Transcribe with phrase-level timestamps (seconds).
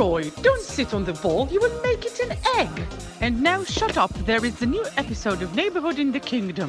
[0.00, 2.74] Leroy, don't sit on the ball, you will make it an egg.
[3.24, 6.68] And now shut up, there is a new episode of Neighborhood in the Kingdom.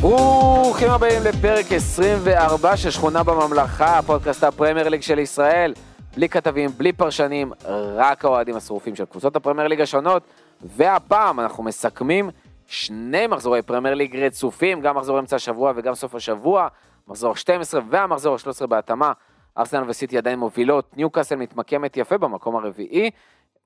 [0.00, 5.74] ברוכים הבאים לפרק 24 של שכונה בממלכה, הפודקאסט הפרמייר ליג של ישראל.
[6.16, 7.52] בלי כתבים, בלי פרשנים,
[7.96, 10.22] רק האוהדים השרופים של קבוצות הפרמייר ליג השונות.
[10.60, 12.30] והפעם אנחנו מסכמים
[12.66, 16.68] שני מחזורי פרמייר ליג רצופים, גם מחזור אמצע השבוע וגם סוף השבוע,
[17.08, 19.12] מחזור 12 והמחזור ה-13 בהתאמה.
[19.58, 23.10] ארסנל וסיטי עדיין מובילות, ניוקאסל מתמקמת יפה במקום הרביעי,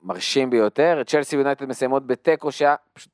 [0.02, 3.12] מרשים ביותר, צ'לסי ויונייטד מסיימות בתיקו שהיה פשוט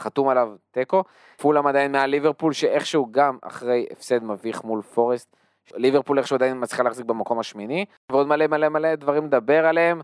[0.00, 1.04] חתום עליו תיקו,
[1.36, 5.36] פולאם עדיין מעל ליברפול שאיכשהו גם אחרי הפסד מביך מול פורסט,
[5.74, 10.00] ליברפול איכשהו עדיין מצליחה להחזיק במקום השמיני, ועוד מלא מלא מלא דברים לדבר עליהם,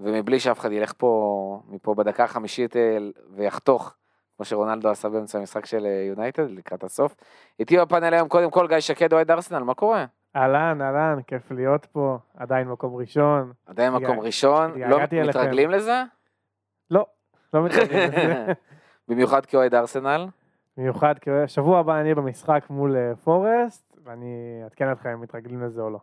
[0.00, 2.98] ומבלי שאף אחד ילך פה, מפה בדקה החמישית אה,
[3.30, 3.94] ויחתוך,
[4.36, 7.14] כמו שרונלדו עשה באמצע המשחק של אה, יונייטד לקראת הסוף.
[7.60, 10.06] איתי בפאנל היום קודם כל גיא שקד אוהד ארסנל, מה קורה?
[10.36, 13.52] אהלן, אהלן, כיף להיות פה, עדיין מקום ראשון.
[13.66, 14.98] עדיין מקום ראשון, לא.
[15.28, 16.02] מתרגלים לזה?
[16.90, 17.06] לא,
[17.54, 18.46] לא מתרגלים לזה.
[19.08, 20.26] במיוחד כאוהד ארסנל.
[20.76, 25.80] במיוחד כי שבוע הבא אני במשחק מול אה, פורסט, ואני אעדכן אתכם אם מתרגלים לזה
[25.80, 25.98] או לא.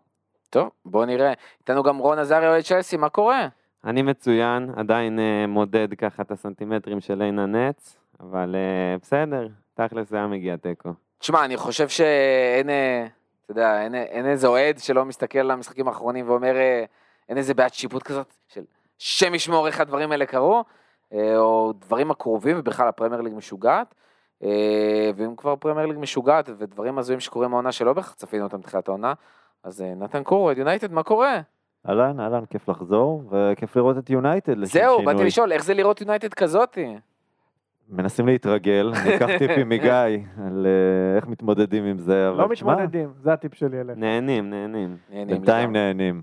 [0.50, 1.34] טוב, בוא נראה.
[1.59, 3.47] איתנו גם רון עזריה אוהד צ'לסי, מה קורה?
[3.86, 10.09] אני מצוין, עדיין uh, מודד ככה את הסנטימטרים של עין הנץ, אבל uh, בסדר, תכלס
[10.09, 10.89] זה היה מגיע תיקו.
[11.17, 13.08] תשמע, אני חושב שאין, אה,
[13.44, 16.86] אתה יודע, אין, אין איזה אוהד שלא מסתכל על המשחקים האחרונים ואומר, אה,
[17.30, 18.64] אין איזה בעיית שיפוט כזאת של
[18.97, 20.64] שם ישמור איך הדברים האלה קרו,
[21.14, 23.95] אה, או דברים הקרובים, ובכלל הפרמייר ליג משוגעת.
[24.44, 28.88] אה, ואם כבר פרמייר ליג משוגעת ודברים הזויים שקורים מהעונה שלא בהכרח צפינו אותם בתחילת
[28.88, 29.14] העונה,
[29.64, 31.41] אז אה, נתן קורו, אוהד יונייטד, מה קורה?
[31.89, 34.58] אהלן, אהלן, כיף לחזור, וכיף לראות את יונייטד.
[34.58, 35.03] לשם זהו.
[35.06, 36.95] באתי לשאול, איך זה לראות יונייטד כזאתי?
[37.89, 39.94] מנסים להתרגל, אני אקח טיפים מגיא
[40.45, 43.98] על אה, איך מתמודדים עם זה, לא מתמודדים, זה הטיפ שלי אליך.
[43.98, 44.98] נהנים, נהנים.
[45.09, 45.72] בינתיים.
[45.73, 46.22] נהנים.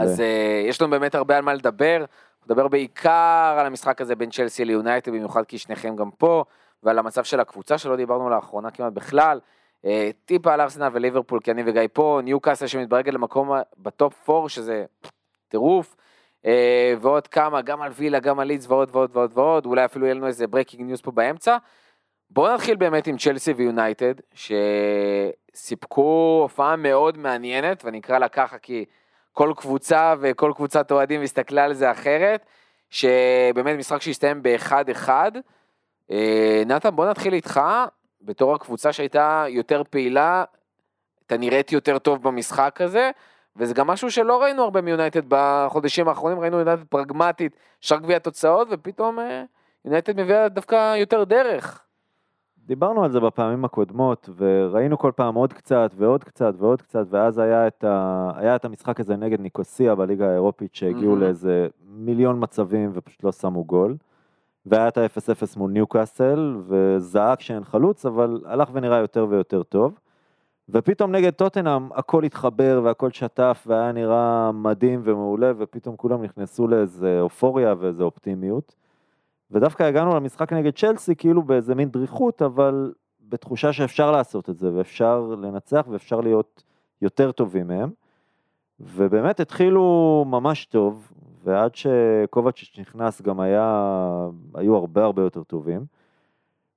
[0.00, 0.22] אז uh,
[0.68, 2.04] יש לנו באמת הרבה על מה לדבר,
[2.46, 6.44] נדבר בעיקר על המשחק הזה בין צ'לסי ליונייטד, במיוחד כי שניכם גם פה,
[6.82, 9.40] ועל המצב של הקבוצה שלא דיברנו לאחרונה כמעט בכלל.
[9.82, 9.86] Uh,
[10.24, 14.84] טיפה על ארסנל וליברפול, כי אני וגיא פה, ניו קאסל שמתברגת למקום בטופ 4, שזה
[15.48, 15.96] טירוף,
[17.00, 20.14] ועוד כמה, גם על וילה, גם על לידס ועוד ועוד ועוד ועוד, אולי אפילו יהיה
[20.14, 21.56] לנו איזה breaking news פה באמצע.
[22.30, 24.14] בואו נתחיל באמת עם צ'לסי ויונייטד,
[25.54, 28.84] שסיפקו הופעה מאוד מעניינת, ואני אקרא לה ככה כי
[29.32, 32.46] כל קבוצה וכל קבוצת אוהדים הסתכלה על זה אחרת,
[32.90, 35.32] שבאמת משחק שהסתיים באחד-אחד.
[36.10, 37.60] אה, נתן, בוא נתחיל איתך,
[38.22, 40.44] בתור הקבוצה שהייתה יותר פעילה,
[41.26, 43.10] אתה נראית יותר טוב במשחק הזה,
[43.56, 48.68] וזה גם משהו שלא ראינו הרבה מיונייטד בחודשים האחרונים, ראינו יונייטד פרגמטית, שאר גביע התוצאות,
[48.70, 49.44] ופתאום אה,
[49.84, 51.84] יונייטד מביאה דווקא יותר דרך.
[52.66, 57.38] דיברנו על זה בפעמים הקודמות, וראינו כל פעם עוד קצת ועוד קצת ועוד קצת, ואז
[57.38, 58.30] היה את, ה...
[58.36, 61.22] היה את המשחק הזה נגד ניקוסיה בליגה האירופית, שהגיעו מהמם.
[61.22, 63.96] לאיזה מיליון מצבים ופשוט לא שמו גול.
[64.66, 69.98] והיה את ה-0-0 מול ניוקאסל, וזעק שאין חלוץ, אבל הלך ונראה יותר ויותר טוב.
[70.68, 77.20] ופתאום נגד טוטנאם הכל התחבר והכל שטף והיה נראה מדהים ומעולה, ופתאום כולם נכנסו לאיזה
[77.20, 78.74] אופוריה ואיזה אופטימיות.
[79.50, 82.92] ודווקא הגענו למשחק נגד צ'לסי כאילו באיזה מין דריכות, אבל
[83.28, 86.62] בתחושה שאפשר לעשות את זה, ואפשר לנצח ואפשר להיות
[87.02, 87.90] יותר טובים מהם.
[88.80, 91.12] ובאמת התחילו ממש טוב,
[91.44, 95.84] ועד שקובצ'יץ' נכנס גם היה, היו הרבה הרבה יותר טובים.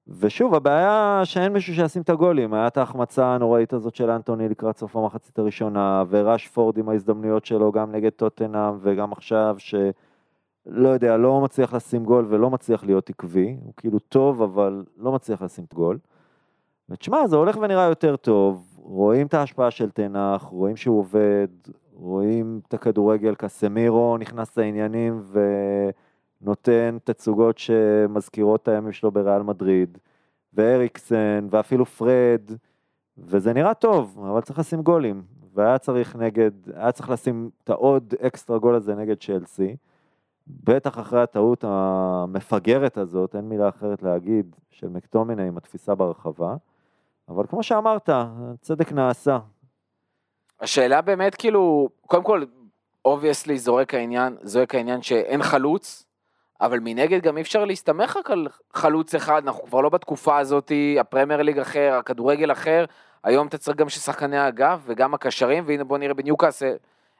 [0.09, 4.77] ושוב, הבעיה שאין מישהו שישים את הגולים, היה את ההחמצה הנוראית הזאת של אנטוני לקראת
[4.77, 11.41] סוף המחצית הראשונה, ורשפורד עם ההזדמנויות שלו גם נגד טוטנאם וגם עכשיו, שלא יודע, לא
[11.41, 15.97] מצליח לשים גול ולא מצליח להיות עקבי, הוא כאילו טוב אבל לא מצליח לשים גול.
[16.89, 21.47] ותשמע, זה הולך ונראה יותר טוב, רואים את ההשפעה של תנח, רואים שהוא עובד,
[21.93, 25.21] רואים את הכדורגל, קסמירו נכנס לעניינים
[26.41, 29.97] ונותן תצוגות שמזכירות את הימים שלו בריאל מדריד,
[30.53, 32.51] ואריקסן, ואפילו פרד,
[33.17, 38.13] וזה נראה טוב, אבל צריך לשים גולים, והיה צריך נגד, היה צריך לשים את העוד
[38.21, 39.75] אקסטרה גול הזה נגד צ'לסי,
[40.47, 46.55] בטח אחרי הטעות המפגרת הזאת, אין מילה אחרת להגיד, של מקטומיני עם התפיסה ברחבה,
[47.29, 48.09] אבל כמו שאמרת,
[48.61, 49.39] צדק נעשה.
[50.59, 52.43] השאלה באמת כאילו, קודם כל,
[53.05, 56.06] obviously זורק העניין, זורק העניין שאין חלוץ,
[56.61, 60.71] אבל מנגד גם אי אפשר להסתמך רק על חלוץ אחד, אנחנו כבר לא בתקופה הזאת,
[60.99, 62.85] הפרמייר ליג אחר, הכדורגל אחר,
[63.23, 66.75] היום אתה צריך גם ששחקני האגף וגם הקשרים, והנה בוא נראה בניוקאסל,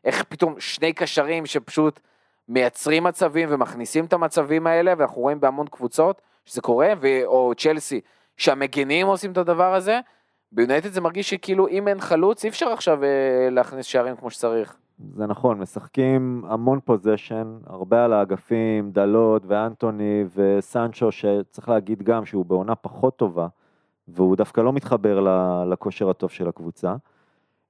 [0.06, 2.00] איך פתאום שני קשרים שפשוט
[2.50, 8.02] מייצרים מצבים ומכניסים את המצבים האלה, ואנחנו רואים בהמון קבוצות שזה קורה, ו- או צ'לסי,
[8.38, 10.00] שהמגנים עושים את הדבר הזה,
[10.52, 14.78] ביונייטד זה מרגיש שכאילו אם אין חלוץ אי אפשר עכשיו אה, להכניס שערים כמו שצריך.
[15.00, 22.46] זה נכון, משחקים המון פוזיישן, הרבה על האגפים, דלות ואנטוני וסנצ'ו, שצריך להגיד גם שהוא
[22.46, 23.48] בעונה פחות טובה,
[24.08, 25.20] והוא דווקא לא מתחבר
[25.66, 26.96] לכושר הטוב של הקבוצה.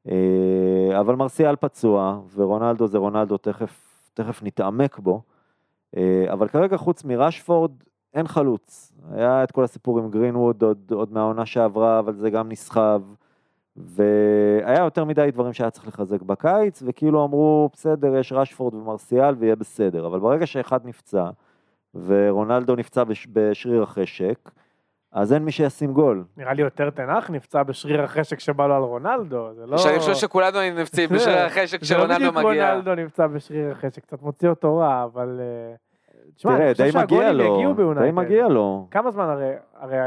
[0.08, 5.22] אה, אבל מרסיאל פצוע, ורונלדו זה רונלדו, תכף, תכף נתעמק בו.
[5.98, 7.72] אה, אבל כרגע חוץ מרשפורד,
[8.14, 8.94] אין חלוץ.
[9.12, 13.02] היה את כל הסיפור עם גרינווד עוד, עוד מהעונה שעברה, אבל זה גם נסחב.
[13.78, 19.56] והיה יותר מדי דברים שהיה צריך לחזק בקיץ, וכאילו אמרו, בסדר, יש רשפורד ומרסיאל ויהיה
[19.56, 20.08] בסדר.
[20.08, 21.30] אבל ברגע שאחד נפצע,
[22.06, 24.52] ורונלדו נפצע בש, בשריר החשק,
[25.12, 26.24] אז אין מי שישים גול.
[26.38, 29.78] נראה לי יותר תנח נפצע בשריר החשק שבא לו על רונלדו, זה לא...
[29.78, 32.72] שאני חושב שכולנו היינו נפצעים בשביל החשק זה לא בדיוק מגיע.
[32.72, 35.40] רונלדו נפצע בשריר החשק, קצת מוציא אותו רע, אבל...
[35.40, 35.76] אה,
[36.36, 38.16] תשמע, תראה, אני חושב די מגיע שהגולים לו, יגיעו די ביונייטד.
[38.16, 38.88] מגיע לו.
[38.92, 39.98] כמה זמן הרי, הרי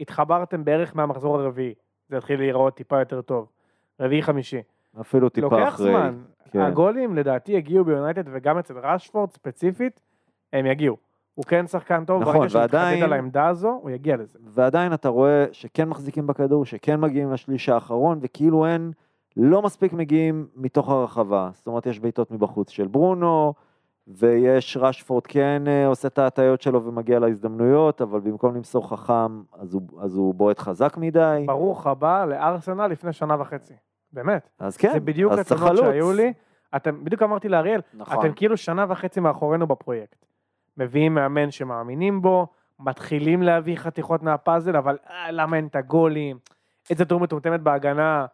[0.00, 1.74] התחברתם בערך מהמחזור הרביעי,
[2.12, 3.46] זה התחיל להיראות טיפה יותר טוב.
[4.00, 4.62] רביעי חמישי.
[5.00, 5.90] אפילו טיפה לוקח אחרי.
[5.92, 6.14] זמן.
[6.50, 6.60] כן.
[6.60, 10.00] הגולים לדעתי יגיעו ביונייטד וגם אצל רשפורד ספציפית,
[10.52, 10.96] הם יגיעו.
[11.34, 14.38] הוא כן שחקן טוב, נכון, ברגע שהוא ועדיין- על העמדה הזו, הוא יגיע לזה.
[14.44, 18.92] ועדיין אתה רואה שכן מחזיקים בכדור, שכן מגיעים לשליש האחרון, וכאילו אין,
[19.36, 21.50] לא מספיק מגיעים מתוך הרחבה.
[21.52, 23.54] זאת אומרת, יש בעיטות מבחוץ של ברונו,
[24.08, 29.74] ויש רשפורד כן אה, עושה את ההטיות שלו ומגיע להזדמנויות, אבל במקום למסור חכם, אז
[29.74, 31.44] הוא, אז הוא בועט חזק מדי.
[31.46, 33.74] ברוך הבא לארסנל לפני שנה וחצי.
[34.12, 34.48] באמת.
[34.58, 35.76] אז כן, זה בדיוק התלונות.
[35.76, 36.32] שהיו לי.
[36.76, 38.18] אתם, בדיוק אמרתי לאריאל, נכון.
[38.18, 40.26] אתם כאילו שנה וחצי מאחורינו בפרויקט.
[40.76, 42.46] מביאים מאמן שמאמינים בו,
[42.80, 46.38] מתחילים להביא חתיכות מהפאזל, אבל אה, למה אין את הגולים?
[46.90, 48.26] איזה טור מטומטמת בהגנה.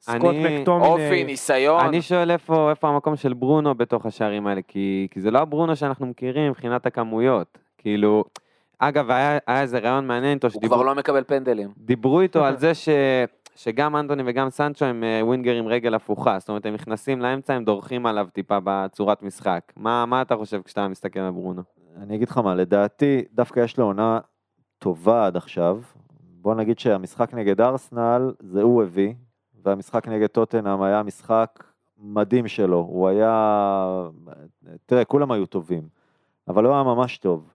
[0.00, 0.86] סקוט אני- מקטומיני.
[0.88, 1.80] אופי, ניסיון.
[1.84, 5.76] אני שואל איפה, איפה המקום של ברונו בתוך השערים האלה, כי, כי זה לא הברונו
[5.76, 7.58] שאנחנו מכירים מבחינת הכמויות.
[7.78, 8.24] כאילו,
[8.78, 11.68] אגב, היה, היה איזה רעיון מעניין איתו, הוא שדיברו כבר לא מקבל פנדלים.
[11.78, 12.88] דיברו איתו על זה ש,
[13.56, 17.54] שגם אנטוני וגם סנצ'ו הם אה, ווינגר עם רגל הפוכה, זאת אומרת, הם נכנסים לאמצע,
[17.54, 19.60] הם דורכים עליו טיפה בצורת משחק.
[19.76, 21.62] מה, מה אתה חושב כשאתה מסתכל על ברונו?
[22.02, 24.18] אני אגיד לך מה, לדעתי, דווקא יש לו עונה
[24.78, 25.78] טובה עד עכשיו.
[26.20, 29.12] בוא נגיד שהמשחק נגד ארסנל, זה הוא הביא,
[29.66, 31.64] והמשחק נגד טוטנאם היה משחק
[31.98, 32.78] מדהים שלו.
[32.78, 34.08] הוא היה...
[34.86, 35.82] תראה, כולם היו טובים,
[36.48, 37.52] אבל הוא היה ממש טוב.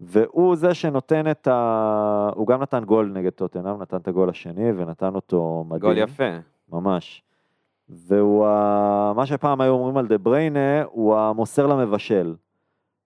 [0.00, 2.30] והוא זה שנותן את ה...
[2.34, 5.80] הוא גם נתן גול נגד טוטנאם, נתן את הגול השני ונתן אותו מדהים.
[5.80, 6.30] גול יפה.
[6.72, 7.22] ממש.
[7.88, 9.12] והוא, ה...
[9.16, 12.34] מה שפעם היו אומרים על דה בריינה, הוא המוסר למבשל.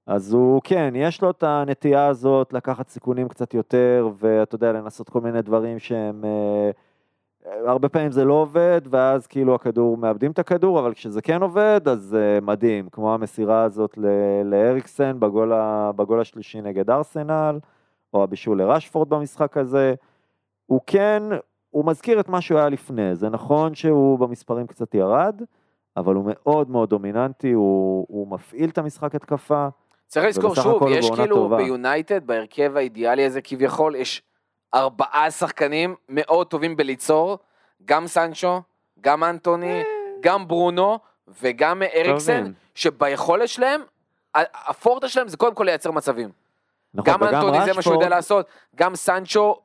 [0.06, 5.08] אז הוא, כן, יש לו את הנטייה הזאת לקחת סיכונים קצת יותר, ואתה יודע, לנסות
[5.08, 6.25] כל מיני דברים שהם...
[6.25, 6.70] אה,
[7.67, 11.81] הרבה פעמים זה לא עובד, ואז כאילו הכדור, מאבדים את הכדור, אבל כשזה כן עובד,
[11.89, 13.99] אז אה, מדהים, כמו המסירה הזאת
[14.45, 15.91] לאריקסן בגול, ה...
[15.97, 17.59] בגול השלישי נגד ארסנל,
[18.15, 19.95] או הבישול לרשפורד במשחק הזה.
[20.67, 21.23] הוא כן,
[21.71, 25.43] הוא מזכיר את מה שהוא היה לפני, זה נכון שהוא במספרים קצת ירד,
[25.97, 29.69] אבל הוא מאוד מאוד דומיננטי, הוא, הוא מפעיל את המשחק התקפה,
[30.06, 31.49] צריך לזכור שוב, יש כאילו.
[31.49, 34.23] ביונייטד, בהרכב האידיאלי הזה כביכול, יש
[34.75, 37.38] ארבעה שחקנים מאוד טובים בליצור,
[37.85, 38.62] גם סנצ'ו,
[39.00, 39.82] גם אנטוני,
[40.20, 40.99] גם ברונו
[41.43, 42.53] וגם אריקסן.
[42.75, 43.81] שביכולת שלהם,
[44.35, 46.31] הפורטה שלהם זה קודם כל לייצר מצבים.
[46.99, 48.47] נכון, גם אנטוני זה מה שהוא יודע לעשות,
[48.77, 49.56] גם סנצ'ו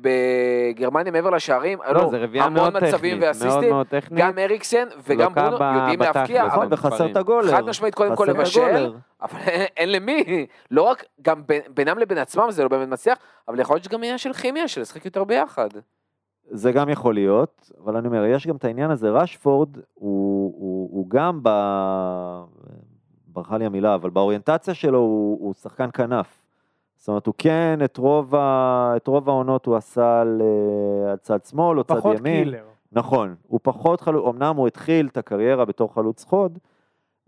[0.00, 3.74] בגרמניה מעבר לשערים, לא, המון מצבים ואסיסטים.
[4.14, 6.00] גם אריקסן וגם לוקה ברונו ב- יודעים.
[6.00, 7.10] להבקיע, נכון, וחסר.
[7.10, 7.50] את הגולר.
[7.50, 8.92] חד משמעית קודם כל לבשל.
[9.22, 9.38] אבל
[9.76, 11.42] אין, למי, לא רק, גם
[11.74, 13.18] בינם לבין עצמם זה לא באמת מצליח,
[13.48, 15.68] אבל יכול להיות שגם עניין של כימיה, של לשחק יותר ביחד.
[16.50, 20.88] זה גם יכול להיות, אבל אני אומר, יש גם את העניין הזה, רשפורד הוא, הוא,
[20.92, 21.48] הוא גם ב...
[23.26, 26.39] ברחה לי המילה, אבל באוריינטציה שלו הוא, הוא שחקן כנף.
[27.00, 28.92] זאת אומרת, הוא כן, את רוב, ה...
[28.96, 32.44] את רוב העונות הוא עשה על, אה, על צד שמאל או צד פחות ימין.
[32.44, 32.64] קילר.
[32.92, 36.58] נכון, הוא פחות חלוץ, אמנם הוא התחיל את הקריירה בתור חלוץ חוד,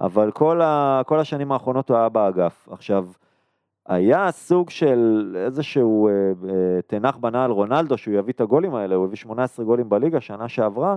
[0.00, 2.68] אבל כל, ה, כל השנים האחרונות הוא היה באגף.
[2.70, 3.06] עכשיו,
[3.86, 8.74] היה סוג של איזשהו אה, אה, טן האח בנה על רונלדו שהוא יביא את הגולים
[8.74, 10.96] האלה, הוא הביא 18 גולים בליגה שנה שעברה,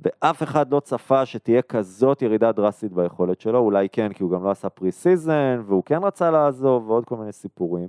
[0.00, 4.44] ואף אחד לא צפה שתהיה כזאת ירידה דרסטית ביכולת שלו, אולי כן, כי הוא גם
[4.44, 7.88] לא עשה pre-season, והוא כן רצה לעזוב, ועוד כל מיני סיפורים.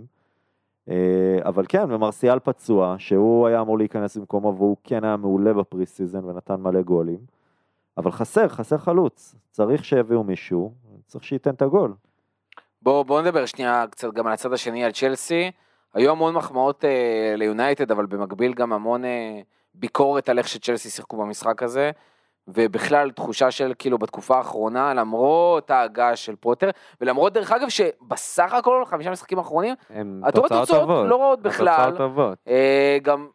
[0.89, 6.25] אה, אבל כן, ומרסיאל פצוע, שהוא היה אמור להיכנס במקומו, והוא כן היה מעולה pre-season
[6.25, 7.19] ונתן מלא גולים.
[7.97, 9.35] אבל חסר, חסר חלוץ.
[9.51, 10.73] צריך שיביאו מישהו,
[11.05, 11.93] צריך שייתן את הגול.
[12.81, 15.51] בואו בוא נדבר שנייה קצת גם על הצד השני, על צ'לסי.
[15.93, 19.39] היו המון מחמאות אה, ליונייטד, אבל במקביל גם המון אה,
[19.79, 21.91] ביקורת על איך שצ'לסי שיחקו במשחק הזה.
[22.49, 26.69] ובכלל תחושה של כאילו בתקופה האחרונה, למרות ההגעה של פוטר,
[27.01, 30.69] ולמרות דרך אגב שבסך הכל חמישה משחקים האחרונים, רואה תוצאות.
[31.07, 31.67] לא רעות בכלל.
[31.67, 32.37] התוצאות טובות.
[32.47, 33.27] אה, גם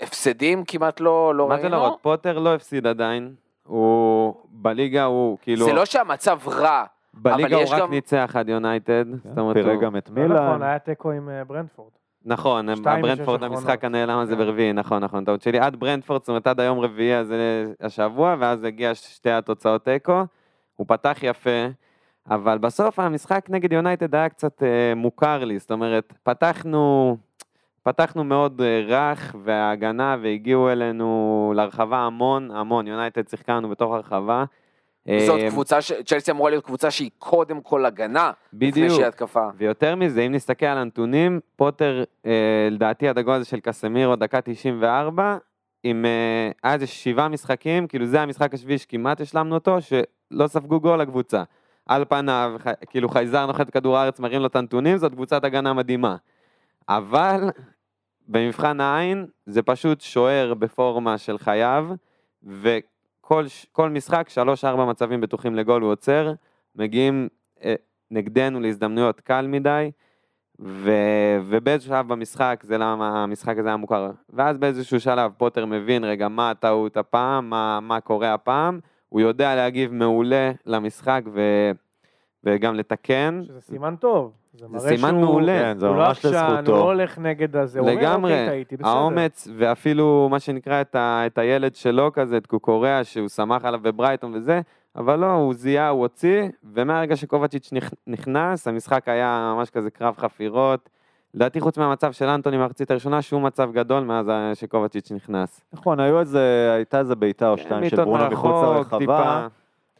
[0.00, 1.76] הפסדים כמעט לא, לא מה זה ראינו.
[1.76, 1.98] להראות?
[2.02, 3.34] פוטר לא הפסיד עדיין.
[3.66, 6.84] הוא בליגה הוא כאילו, זה לא שהמצב רע,
[7.14, 9.04] בליגה הוא רק גם- ניצח עד יונייטד.
[9.24, 10.62] זאת אומרת, פירק הוא- גם את לא נכון, מילאן.
[10.62, 11.90] היה תיקו עם אה, ברנדפורד.
[12.24, 13.84] נכון, ברנדפורד המשחק.
[13.84, 14.38] הנעלם הזה כן.
[14.38, 15.58] ברביעי, נכון, נכון, טעות שלי.
[15.58, 20.22] עד ברנדפורד, זאת אומרת עד היום רביעי הזה השבוע, ואז הגיע שתי התוצאות תיקו.
[20.76, 21.66] הוא פתח יפה,
[22.30, 27.16] אבל בסוף המשחק נגד יונייטד היה קצת אה, מוכר לי, זאת אומרת, פתחנו,
[27.82, 34.44] פתחנו מאוד אה, רך, וההגנה, והגיעו אלינו לרחבה המון, המון, יונייטד שיחקה לנו בתוך הרחבה.
[35.26, 38.92] זאת אה, קבוצה, ש- צ'לסי אמורה להיות קבוצה שהיא קודם כל הגנה, לפני בדיוק.
[38.92, 39.48] שהיא התקפה.
[39.56, 44.40] ויותר מזה, אם נסתכל על הנתונים, פוטר, אה, לדעתי עד הגול הזה של קסמירו, דקה
[44.40, 45.36] 94,
[45.82, 50.80] עם, אה, היה איזה שבעה משחקים, כאילו זה המשחק השביעי שכמעט השלמנו אותו, שלא ספגו
[50.80, 51.42] גול לקבוצה.
[51.86, 55.72] על פניו, ח, כאילו חייזר נוחת כדור הארץ, מראים לו את הנתונים, זאת קבוצת הגנה
[55.72, 56.16] מדהימה.
[56.88, 57.50] אבל
[58.28, 61.86] במבחן העין, זה פשוט שוער בפורמה של חייו,
[62.42, 62.93] וכל
[63.48, 66.32] ש- כל משחק, שלוש-ארבע מצבים בטוחים לגול הוא עוצר,
[66.76, 67.28] מגיעים
[67.64, 67.74] אה,
[68.10, 69.90] נגדנו להזדמנויות קל מדי,
[70.60, 70.90] ו...
[71.46, 74.10] ובאיזשהו שלב במשחק, זה למה המשחק הזה היה מוכר.
[74.30, 79.54] ואז באיזשהו שלב פוטר מבין רגע מה הטעות הפעם, מה, מה קורה הפעם, הוא יודע
[79.54, 81.40] להגיב מעולה למשחק ו...
[82.44, 83.40] וגם לתקן.
[83.44, 84.32] שזה סימן טוב.
[84.76, 85.58] זה סימן שהוא- מעולה.
[85.62, 86.72] כן, זה הוא לא ממש עקשן, הוא לזכותו.
[86.72, 88.88] לא הולך נגד הזה, הוא אומר, אוקיי, טעיתי, בסדר.
[88.88, 93.80] האומץ, ואפילו מה שנקרא את, ה, את הילד שלו כזה, את קוקוריאה, שהוא שמח עליו
[93.82, 94.60] בברייטון וזה,
[94.96, 96.42] אבל לא, הוא זיהה, הוא הוציא,
[96.74, 100.88] ומהרגע שקובצ'יץ' נכ- נכנס, המשחק היה ממש כזה קרב חפירות.
[101.34, 105.60] לדעתי חוץ מהמצב של אנטוני במחצית הראשונה, שום מצב גדול מאז שקובצ'יץ' נכנס.
[105.72, 109.46] נכון, היו איזה, הייתה איזה בעיטה או שתיים של ברונו מחוץ לרחבה.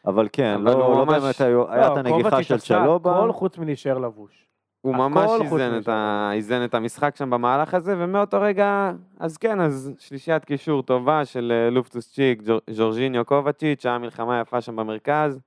[0.06, 3.16] אבל כן, אבל לא לא ממש- באמת היו, היה את לא, הנגיחה של צ'לובה.
[3.18, 4.46] הכל חוץ מלהישאר לבוש.
[4.80, 5.78] הוא ממש איזן.
[5.82, 6.30] את, ה...
[6.32, 11.52] איזן את המשחק שם במהלך הזה, ומאותו רגע, אז כן, אז שלישיית קישור טובה של
[11.54, 15.40] אה, לופטוס צ'יק, ג'ור- ז'ורג'יניו קובאצ'יץ', היה מלחמה יפה שם במרכז.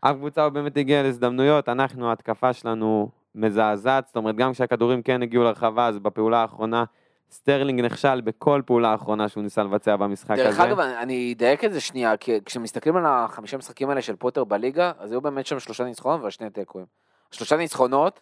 [0.00, 5.22] אף קבוצה לא באמת הגיע להזדמנויות, אנחנו, ההתקפה שלנו מזעזעת, זאת אומרת, גם כשהכדורים כן
[5.22, 6.84] הגיעו לרחבה, אז בפעולה האחרונה,
[7.30, 10.42] סטרלינג נכשל בכל פעולה האחרונה שהוא ניסה לבצע במשחק הזה.
[10.44, 14.44] דרך אגב, אני- אדייק את זה שנייה, כי כשמסתכלים על החמישה משחקים האלה של פוטר
[14.44, 16.86] בליגה, אז היו באמת שם שלושה ניצחונות ושני תיקואים.
[17.30, 18.20] שלושה ניצחונות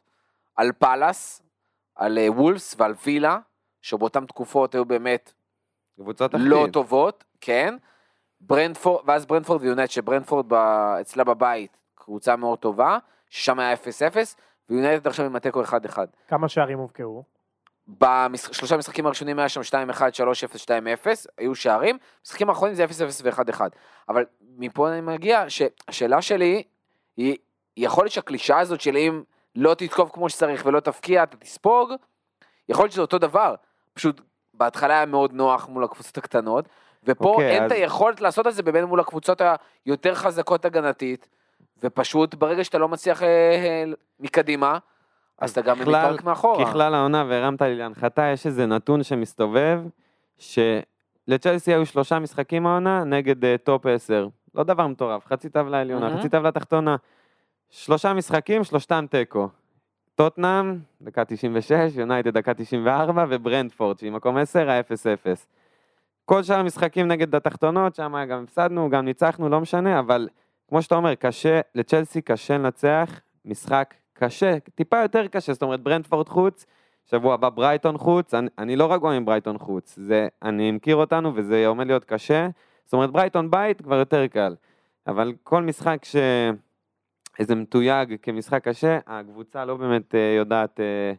[0.57, 1.43] על פאלאס,
[1.97, 3.39] על אה, וולפס ועל וילה,
[3.83, 5.33] שבאותן תקופות היו באמת
[6.01, 6.73] קבוצות לא תחתית.
[6.73, 7.77] טובות, כן.
[8.41, 10.55] ברנדפורד, ואז ברנדפורד ויונייטד, שברנדפורד ב-
[11.01, 12.99] אצלה בבית, קבוצה מאוד טובה,
[13.31, 14.37] ששם היה 0-0,
[14.71, 15.99] ויונייטד עכשיו עם התיקו 1-1.
[16.29, 17.25] כמה שערים הובקעו?
[17.89, 20.01] בשלושה משחקים הראשונים היה שם 2-1, 3-0,
[20.65, 20.69] 2-0,
[21.39, 22.89] היו שערים, משחקים האחרונים זה 0-0
[23.25, 23.61] ו-1-1.
[24.09, 24.25] אבל
[24.59, 26.63] מפה אני מגיע, שהשאלה שלי
[27.17, 27.37] היא,
[27.77, 29.23] יכול להיות שהקלישאה הזאת של אם
[29.57, 31.93] לא תתקוף כמו שצריך ולא תפקיע, אתה תספוג,
[32.69, 33.55] יכול להיות שזה אותו דבר.
[33.95, 34.21] פשוט
[34.55, 36.69] בהתחלה היה מאוד נוח מול הקבוצות הקטנות,
[37.05, 39.41] ופה אוקיי, אין אז- את היכולת לעשות את זה באמת מול הקבוצות
[39.87, 41.29] היותר חזקות הגנתית,
[41.83, 43.85] ופשוט ברגע שאתה לא מצליח אה, אה,
[44.21, 44.79] מקדימה,
[45.39, 46.67] אז אתה גם מתפרק מאחורה.
[46.67, 49.81] ככלל העונה, והרמת לי להנחתה, יש איזה נתון שמסתובב,
[50.39, 54.29] שלצ'לסי היו שלושה משחקים העונה נגד אה, top 10.
[54.55, 56.19] לא דבר מטורף, חצי טבלה עליונה, מהמם.
[56.19, 56.97] חצי טבלה תחתונה.
[57.71, 59.49] שלושה משחקים, שלושתם תיקו.
[60.15, 65.47] טוטנאם, דקה 96, יונייטד דקה 94, וברנדפורד, שהיא מקום 10, ה-0-0.
[66.25, 70.29] כל שאר המשחקים נגד התחתונות, שם גם הפסדנו, גם ניצחנו, לא משנה, אבל
[70.69, 76.29] כמו שאתה אומר, קשה, לצ'לסי קשה לנצח, משחק קשה, טיפה יותר קשה, זאת אומרת ברנדפורד
[76.29, 76.67] חוץ,
[77.11, 81.33] שבוע הבא ברייטון חוץ, אני, אני לא רגוע עם ברייטון חוץ, זה, אני מכיר אותנו
[81.35, 82.49] וזה עומד להיות קשה,
[82.85, 84.55] זאת אומרת ברייטון בית כבר יותר קל,
[85.07, 86.17] אבל כל משחק ש...
[87.39, 91.13] איזה מתויג כמשחק קשה, הקבוצה לא באמת אה, יודעת אה,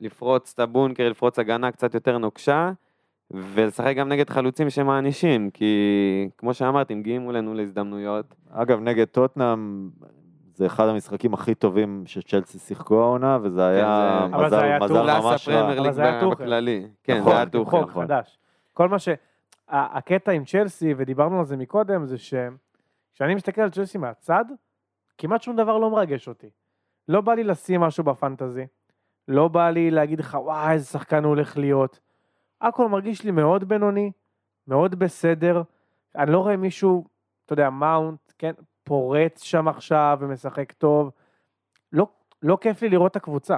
[0.00, 2.72] לפרוץ את הבונקר, לפרוץ הגנה קצת יותר נוקשה,
[3.30, 8.34] ולשחק גם נגד חלוצים שמענישים, כי כמו שאמרתי, מגיעים מולנו להזדמנויות.
[8.50, 9.90] אגב, נגד טוטנאם,
[10.54, 14.78] זה אחד המשחקים הכי טובים שצ'לסי שיחקו העונה, וזה היה זה- אבל זה מזל היה
[14.78, 15.72] מזל ממש רע.
[15.78, 16.34] אבל זה היה טוחל.
[16.44, 16.88] בכללי.
[17.02, 17.70] כן, נכון, זה היה כן, טוחל.
[17.82, 18.38] חוק חדש.
[18.72, 19.08] כל מה ש...
[19.68, 24.44] הקטע עם צ'לסי, ודיברנו על זה מקודם, זה שכשאני מסתכל על צ'לסי מהצד,
[25.18, 26.50] כמעט שום דבר לא מרגש אותי.
[27.08, 28.66] לא בא לי לשים משהו בפנטזי,
[29.28, 32.00] לא בא לי להגיד לך, וואי, איזה שחקן הוא הולך להיות.
[32.60, 34.12] הכל מרגיש לי מאוד בינוני,
[34.68, 35.62] מאוד בסדר.
[36.16, 37.04] אני לא רואה מישהו,
[37.46, 38.52] אתה יודע, מאונט, כן,
[38.84, 41.10] פורץ שם עכשיו ומשחק טוב.
[41.92, 42.06] לא,
[42.42, 43.56] לא כיף לי לראות את הקבוצה.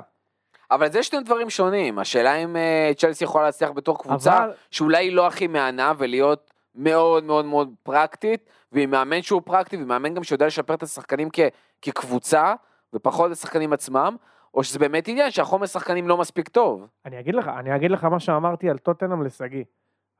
[0.70, 5.04] אבל זה שני דברים שונים, השאלה אם אה, צ'לסי יכולה להצליח בתור קבוצה אבל- שאולי
[5.04, 8.40] היא לא הכי מהנה ולהיות מאוד מאוד מאוד פרקטית,
[8.72, 11.38] ועם מאמן שהוא פרקטי, ומאמן גם שיודע לשפר את השחקנים כ,
[11.82, 12.54] כקבוצה,
[12.94, 14.16] ופחות את השחקנים עצמם,
[14.54, 16.86] או שזה באמת עניין שהחומר שחקנים לא מספיק טוב.
[17.06, 19.64] אני אגיד לך, אני אגיד לך מה שאמרתי על טוטנאם לשגיא.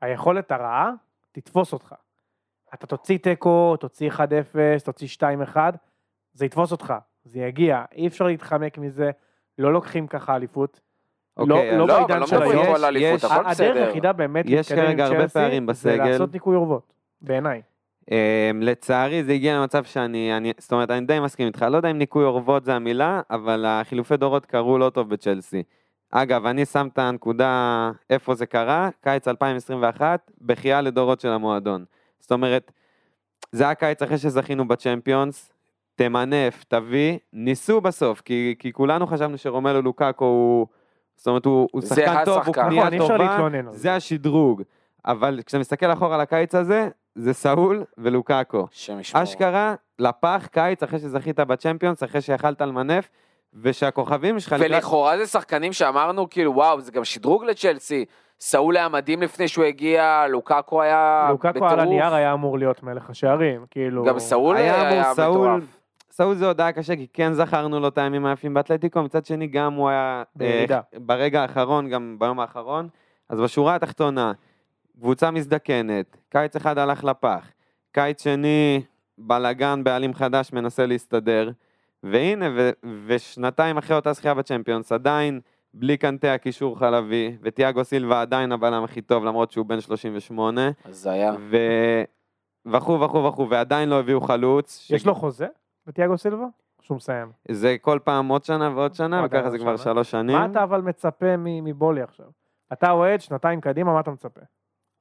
[0.01, 0.91] היכולת הרעה
[1.31, 1.95] תתפוס אותך.
[2.75, 4.19] אתה תוציא תיקו, תוציא 1-0,
[4.85, 5.07] תוציא
[5.53, 5.57] 2-1,
[6.33, 6.93] זה יתפוס אותך,
[7.25, 9.11] זה יגיע, אי אפשר להתחמק מזה,
[9.57, 10.79] לא לוקחים ככה אליפות.
[11.37, 12.65] אוקיי, לא, לא לא, בעידן אבל לא של מדברים היום.
[12.65, 13.87] פה על אליפות, יש- הכל הדרך.
[13.87, 16.05] היחידה באמת יש להתקדם כרגע עם הרבה צ'לסי, פערים זה בסגל.
[16.09, 17.61] לעשות ניקוי אורוות, בעיניי.
[18.11, 18.15] אמ,
[18.61, 21.97] לצערי זה הגיע למצב שאני, אני, זאת אומרת, אני די מסכים איתך, לא יודע אם
[21.97, 25.63] ניקוי אורוות זה המילה, אבל החילופי דורות קרו לא טוב בצ'לסי.
[26.11, 31.85] אגב, אני שם את הנקודה איפה זה קרה, קיץ 2021, בכייה לדורות של המועדון.
[32.25, 32.71] זאת אומרת,
[33.51, 35.53] זה היה קיץ אחרי שזכינו בצ'מפיונס,
[35.95, 40.67] תמנף, תביא, ניסו בסוף, כי, כי כולנו חשבנו שרומלו לוקאקו הוא,
[41.15, 42.69] זאת אומרת, הוא, הוא זה שחקן טוב, הוא השחקן.
[42.69, 43.93] קנייה נכון, טובה, זה.
[43.95, 44.63] השדרוג.
[45.05, 48.67] אבל כשאתה מסתכל אחורה על הקיץ הזה, זה סאול ולוקאקו.
[49.13, 53.09] אשכרה, לפח קיץ אחרי שזכית בצ'מפיונס, אחרי שיכלת למנף,
[53.53, 54.55] ושהכוכבים שלך...
[54.59, 58.05] ולכאורה זה שחקנים שאמרנו, כאילו, וואו, זה גם שדרוג לצ'לסי.
[58.39, 63.09] סאול היה מדהים לפני שהוא הגיע, לוקאקו היה לוקקו על הנייר היה אמור להיות מלך
[63.09, 64.03] השערים, כאילו...
[64.05, 65.79] גם סאול היה היה אמור סאול, מטורף.
[66.11, 69.73] סאול זה הודעה קשה, כי כן זכרנו לו את הימים היפים באתלטיקו, מצד שני גם
[69.73, 70.23] הוא היה...
[70.35, 70.81] בירידה.
[70.93, 72.89] אה, ברגע האחרון, גם ביום האחרון.
[73.29, 74.31] אז בשורה התחתונה,
[74.99, 77.47] קבוצה מזדקנת, קיץ אחד הלך לפח,
[77.91, 78.81] קיץ שני,
[79.17, 81.49] בלאגן, בעלים חדש מנסה להסתדר,
[82.03, 82.69] והנה, ו-
[83.05, 85.39] ושנתיים אחרי אותה זכייה בצ'מפיונס, עדיין
[85.77, 90.95] בלי קנטה הקישור חלבי, וטיאגו סילבה עדיין הבלם הכי טוב, למרות שהוא בן 38, אז
[90.95, 91.33] זה היה.
[91.39, 91.57] ו...
[92.65, 94.87] וכו' וכו' וכו', ועדיין לא הביאו חלוץ.
[94.89, 95.47] יש לו חוזה?
[95.87, 96.45] בתיאגו סילבה?
[96.81, 97.31] שהוא מסיים.
[97.47, 99.77] זה כל פעם עוד שנה ועוד שנה, וככה זה כבר.
[99.77, 100.35] שלוש שנים.
[100.35, 102.25] מה אתה אבל מצפה מבולי עכשיו?
[102.73, 104.41] אתה אוהד, שנתיים קדימה, מה אתה מצפה?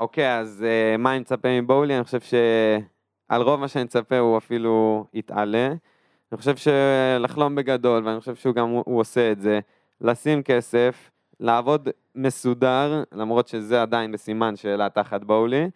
[0.01, 1.97] אוקיי, אז אה, מה אני מצפה מבואלי?
[1.97, 5.67] אני חושב שעל רוב מה שאני מצפה הוא אפילו יתעלה.
[6.33, 9.61] אני חושב שלחלום בגדול, ואני חושב שהוא גם הוא, הוא עושה את זה,
[10.05, 15.71] לשים כסף, לעבוד מסודר, למרות שזה עדיין בסימן שאלה תחת בואלי,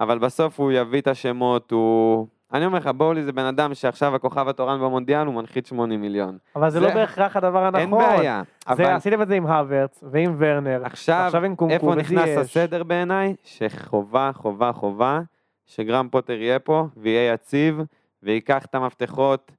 [0.00, 2.26] אבל בסוף הוא יביא את השמות, הוא...
[2.52, 6.38] אני אומר לך, בואלי זה בן אדם שעכשיו הכוכב התורן במונדיאל, הוא מנחית 80 מיליון.
[6.56, 7.80] אבל זה זה- לא בהכרח הדבר הנכון.
[7.80, 10.80] אין בעיה, אבל זה, עשיתם את זה עם הוורץ ועם ורנר.
[10.84, 12.38] עכשיו, עכשיו עם קונקו איפה נכנס וזייש.
[12.38, 13.34] הסדר בעיניי?
[13.44, 15.20] שחובה, חובה, חובה,
[15.66, 17.80] שגרם פוטר יהיה פה, ויהיה יציב,
[18.22, 19.52] וייקח את המפתחות.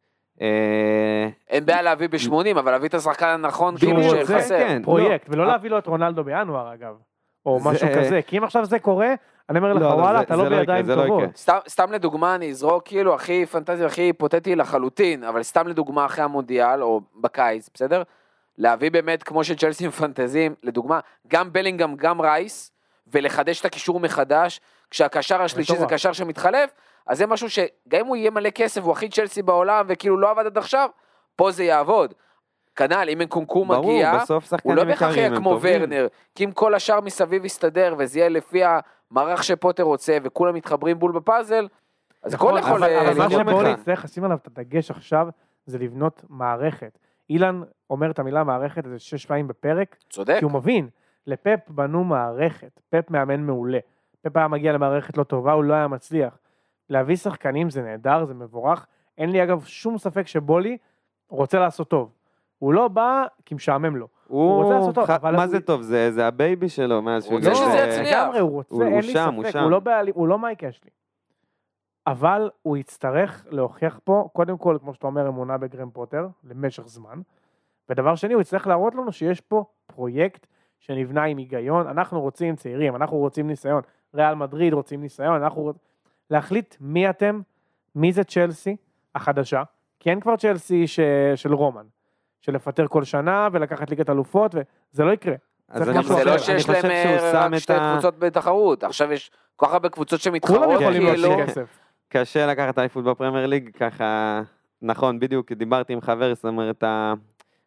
[0.44, 4.58] אה, אין בעיה להביא ב-80, אבל להביא את השחקן הנכון, כאילו רוצה, שחסר.
[4.60, 4.82] כן.
[4.84, 5.34] פרויקט, לא.
[5.34, 6.96] ולא להביא לו את רונלדו בינואר אגב.
[7.46, 9.14] או זה- משהו כזה, כי אם עכשיו זה קורה,
[9.50, 11.24] אני אומר לך, לא, לא, וואלה, אתה לא לא בידיים לא טובות.
[11.36, 16.24] סתם, סתם לדוגמה, אני אזרוק כאילו הכי פנטזי, הכי היפותטי לחלוטין, אבל סתם לדוגמה אחרי
[16.24, 18.04] המונדיאל, או בקיץ, בסדר?
[18.58, 22.72] להביא באמת, כמו שצ'לסי מפנטזים, לדוגמה, גם בלינגהם, גם רייס,
[23.08, 24.60] ולחדש את הקישור מחדש,
[24.92, 25.86] כשהקשר השלישי זה.
[25.86, 26.70] קשר שמתחלף,
[27.08, 30.30] אז זה משהו שגם אם הוא יהיה מלא כסף, הוא הכי צ'לסי בעולם, וכאילו לא
[30.32, 30.90] עבד עד עכשיו,
[31.36, 32.14] פה זה יעבוד.
[32.76, 34.20] כנ"ל, אם אנקונקו ברור, מגיע,
[34.64, 35.82] הוא לא בהכרח יהיה כמו טובים.
[35.82, 38.62] ורנר, כי אם כל השאר מסביב יסתדר, וזה יהיה לפי
[39.12, 41.68] המערך שפוטר רוצה, וכולם מתחברים בול בפאזל,
[42.24, 43.42] אז הכל נכון, יכול אה, אבל מה לקרות.
[43.42, 43.60] לקרות.
[43.60, 43.74] שבואו.
[43.74, 45.28] נצטרך לשים עליו את הדגש עכשיו,
[45.66, 46.98] זה לבנות מערכת.
[47.30, 50.36] אילן אומר את המילה מערכת איזה שש פעמים בפרק, צודק.
[50.40, 50.90] כי הוא מבין,
[51.28, 53.80] לפפ בנו מערכת, פפ מאמן מעולה.
[54.22, 56.38] פפ היה מגיע למערכת לא טובה, הוא לא היה מצליח.
[56.90, 58.86] להביא שחקנים זה נהדר, זה מבורך.
[59.18, 60.78] אין לי אגב שום ספק שבולי
[61.30, 62.12] רוצה לעשות טוב.
[62.60, 64.08] הוא לא בא כי משעמם לו.
[64.28, 65.82] הוא רוצה לעשות טוב, ח- אבל מה הוא- זה טוב?
[65.82, 67.36] זה זה ה baby שלו מאז שהוא...
[67.36, 68.08] רוצה הגיע שזה ל- יצליח.
[68.24, 69.64] לגמרי, הוא רוצה, הוא- אין הוא לי שם, הוא ספק, שם.
[69.64, 70.90] הוא לא בעלים, הוא לא מייק אשלי.
[72.08, 77.22] אבל הוא יצטרך להוכיח פה, קודם כל, כמו שאתה אומר, אמונה בגרהם פוטר, למשך זמן.
[77.90, 80.48] ודבר שני, הוא יצטרך להראות לנו שיש פה פרויקט
[80.80, 83.82] שנבנה עם היגיון, אנחנו רוצים צעירים, אנחנו רוצים ניסיון,
[84.14, 85.82] ריאל מדריד רוצים ניסיון, אנחנו רוצים...
[86.30, 87.42] להחליט מי אתם,
[87.96, 88.76] מי זה צ'לסי
[89.16, 89.64] החדשה,
[90.00, 91.00] כי אין כבר צ'לסי ש...
[91.36, 91.86] של רומן,
[92.42, 95.36] של לפטר כל שנה ולקחת ליגת אלופות, וזה לא יקרה.
[95.70, 97.92] אז אני משהו זה חושב- לא שיש להם חושב אה, רק שתי ה...
[97.94, 101.36] קבוצות בתחרות, עכשיו יש כל כך הרבה קבוצות שמתחרות, כאילו.
[102.10, 104.42] קשה לקחת אליפות בפרמייר ליג, ככה,
[104.82, 106.84] נכון, בדיוק, דיברתי עם חבר, זאת אומרת,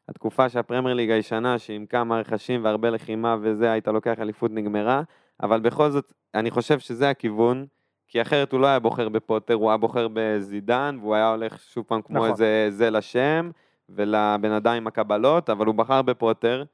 [0.08, 5.02] התקופה שהפרמייר ליג הישנה, שעם כמה רכשים והרבה לחימה וזה, היית לוקח אליפות נגמרה,
[5.42, 7.66] אבל בכל זאת, אני חושב שזה הכיוון,
[8.08, 11.84] כי אחרת הוא לא היה בוחר בפוטר, הוא היה בוחר בזידן, והוא היה הולך שוב
[11.88, 12.30] פעם כמו נכון.
[12.30, 13.50] איזה זה לשם,
[13.88, 16.64] ולבן אדם עם הקבלות, אבל הוא בחר בפוטר,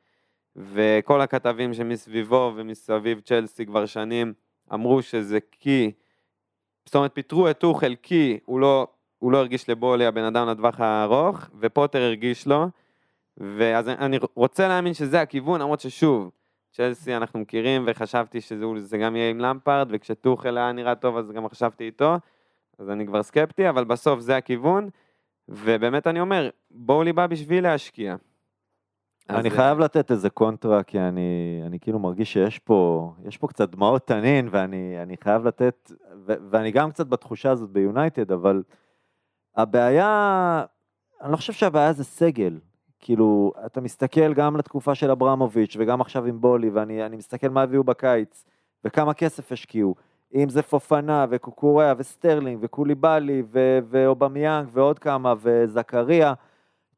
[0.57, 4.33] וכל הכתבים שמסביבו ומסביב צ'לסי כבר שנים
[4.75, 5.93] אמרו שזה כי,
[6.85, 8.87] זאת אומרת פיטרו את טוחל כי הוא לא,
[9.19, 12.67] הוא לא הרגיש לבולי הבן אדם לטווח הארוך, ופוטר הרגיש לו,
[13.37, 16.31] ואז אני רוצה להאמין שזה הכיוון, למרות ששוב,
[16.73, 21.31] צ'לסי אנחנו מכירים וחשבתי שזה זה גם יהיה עם למפרד, וכשטוחל היה נראה טוב אז
[21.31, 22.17] גם חשבתי איתו,
[22.79, 24.89] אז אני כבר סקפטי, אבל בסוף זה הכיוון,
[25.49, 28.17] ובאמת אני אומר, בואו לי בא בשביל להשקיע.
[29.31, 33.49] אני אה, חייב לתת איזה קונטרה, כי אני, אני כאילו מרגיש שיש פה, יש פה
[33.49, 35.93] קצת דמעות תנין, ואני אני חייב לתת,
[36.27, 38.63] ו, ואני גם קצת בתחושה הזאת ביונייטד, אבל
[39.57, 40.65] הבעיה,
[41.23, 42.59] אני לא חושב שהבעיה זה סגל.
[43.07, 47.63] כאילו, אתה מסתכל גם לתקופה של אברמוביץ' וגם עכשיו עם בולי, ואני אני מסתכל מה
[47.63, 48.45] הביאו בקיץ,
[48.85, 49.95] וכמה כסף השקיעו.
[50.35, 56.33] אם זה פופנה וקוקוריה וסטרלינג וקוליבאלי ו- ואובמיאנג ועוד כמה וזכריה.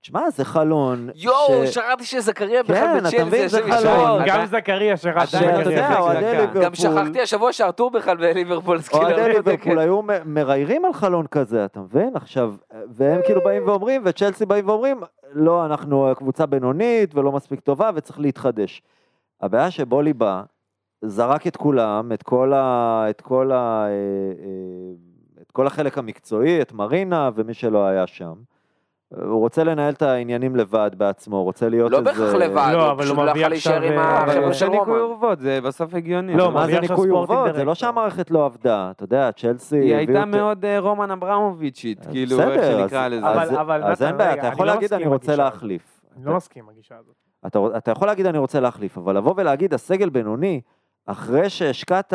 [0.00, 1.08] תשמע, זה חלון.
[1.14, 4.22] יואו, ש- שכחתי שזכריה כן, בכלל אתה בצ'לסי, מבין, זה חלון.
[4.26, 6.20] גם זכריה שאתה אתה יודע, אוהדי.
[6.36, 9.02] ליברפול, גם שכחתי השבוע שארתור בכלל בליברפול, כאילו...
[9.04, 9.78] אוהדי ליברפול כן.
[9.78, 12.16] היו מ- מראיירים על חלון כזה, אתה מבין?
[12.16, 12.54] עכשיו,
[12.88, 15.00] והם כאילו באים ואומרים, וצ'לסי באים ואומרים,
[15.34, 18.82] לא, אנחנו קבוצה בינונית ולא מספיק טובה וצריך להתחדש.
[19.40, 20.42] הבעיה שבולי בא,
[21.02, 24.92] זרק את כולם, את כל, ה, את, כל ה, אה, אה,
[25.42, 28.34] את כל החלק המקצועי, את מרינה ומי שלא היה שם.
[29.22, 32.10] הוא רוצה לנהל את העניינים לבד בעצמו, הוא רוצה להיות לא איזה...
[32.10, 34.48] בהכרח לבד, לא, הוא אבל פשוט הוא לא מביא יכול להישאר עכשיו, עם אה, החבר'ה
[34.48, 35.00] זה של ניקוי.
[35.00, 36.34] אורוות, זה בסוף הגיוני.
[36.36, 37.54] לא, מה זה ניקוי אורוות?
[37.54, 37.74] זה לא.
[37.74, 39.76] שהמערכת לא עבדה, אתה יודע, צ'לסי...
[39.76, 43.28] היא הייתה את- מאוד אה, רומן אברמוביצ'ית, כאילו, איך בסדר, שנקרא אז- לזה.
[43.30, 45.36] אבל- אז- אבל אז נתן, אין בעיה, אתה יכול לא להגיד אני רוצה.
[45.36, 46.00] להחליף.
[46.16, 47.14] אני לא מסכים עם הגישה הזאת.
[47.46, 50.60] אתה, אתה יכול להגיד אני רוצה להחליף, אבל לבוא ולהגיד הסגל בינוני,
[51.06, 52.12] אחרי שהשקעת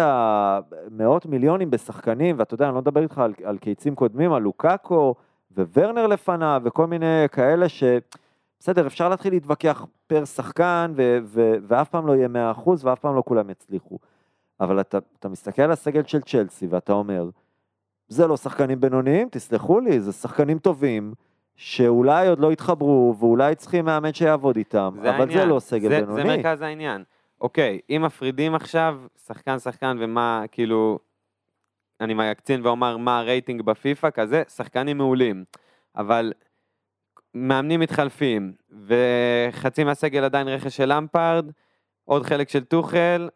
[0.91, 5.15] מאות מיליונים בשחקנים, ואתה יודע, אני לא מדבר איתך על, על קיצים קודמים, על לוקאקו
[5.57, 7.83] וורנר לפניו וכל מיני כאלה ש...
[8.59, 13.15] בסדר, אפשר להתחיל להתווכח פר שחקן, ו- ו- ואף פעם לא יהיה 100% ואף פעם
[13.15, 13.97] לא כולם יצליחו.
[14.59, 17.29] אבל אתה, אתה מסתכל על הסגל של צ'לסי ואתה אומר,
[18.07, 21.13] זה לא שחקנים בינוניים, תסלחו לי, זה שחקנים טובים,
[21.55, 25.39] שאולי עוד לא התחברו, ואולי צריכים מאמן שיעבוד איתם, אבל העניין.
[25.39, 26.21] זה לא סגל זה, בינוני.
[26.21, 27.03] זה מרכז העניין.
[27.41, 30.99] אוקיי, אם מפרידים עכשיו שחקן שחקן ומה, כאילו,
[32.01, 35.43] אני אקצין ואומר מה הרייטינג בפיפא כזה, שחקנים מעולים.
[35.97, 36.33] אבל
[37.33, 38.53] מאמנים מתחלפים,
[38.88, 41.51] וחצי מהסגל עדיין רכש של למפארד,
[42.05, 43.29] עוד חלק של טוחל,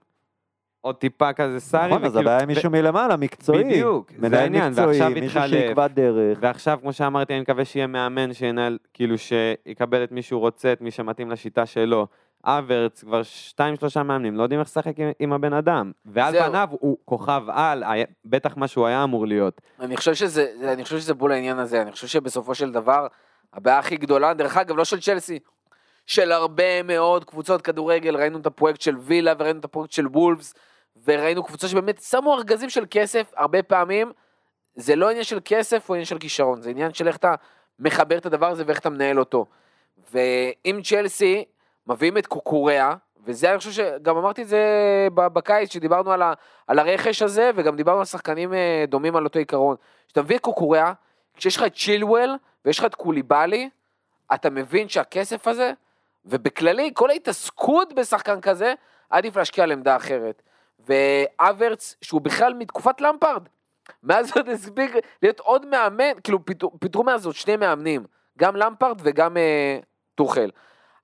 [0.82, 1.90] עוד טיפה כזה סארי.
[1.92, 3.64] נכון, אז הבעיה היא מישהו מלמעלה, מקצועי.
[3.64, 5.60] בדיוק, זה העניין, ועכשיו מישהו התחלף.
[5.62, 6.38] שיקבע דרך.
[6.42, 10.82] ועכשיו, כמו שאמרתי, אני מקווה שיהיה מאמן שינהל, כאילו שיקבל את מי שהוא רוצה, את
[10.82, 12.08] מי שמתאים לשיטה שלו.
[12.46, 15.92] אברץ, כבר שתיים שלושה מאמנים, לא יודעים איך לשחק עם, עם הבן אדם.
[16.06, 16.50] ועל זהו.
[16.50, 17.84] פניו הוא כוכב על,
[18.26, 19.62] בטח מה שהוא היה אמור להיות.
[19.80, 23.08] אני חושב שזה, אני חושב שזה בול העניין הזה, אני חושב שבסופו של דבר,
[23.54, 25.40] הבעיה הכי גדולה, דרך אגב, לא של צ'לסי,
[26.06, 30.54] של הרבה מאוד קבוצות כדורגל, ראינו את הפרויקט של וילה וראינו את הפרויקט של וולפס,
[31.06, 34.12] וראינו קבוצות שבאמת שמו ארגזים של כסף, הרבה פעמים,
[34.76, 37.36] זה לא עניין של כסף או עניין של כישרון, זה עניין של איך אתה
[37.80, 39.46] מחבר את הדבר הזה ואיך אתה מנהל אותו.
[40.12, 41.46] ואם צ'לסי
[41.88, 44.62] מביאים את קוקוריה, וזה אני חושב שגם אמרתי את זה
[45.14, 46.34] בקיץ, שדיברנו על, ה,
[46.68, 49.76] על הרכש הזה, וגם דיברנו על שחקנים אה, דומים על אותו עיקרון.
[50.08, 50.94] כשאתה מביא את קוקוריה,
[51.38, 53.70] כשיש לך את צ'ילואל ויש לך את קוליבאלי,
[54.34, 55.72] אתה מבין שהכסף הזה,
[56.26, 58.74] ובכללי כל ההתעסקות בשחקן כזה,
[59.10, 60.42] עדיף להשקיע על עמדה אחרת.
[60.88, 63.48] ואברץ, שהוא בכלל מתקופת למפרד,
[64.04, 64.92] מאז עוד הספיק
[65.22, 66.40] להיות עוד מאמן, כאילו
[66.80, 68.04] פיתרו מאז עוד שני מאמנים,
[68.38, 69.80] גם למפרד וגם אה,
[70.16, 70.50] טוחל.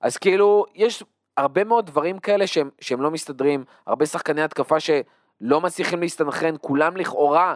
[0.02, 1.04] אז כאילו, יש
[1.38, 6.98] הרבה מאוד דברים כאלה שהם, שהם לא מסתדרים, הרבה שחקני התקפה שלא מצליחים להסתנכרן, כולם
[6.98, 7.56] לכאורה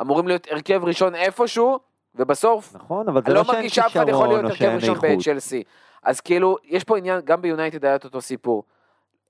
[0.00, 1.78] אמורים להיות הרכב ראשון איפשהו,
[2.14, 4.74] ובסוף, נכון, אבל זה אני לא לא שאין מרגיש שאף אחד יכול להיות כישרון או
[4.74, 5.18] הרכב שאין ראשון איכות.
[5.18, 5.62] בצ'לסי.
[6.02, 8.64] אז כאילו, יש פה עניין, גם ביונייטד היה את אותו סיפור.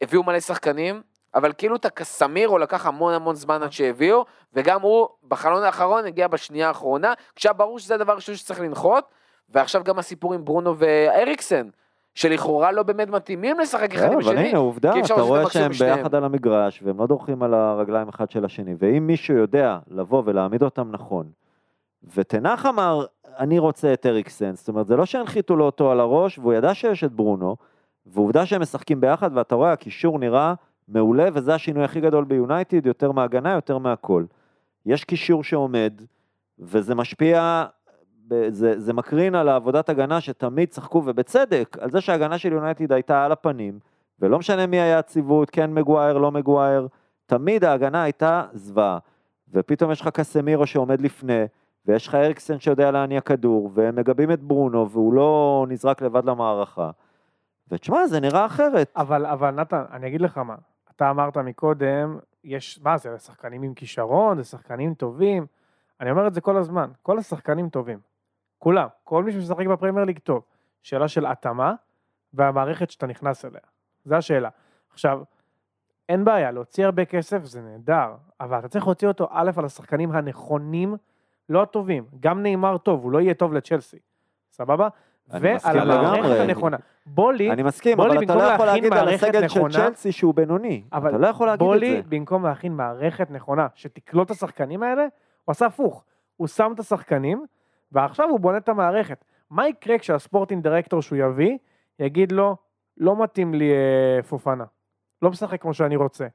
[0.03, 1.03] הביאו מלא שחקנים,
[1.35, 6.29] אבל כאילו את הקסמירו לקח המון המון זמן עד שהביאו, וגם הוא בחלון האחרון הגיע
[6.29, 9.05] בשנייה האחרונה, כשהיה ברור שזה הדבר הראשון שצריך לנחות,
[9.49, 11.69] ועכשיו גם הסיפור עם ברונו ואריקסן,
[12.15, 14.49] שלכאורה לא באמת מתאימים לשחק אחד לא, עם אבל השני.
[14.49, 15.71] הנה עובדה, אתה רואה שהם.
[15.71, 20.23] ביחד על המגרש והם לא דורכים על הרגליים אחד של השני, ואם מישהו יודע לבוא
[20.27, 21.27] ולהעמיד אותם נכון,
[22.17, 23.05] ותנח אמר,
[23.39, 26.75] אני רוצה את אריקסן, זאת אומרת, זה לא שהנחיתו לו אותו על הראש, והוא ידע
[26.75, 27.57] שיש את ברונו,
[28.07, 30.55] ועובדה שהם משחקים ביחד, ואתה רואה, הקישור נראה
[30.89, 34.25] מעולה, וזה השינוי הכי גדול ביונייטד, יותר מהגנה, יותר מהכל.
[34.87, 35.93] יש קישור שעומד,
[36.59, 37.65] וזה משפיע,
[38.49, 43.25] זה, זה מקרין על העבודת הגנה שתמיד צחקו, ובצדק, על זה שההגנה של יונייטד הייתה
[43.25, 43.79] על הפנים,
[44.21, 46.89] ולא משנה מי היה הציוות, כן מגווייר, לא מגווייר,
[47.27, 48.99] תמיד ההגנה הייתה זוועה.
[49.53, 51.45] ופתאום יש לך קסמירו שעומד לפני,
[51.87, 56.91] ויש לך אריקסן שיודע להניע כדור, והם מגבים את ברונו, והוא לא נזרק לבד למערכה.
[57.71, 58.93] ותשמע, זה נראה אחרת.
[58.97, 60.55] אבל, אבל נתן, אני אגיד לך מה,
[60.97, 65.47] אתה אמרת מקודם, יש, מה זה, שחקנים עם כישרון, זה שחקנים טובים,
[66.01, 67.99] אני אומר את זה כל הזמן, כל השחקנים טובים,
[68.63, 70.43] כולם, כל מי שמשחק בפרמייר ליג טוב,
[70.83, 71.75] שאלה של התאמה
[72.35, 73.61] והמערכת שאתה נכנס אליה,
[74.05, 74.49] זו השאלה.
[74.93, 75.23] עכשיו,
[76.09, 80.13] אין בעיה, להוציא הרבה כסף זה נהדר, אבל אתה צריך להוציא אותו א' על השחקנים
[80.13, 80.97] הנכונים,
[81.49, 83.99] לא הטובים, גם נאמר טוב, הוא לא יהיה טוב לצ'לסי,
[84.51, 84.89] סבבה?
[85.29, 86.41] ועל המערכת.
[86.41, 86.77] הנכונה.
[87.07, 90.83] בולי, אני מסכים, בולי אבל אתה לא יכול להגיד על הסגל של צ'לסי שהוא בינוני.
[90.89, 92.03] אתה לא יכול להגיד את בולי, זה.
[92.09, 95.03] במקום להכין מערכת נכונה, שתקלוט את השחקנים האלה,
[95.45, 96.05] הוא עשה הפוך.
[96.37, 97.47] הוא שם את השחקנים,
[97.93, 99.25] ועכשיו הוא בונה את המערכת.
[99.51, 101.59] מה יקרה כשהספורטינג דירקטור שהוא יביא,
[101.99, 102.57] יגיד לו,
[102.97, 104.65] לא מתאים לי אה, פופנה.
[105.23, 106.27] לא משחק כמו שאני רוצה.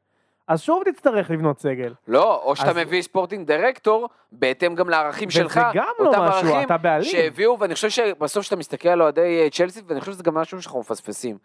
[0.48, 1.94] אז שוב תצטרך לבנות סגל.
[2.08, 6.62] לא, או שאתה אז- מביא ספורטינג דירקטור, בהתאם גם לערכים וזה שלך, גם לא משהו,
[6.66, 7.04] אתה בעלים.
[7.10, 10.62] שהביאו, ואני חושב שבסוף כשאתה מסתכל על אוהדי אה, צ'לסי, ואני חושב שזה גם משהו
[10.62, 11.38] שאנחנו מפספסים.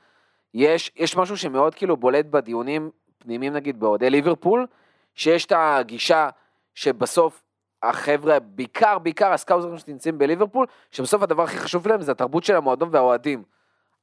[0.55, 4.67] יש, יש משהו שמאוד כאילו בולט בדיונים פנימיים נגיד באוהדי ליברפול,
[5.15, 6.29] שיש את הגישה
[6.75, 7.43] שבסוף
[7.83, 12.89] החבר'ה, בעיקר, בעיקר הסקאוזרים שנמצאים בליברפול, שבסוף הדבר הכי חשוב להם זה התרבות של המועדון
[12.93, 13.43] והאוהדים.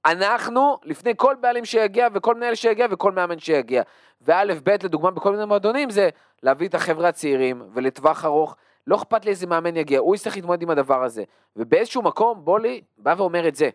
[0.06, 3.84] אנחנו, לפני כל בעלים שיגיע וכל מנהל שיגיע וכל מאמן שיגיע.
[4.22, 6.10] וא' ב' לדוגמה בכל מיני מועדונים זה
[6.44, 8.56] להביא את החבר'ה הצעירים ולטווח ארוך.
[8.88, 11.24] לא אכפת לי איזה מאמן יגיע, הוא יצטרך להתמודד עם הדבר הזה.
[11.56, 13.70] ובאיזשהו מקום בולי בא ואומר את זה.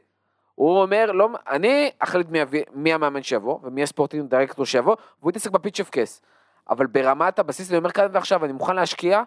[0.55, 2.39] הוא אומר, לא, אני אחליט מי,
[2.73, 6.23] מי המאמן שיבוא ומי הספורטינג דירקטור שיבוא, והוא יתעסק בפיץ' אף קייס.
[6.71, 9.23] אבל ברמת הבסיס, אני אומר כאן ועכשיו, אני מוכן להשקיע,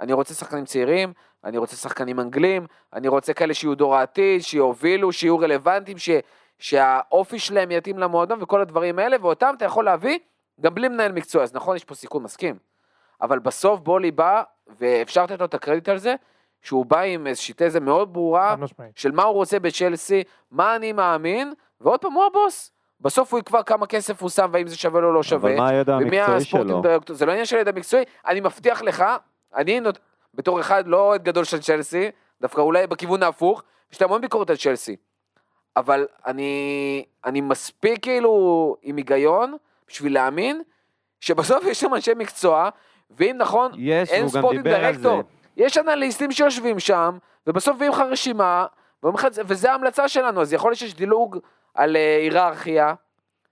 [0.00, 1.12] אני רוצה שחקנים צעירים,
[1.44, 6.10] אני רוצה שחקנים אנגלים, אני רוצה כאלה שיהיו דור העתיד, שיובילו, שיהיו רלוונטיים, ש,
[6.58, 10.18] שהאופי שלהם יתאים למועדון וכל הדברים האלה, ואותם אתה יכול להביא
[10.60, 12.56] גם בלי מנהל מקצוע, אז נכון, יש פה סיכון, מסכים.
[13.22, 14.42] אבל בסוף בולי בא,
[14.78, 16.14] ואפשר לתת לו את הקרדיט על זה,
[16.62, 18.54] שהוא בא עם איזושהי תזה מאוד ברורה.
[18.96, 22.70] של מה הוא רוצה בצ'לסי, מה אני מאמין, ועוד פעם הוא הבוס.
[23.00, 25.50] בסוף הוא יקבע כמה כסף הוא שם והאם זה שווה לו או לא שווה.
[25.50, 26.82] אבל מה הידע המקצועי שלו?
[27.10, 29.04] זה לא עניין של ידע מקצועי, אני מבטיח לך,
[29.56, 29.98] אני נות...
[30.34, 33.62] בתור אחד לא אוהד גדול של צ'לסי, דווקא אולי בכיוון ההפוך,
[33.92, 34.96] יש לי המון ביקורת על צ'לסי.
[35.76, 39.56] אבל אני, אני מספיק כאילו עם היגיון
[39.88, 40.62] בשביל להאמין
[41.20, 42.68] שבסוף יש שם אנשי מקצוע,
[43.10, 45.22] ואם נכון, יש, אין על דירקטור.
[45.56, 48.66] יש אנליסטים שיושבים שם, ובסוף מביאים לך רשימה,
[49.46, 51.38] וזה ההמלצה שלנו, אז יכול להיות שיש דילוג
[51.74, 52.94] על אה, היררכיה,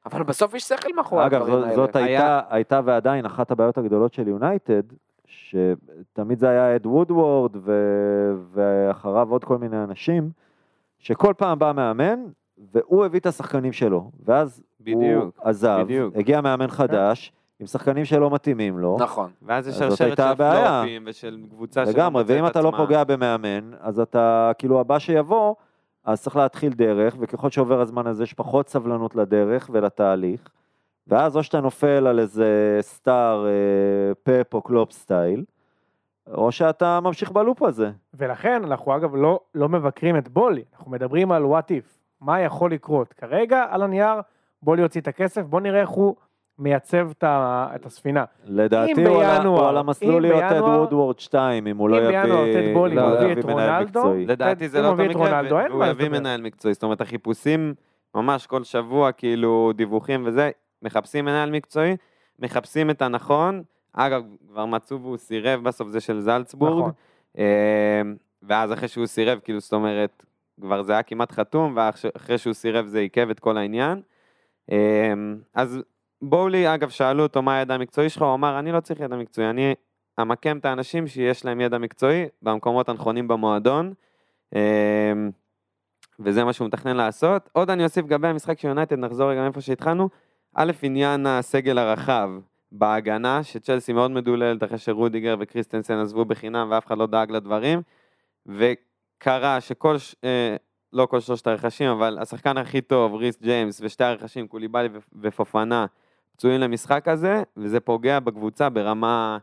[0.07, 1.77] אבל בסוף יש שכל מאחורי אגב, הדברים זאת, האלה.
[1.77, 4.83] זאת היה- הייתה, הייתה ועדיין אחת הבעיות הגדולות של יונייטד,
[5.33, 7.73] שתמיד זה היה אד וודוורד ו...
[8.53, 10.31] ואחריו עוד כל מיני אנשים,
[10.99, 12.21] שכל פעם בא מאמן,
[12.73, 16.17] והוא הביא את השחקנים שלו, ואז בדיוק, הוא עזב, בדיוק.
[16.17, 19.31] הגיע מאמן חדש, עם שחקנים שלא מתאימים לו, נכון.
[19.43, 20.81] ואז יש שרשרת של.
[20.81, 22.73] פלופים ושל קבוצה שלא לגמרי, ואם את אתה לא.
[22.77, 25.55] פוגע במאמן, אז אתה, כאילו הבא שיבוא,
[26.05, 30.49] אז צריך להתחיל דרך, וככל שעובר הזמן הזה יש פחות סבלנות לדרך ולתהליך,
[31.07, 33.53] ואז או שאתה נופל על איזה star אה,
[34.23, 35.45] פפ או קלופ style,
[36.35, 37.91] או שאתה ממשיך ב loop הזה.
[38.15, 41.89] ולכן אנחנו אגב לא, לא מבקרים את בולי, אנחנו מדברים על what if,
[42.21, 43.13] מה יכול לקרות.
[43.13, 44.15] כרגע על הנייר
[44.63, 46.15] בולי יוציא את הכסף, בוא נראה איך הוא
[46.59, 48.25] מייצב את, ה, את הספינה.
[48.45, 51.99] לדעתי הוא בינואר- הוא על המסלול אם להיות טד בינואר- וודוורד 2, אם הוא לא
[51.99, 54.27] אם יביא, בינואר טד בולי לא מביא יביא את מנהל רונלדו, מקצועי.
[54.27, 55.25] לדעתי זה אם לא הוא אותו את מקרה,
[55.79, 56.09] מה יביא.
[56.09, 57.75] מנהל מקצועי, זאת אומרת החיפושים
[58.15, 60.51] ממש כל שבוע כאילו דיווחים וזה,
[60.83, 61.97] מחפשים מנהל מקצועי,
[62.39, 66.93] מחפשים את הנכון, אגב כבר מצאו והוא סירב בסוף זה של זלצבורג, נכון.
[67.39, 68.03] אה,
[68.43, 70.23] ואז אחרי שהוא סירב כאילו זאת אומרת
[70.61, 74.03] כבר זה היה כמעט חתום ואחרי שהוא סירב זה עיכב את כל העניין.
[74.73, 75.13] אה,
[75.55, 75.79] אז
[76.23, 79.51] בואלי אגב שאלו אותו מה הידע המקצועי שלך, הוא אמר אני לא צריך ידע מקצועי,
[79.51, 79.75] אני
[80.21, 83.93] אמקם את האנשים שיש להם ידע מקצועי במקומות הנכונים במועדון.
[84.55, 85.13] אה,
[86.21, 87.51] וזה מה שהוא מתכנן לעשות.
[87.53, 90.09] עוד אני אוסיף לגבי המשחק של יונייטד, נחזור רגע מאיפה שהתחלנו.
[90.55, 92.31] א', עניין הסגל הרחב
[92.73, 97.83] בהגנה, שצ'לסי מאוד מדוללת אחרי שרודיגר וקריסטנסן עזבו בחינם ואף אחד לא דאג לדברים.
[98.47, 100.57] וקרה שכל, ש- אה,
[100.93, 104.89] לא כל שלושת הרכשים, אבל השחקן הכי טוב, ריס ג'יימס, ושתי הרכשים, קוליבאלי
[105.21, 105.87] ופופנה,
[106.37, 109.39] פצועים למשחק הזה, וזה פוגע בקבוצה ברמה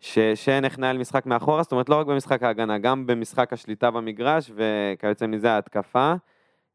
[0.00, 3.90] ש- שאין איך לנהל משחק מאחורה, זאת אומרת לא רק במשחק ההגנה, גם במשחק השליטה
[3.90, 6.14] במגרש, וכיוצא מזה ההתקפה.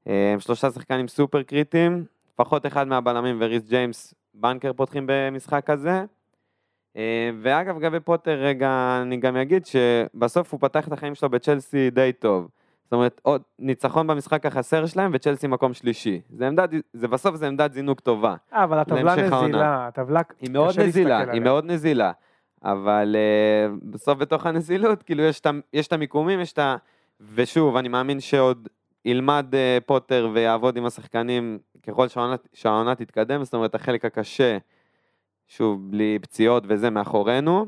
[0.08, 6.06] אה, שלושה שחקנים סופר קריטיים, לפחות אחד מהבלמים וריס ג'יימס בנקר פותחים במשחק הזה.
[6.98, 11.90] אה, ואגב, לגבי פוטר, רגע, אני גם אגיד שבסוף הוא פתח את החיים שלו בצ'לסי
[11.90, 12.48] די טוב.
[12.84, 16.22] זאת אומרת, עוד ניצחון במשחק החסר שלהם וצ'לסי מקום שלישי.
[16.30, 18.36] זה עמדת, זה בסוף זה עמדת זינוק טובה.
[18.54, 19.16] אה, אבל הטבלה.
[19.16, 21.40] נזילה, הטבלה היא מאוד נזילה, היא עליה.
[21.40, 22.12] מאוד נזילה.
[22.64, 26.76] אבל uh, בסוף בתוך הנזילות, כאילו יש את, ה- יש את המיקומים, יש את ה...
[27.36, 28.68] ושוב, אני מאמין שעוד
[29.06, 32.08] ילמד אה, פוטר ויעבוד עם השחקנים ככל
[32.54, 34.58] שהעונה, תתקדם, זאת אומרת, החלק הקשה,
[35.48, 37.66] שוב, בלי פציעות וזה מאחורינו.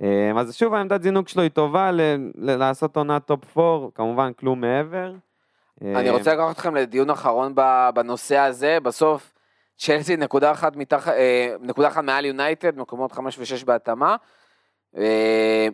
[0.00, 0.04] אה,
[0.38, 4.60] אז שוב, העמדת זינוק שלו היא טובה ל- ל- לעשות עונת top 4, כמובן כלום
[4.60, 5.12] מעבר.
[5.82, 7.54] אני אה, רוצה לקחת אתכם לדיון אחרון
[7.94, 9.32] בנושא הזה, בסוף
[9.76, 14.16] צ'לסי נקודה אחת מתחת, אה, נקודה אחת מעל יונייטד, מקומות חמש ושש בהתאמה,
[14.96, 15.68] אה,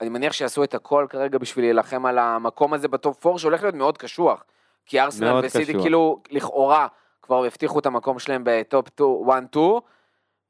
[0.00, 3.62] אני מניח שיעשו את הכל כרגע בשביל להילחם על המקום הזה ב top 4, שהולך
[3.62, 4.44] להיות מאוד קשוח.
[4.86, 5.72] כי ארסנל וסיטי.
[5.72, 6.86] כאילו, לכאורה,
[7.22, 9.58] כבר הבטיחו את המקום שלהם ב top 1-2,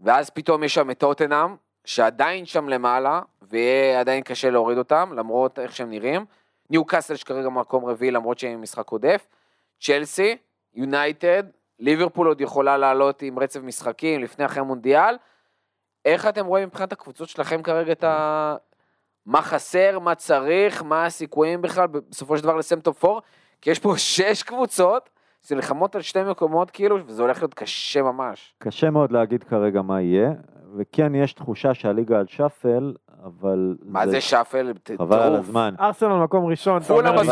[0.00, 5.58] ואז פתאום יש שם את טוטנאם, שעדיין שם למעלה, ויהיה עדיין קשה להוריד אותם, למרות
[5.58, 6.24] איך שהם נראים.
[6.70, 9.26] ניו קאסל שכרגע מקום רביעי, למרות שהם משחק עודף.
[9.80, 10.36] צ'לסי,
[10.74, 11.42] יונייטד,
[11.78, 15.16] ליברפול עוד יכולה לעלות עם רצף משחקים לפני אחרי המונדיאל.
[16.04, 18.56] איך אתם רואים מבחינת הקבוצות שלכם כרגע את ה...
[19.26, 23.20] מה חסר, מה צריך, מה הסיכויים בכלל בסופו של דבר לסיים top 4?
[23.66, 25.10] כי יש פה שש קבוצות
[25.42, 28.54] שנלחמות על שתי מקומות כאילו, וזה הולך להיות קשה ממש.
[28.58, 30.30] קשה מאוד להגיד כרגע מה יהיה,
[30.76, 34.72] וכן יש תחושה שהליגה על shuffle, אבל מה זה shuffle?
[34.82, 35.34] ט- חבל על.
[35.34, 35.74] הזמן.
[35.80, 37.28] ארסנל מקום ראשון, אתה אומר לי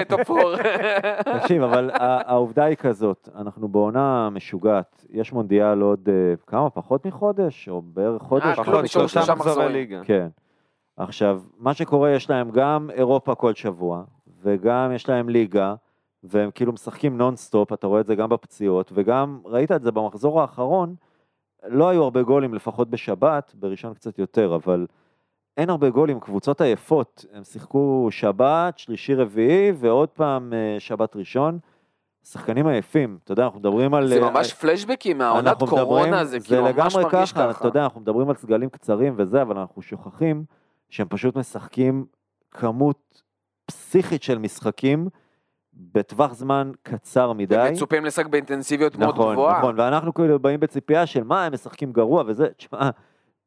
[0.00, 1.38] ב top 4.
[1.38, 7.68] תקשיב, אבל העובדה היא כזאת, אנחנו בעונה משוגעת, יש מונדיאל עוד אה, כמה, פחות מחודש,
[7.68, 8.44] או בערך חודש?
[8.44, 8.84] אה, משהו כלום, כזה.
[8.84, 9.72] נשארו שלושה מחזורי.
[9.72, 10.00] ליגה.
[10.04, 10.28] כן.
[10.96, 14.02] עכשיו, מה שקורה, יש להם גם אירופה כל שבוע,
[14.46, 15.74] וגם יש להם ליגה,
[16.22, 20.40] והם כאילו משחקים נונסטופ, אתה רואה את זה גם בפציעות, וגם ראית את זה במחזור
[20.40, 20.94] האחרון,
[21.68, 24.86] לא היו הרבה גולים, לפחות בשבת, בראשון קצת יותר, אבל
[25.56, 31.58] אין הרבה גולים, קבוצות עייפות, הם שיחקו שבת, שלישי רביעי, ועוד פעם אה, שבת ראשון.
[32.24, 34.06] שחקנים עייפים, אתה יודע, אנחנו מדברים על...
[34.08, 37.58] זה אה, ממש פלשבקים מהעונת קורונה, מדברים- זה כאילו ממש לגמרי מרגיש ככה, ככה.
[37.58, 40.44] אתה יודע, אנחנו מדברים על סגלים קצרים וזה, אבל אנחנו שוכחים
[40.90, 42.06] שהם פשוט משחקים
[42.50, 43.22] כמות
[43.66, 45.08] פסיכית של משחקים
[45.74, 47.66] בטווח זמן קצר מדי.
[47.68, 49.58] ומצופים לשחק באינטנסיביות מאוד נכון, גבוהה.
[49.58, 52.90] נכון, ואנחנו כאילו באים בציפייה של מה, הם משחקים גרוע וזה, תשמע,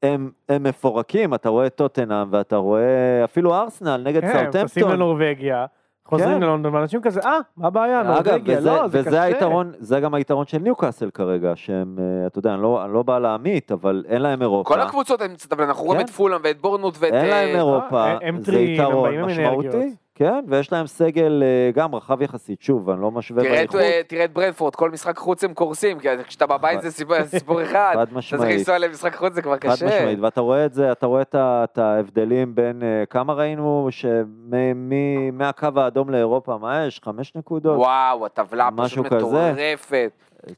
[0.04, 4.88] הם, הם מפורקים, אתה רואה טוטנאם ואתה רואה אפילו ארסנל נגד כן, הם טסים.
[4.88, 5.66] לנורבגיה,
[6.06, 6.44] חוזרים כן.
[6.44, 9.22] ללונדון, ואנשים כזה, אה, מה הבעיה, נורבגיה, לא, זה וזה קשה.
[9.22, 13.04] היתרון, זה גם היתרון של ניוקאסל כרגע, שהם, אה, אתה יודע, אני לא, אני לא
[13.04, 14.74] בא להמית, אבל אין להם אירופה.
[14.74, 16.06] כל הקבוצות הם קצת, אבל אנחנו רואים כן.
[16.06, 17.14] את פולאם ואת בורנות ואת...
[17.14, 19.94] אין להם אה, אירופה, אה, הם זה הם יתרון משמעותי, אנרגיות.
[20.20, 24.26] כן, ויש להם סגל אה, גם רחב יחסית, שוב, אני לא משווה באיכות, אה, תראה
[24.26, 27.16] את ברנפורד, כל משחק חוץ הם קורסים, כי כשאתה בבית זה סיפור-
[27.64, 29.86] אחד, חד אתה צריך משמעית, לנסוע למשחק חוץ זה כבר חד קשה.
[29.86, 36.10] משמעית, ואתה רואה את זה, אתה רואה את ההבדלים בין, אה, כמה ראינו, שמהקו האדום
[36.10, 37.78] לאירופה, מה יש, חמש נקודות?
[37.78, 39.52] וואו, הטבלה משהו פשוט כזה.
[39.52, 40.12] מטורפת.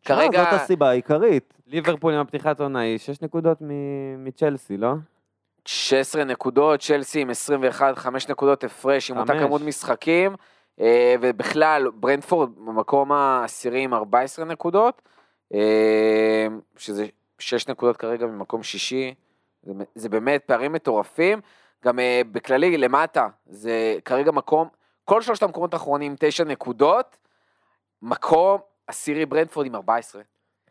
[0.06, 3.68] כרגע- זאת הסיבה העיקרית, ליברפול עם הפתיחת עונה היא 6 נקודות מ-
[4.26, 4.94] מצ'לסי, לא?
[5.66, 9.34] 16 נקודות, צ'לסי עם 21, 5 נקודות הפרש עם אותה.
[9.40, 10.36] כמות משחקים,
[10.80, 15.02] אה, ובכלל ברנדפורד במקום העשירי עם 14 נקודות,
[15.54, 16.48] אה,
[16.78, 17.06] שזה
[17.40, 19.14] 6 נקודות כרגע ממקום שישי,
[19.64, 21.42] זה, זה באמת פערים מטורפים,
[21.86, 24.68] גם אה, בכללי למטה, זה כרגע מקום,
[25.06, 27.18] כל שלושת המקומות האחרונים 9 נקודות,
[28.02, 30.22] מקום עשירי ברנדפורד עם 14.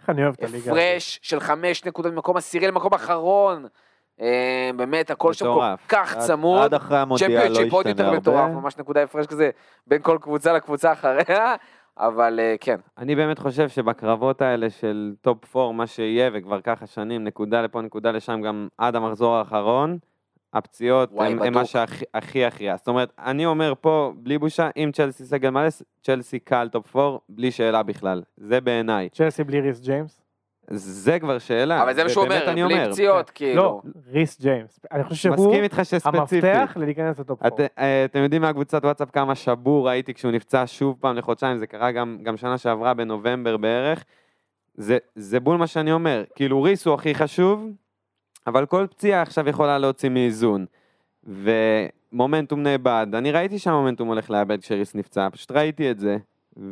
[0.00, 0.72] איך אני אוהב את הליגה.
[0.72, 3.66] הפרש של חמש נקודות ממקום עשירי למקום אחרון.
[4.20, 5.64] אה, באמת, הכל שם כל.
[5.88, 6.62] כך צמוד.
[6.62, 9.50] עד אחרי המונדיאל לא צ'מפיונשיפ עוד ישתנה יותר מטורף, הרבה, ממש נקודה הפרש כזה
[9.86, 11.54] בין כל קבוצה לקבוצה אחריה,
[11.98, 12.76] אבל אה, כן.
[12.98, 17.80] אני באמת חושב שבקרבות האלה של top 4, מה שיהיה, וכבר ככה שנים, נקודה לפה,
[17.80, 19.98] נקודה לשם, גם עד המחזור האחרון,
[20.52, 21.54] הפציעות וואי, הם, הם בדוק.
[21.54, 22.76] מה שהכי הכי יכריע.
[22.76, 25.68] זאת אומרת, אני אומר פה, בלי בושה, אם צ'לסי סגל מלא,
[26.02, 28.22] צ'לסי קל top 4, בלי שאלה בכלל.
[28.36, 29.08] זה בעיניי.
[29.08, 30.20] צ'לסי בלי ריס ג'יימס?
[30.70, 31.82] זה כבר שאלה.
[31.82, 32.92] אבל זה מה שהוא אומר, בלי אומר.
[32.92, 33.62] פציעות, כאילו.
[33.62, 33.80] לא,
[34.12, 34.80] ריס ג'יימס.
[34.92, 36.44] אני חושב שהוא מסכים איתך שספציפית.
[36.44, 37.64] המפתח ללהיכנס ל top 4.
[37.64, 41.66] את, אה, אתם יודעים מהקבוצת וואטסאפ כמה שבור הייתי כשהוא נפצע שוב פעם לחודשיים, זה
[41.66, 44.04] קרה גם, גם שנה שעברה בנובמבר בערך.
[44.74, 47.70] זה, זה בול מה שאני אומר, כאילו ריס הוא הכי חשוב,
[48.46, 50.66] אבל כל פציעה עכשיו יכולה להוציא מאיזון.
[51.24, 56.16] ומומנטום נאבד, אני ראיתי שהמומנטום הולך לאבד כשריס נפצע, פשוט ראיתי את זה.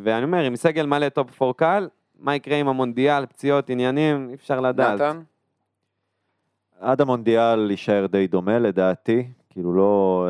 [0.02, 4.34] ואני אומר, עם סגל מלא top 4 קל, מה יקרה עם המונדיאל, פציעות, עניינים, אי
[4.34, 4.94] אפשר לדעת.
[5.00, 5.20] נתן?
[6.80, 10.26] עד המונדיאל יישאר די דומה לדעתי, כאילו לא,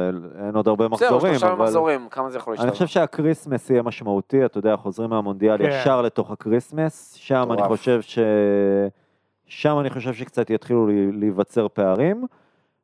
[0.46, 2.86] אין- עוד הרבה זהו, מחזורים, שלושה אבל מחזורים, כמה זה יכול אני חושב?
[2.86, 5.64] שה Christmas יהיה משמעותי, אתה יודע, חוזרים מהמונדיאל כן.
[5.70, 7.62] ישר לתוך ה Christmas, שם אני.
[7.62, 8.18] חושב ש...
[9.46, 12.24] שם אני חושב שקצת יתחילו לי- להיווצר פערים,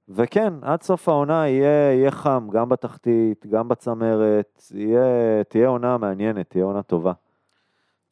[0.08, 5.04] וכן, עד סוף העונה יהיה, יהיה חם, גם בתחתית, גם בצמרת, יהיה,
[5.48, 7.12] תהיה עונה מעניינת, תהיה עונה טובה.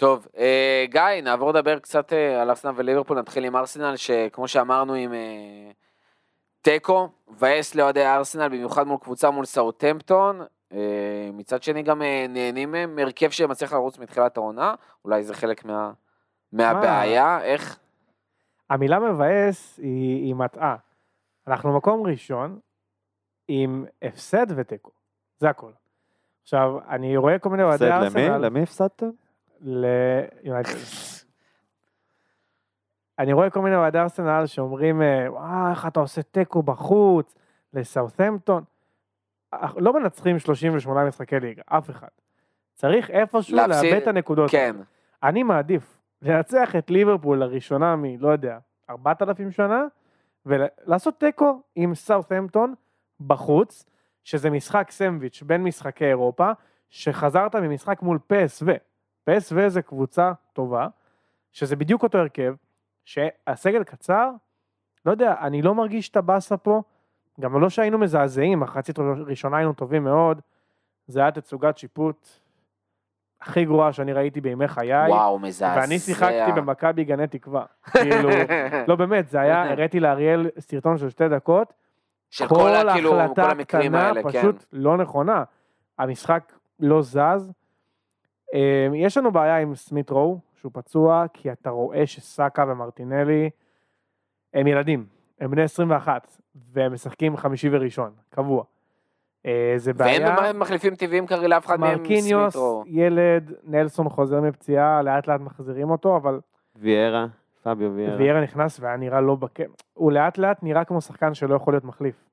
[0.02, 4.94] טוב, אה, גיא, נעבור לדבר קצת אה, על ארסנל וליברפול, נתחיל עם ארסנל, שכמו שאמרנו
[4.94, 5.70] עם אה,
[6.62, 10.40] תיקו, מבאס לאוהדי ארסנל, במיוחד מול קבוצה מול סאוטהמפטון.
[10.72, 14.74] אה, מצד שני גם אה, נהנים מהם, הרכב שמצליח לרוץ מתחילת העונה,
[15.04, 15.92] אולי זה חלק מה,
[16.52, 17.78] מהבעיה, איך?
[18.70, 20.76] המילה מבאס היא, היא מטעה.
[21.46, 22.58] אנחנו מקום ראשון
[23.48, 24.90] עם הפסד ותיקו,
[25.38, 25.72] זה הכל.
[26.42, 28.28] עכשיו, אני רואה כל מיני אוהדי הפסד למי?
[28.28, 29.10] ארסנל, למי הפסדתם?
[29.62, 30.70] ליונייטד.
[33.18, 37.34] אני רואה כל מיני אוהדי ארסנל שאומרים, אה, וואו, איך אתה עושה תיקו בחוץ,
[37.72, 38.64] לסאות'מפטון.
[39.76, 42.08] לא מנצחים 38 משחקי ליגה, אף אחד.
[42.74, 44.50] צריך איפשהו לאבד את הנקודות.
[44.50, 44.76] כן.
[45.22, 48.58] אני מעדיף לנצח את ליברפול לראשונה מ, לא יודע,
[48.90, 49.84] 4,000 שנה,
[50.46, 52.74] ולעשות תיקו עם סאות'המפטון
[53.20, 53.84] בחוץ,
[54.24, 56.50] שזה משחק סנדוויץ' בין משחקי אירופה,
[56.90, 58.68] שחזרת ממשחק מול PSV.
[59.30, 60.88] PSV זה קבוצה טובה,
[61.52, 62.54] שזה בדיוק אותו הרכב,
[63.04, 64.30] שהסגל קצר,
[65.06, 66.82] לא יודע, אני לא מרגיש את הבאסה פה,
[67.40, 70.40] גם לא שהיינו מזעזעים, מחצית ראשונה היינו טובים מאוד,
[71.06, 72.28] זה היה תצוגת שיפוט
[73.40, 75.08] הכי גרועה שאני ראיתי בימי חיי.
[75.08, 75.80] וואו, מזעזע.
[75.80, 77.64] ואני שיחקתי במכבי גני תקווה.
[77.92, 78.28] כאילו,
[78.88, 81.72] לא באמת, זה היה, הראיתי לאריאל סרטון של שתי דקות,
[82.30, 84.28] של כל, ה- כאילו, כל החלטה המקרים קטנה האלה, כן.
[84.28, 85.44] פשוט לא נכונה.
[85.98, 87.52] המשחק לא זז.
[88.54, 93.50] אה, יש לנו בעיה עם סמית רואו, שהוא פצוע, כי אתה רואה שסאקה ומרטינלי
[94.54, 95.06] הם ילדים,
[95.40, 96.36] הם בני 21,
[96.72, 98.64] והם משחקים חמישי וראשון, קבוע.
[99.46, 100.36] אה, זה בעיה.
[100.38, 102.84] ואין מחליפים טבעיים כרגע לאף אחד מהם מרקיניוס, סמית'רו.
[102.86, 106.40] ילד, נלסון חוזר מפציעה, לאט לאט מחזירים אותו, אבל
[106.76, 107.26] ויארה,
[107.62, 108.16] פביו ויארה.
[108.16, 109.70] ויירה נכנס והיה נראה לא בקם.
[109.94, 112.24] הוא לאט לאט נראה כמו שחקן שלא יכול להיות מחליף.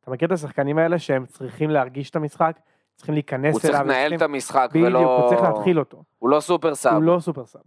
[0.00, 2.58] אתה מכיר את השחקנים האלה שהם צריכים להרגיש את המשחק,
[2.98, 4.98] צריכים להיכנס הוא צריך אליו, לנהל את המשחק, בדיוק, ולא...
[5.20, 6.02] הוא צריך להתחיל אותו.
[6.18, 6.94] הוא לא super sub.
[6.94, 7.62] הוא לא super sub.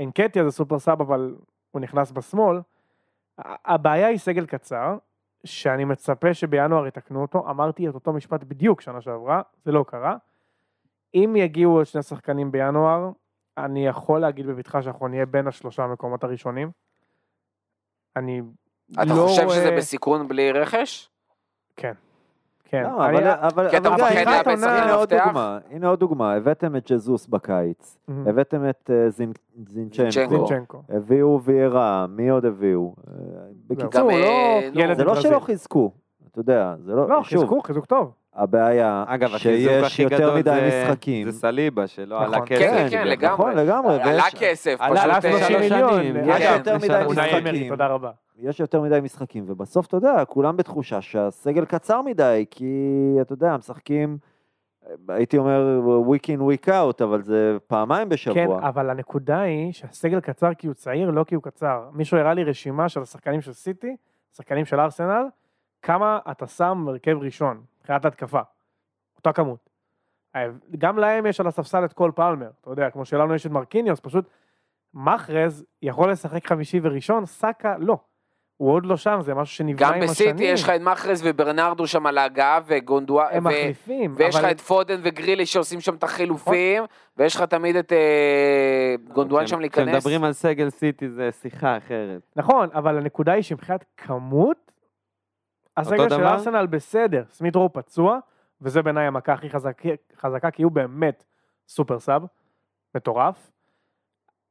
[0.00, 1.34] אנקטיה זה super sub, אבל
[1.70, 2.60] הוא נכנס בשמאל.
[3.38, 4.96] הבעיה היא סגל קצר,
[5.44, 7.50] שאני מצפה שבינואר יתקנו אותו.
[7.50, 10.16] אמרתי את אותו משפט בדיוק שנה שעברה, זה לא קרה.
[11.14, 13.10] אם יגיעו עוד שני שחקנים בינואר,
[13.58, 16.70] אני יכול להגיד בבטחה שאנחנו נהיה בין השלושה המקומות הראשונים.
[18.16, 18.42] אני
[18.94, 21.10] אתה לא חושב רואה- שזה בסיכון בלי רכש?
[21.76, 21.92] כן.
[22.68, 22.82] כן.
[22.82, 25.36] לא, אבל, אבל, כי אתה אבל מפחד לאבד שחקן מפתח?
[25.70, 28.28] הנה עוד דוגמה, הבאתם את ג'זוס בקיץ, מהמם.
[28.28, 30.82] הבאתם את זינ- זינצ'נקו.
[30.88, 32.94] הביאו ויירה, מי עוד הביאו?
[33.08, 33.12] אה,
[33.66, 35.14] בקיצור, לא אה, נו, ילד זה לא.
[35.14, 35.90] שלא חיזקו,
[36.32, 38.12] אתה יודע, זה לא, לא, שוב, חיזקו, חיזוק טוב.
[38.36, 41.30] הבעיה אגב, שיש יותר מדי זה- משחקים.
[41.30, 42.34] זה סליבה, שלא נכון.
[42.34, 42.66] עלה כן, כסף.
[42.66, 43.06] כן, כן.
[43.06, 43.34] לגמרי.
[43.34, 44.96] נכון, לגמרי, עלה כסף, פשוט...
[44.98, 45.92] עלה לפני אה, 30 שלוש מיליון.
[45.94, 46.16] שנים.
[46.28, 46.42] יש.
[46.56, 47.68] יותר מדי משחקים.
[47.68, 48.10] תודה רבה.
[48.36, 52.74] יש יותר מדי משחקים, ובסוף, אתה יודע, כולם בתחושה שהסגל קצר מדי, כי,
[53.20, 54.18] אתה יודע, משחקים,
[55.08, 55.80] הייתי אומר,
[56.10, 58.68] week in, week out, אבל זה פעמיים כן, בשבוע.
[58.68, 61.90] אבל הנקודה היא שהסגל קצר כי הוא צעיר, לא כי הוא קצר.
[61.92, 63.96] מישהו הראה לי רשימה של השחקנים של סיטי,
[64.36, 65.26] שחקנים של ארסנל,
[65.82, 68.40] כמה אתה שם הרכב ראשון, מבחינת התקפה.
[69.16, 69.70] אותה כמות.
[70.78, 74.00] גם להם יש על הספסל את קול פלמר, אתה יודע, כמו שלנו יש את מרקיניוס,
[74.00, 74.28] פשוט
[74.94, 77.98] מחרז יכול לשחק חמישי וראשון, סאקה לא.
[78.56, 80.34] הוא עוד לא שם, זה משהו שנבנה גם עם השנים.
[80.36, 83.26] בסיטי יש לך את מחרז וברנרדו שם על ההגעה, וגונדואן...
[83.30, 86.82] הם ו- מחליפים, ויש לך אבל- את פודן וגריליש שעושים שם את החילופים,
[87.16, 89.88] ויש לך תמיד את אה, גונדואן שם להיכנס.
[89.88, 92.20] כשמדברים על סגל סיטי זה שיחה אחרת.
[92.36, 94.72] נכון, אבל הנקודה היא שמבחינת כמות,
[95.76, 96.24] הסגל של?
[96.26, 98.18] ארסנל בסדר, סמית רו פצוע,
[98.60, 99.82] וזה בעיניי המכה הכי חזק,
[100.20, 101.24] חזקה, כי הוא באמת
[101.68, 102.22] super sub,
[102.94, 103.50] מטורף.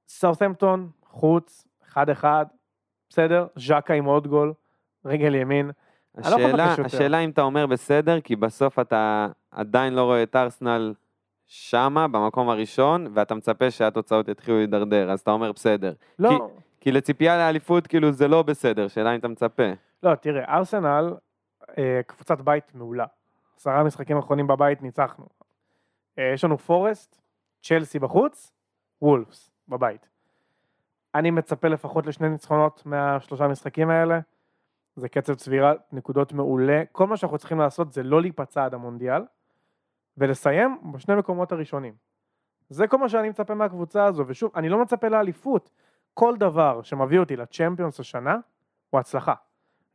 [0.07, 1.95] סאות'מפטון, חוץ, 1-1,
[3.14, 4.53] בסדר, ז'קה עם עוד גול,
[5.05, 5.72] רגל ימין.
[6.18, 6.76] אני לא השאלה.
[6.86, 10.93] השאלה אם אתה אומר בסדר, כי בסוף אתה עדיין לא רואה את ארסנל
[11.45, 15.93] שמה, במקום הראשון, ואתה מצפה שהתוצאות יתחילו להידרדר, אז אתה אומר בסדר.
[16.20, 16.49] לא,
[16.82, 19.72] כי לציפייה לאליפות, כאילו, זה לא בסדר, שאלה אם אתה מצפה.
[20.03, 21.14] לא, תראה, ארסנל,
[21.78, 23.05] אה, קבוצת בית מעולה.
[23.57, 25.26] עשרה משחקים אחרונים בבית ניצחנו.
[26.20, 27.22] אה, יש לנו פורסט,
[27.61, 28.51] צ'לסי בחוץ,
[29.01, 30.12] וולפס בבית.
[31.16, 34.20] אני מצפה לפחות לשני ניצחונות מהשלושה משחקים האלה.
[34.95, 36.84] זה קצב צבירת נקודות מעולה.
[36.91, 39.22] כל מה שאנחנו צריכים לעשות זה לא להיפצע עד המונדיאל,
[40.18, 41.93] ולסיים בשני מקומות הראשונים.
[42.70, 45.70] זה כל מה שאני מצפה מהקבוצה הזו, ושוב, אני לא מצפה לאליפות.
[46.14, 48.38] כל דבר שמביא אותי לצ'מפיונס השנה,
[48.89, 49.34] הוא הצלחה.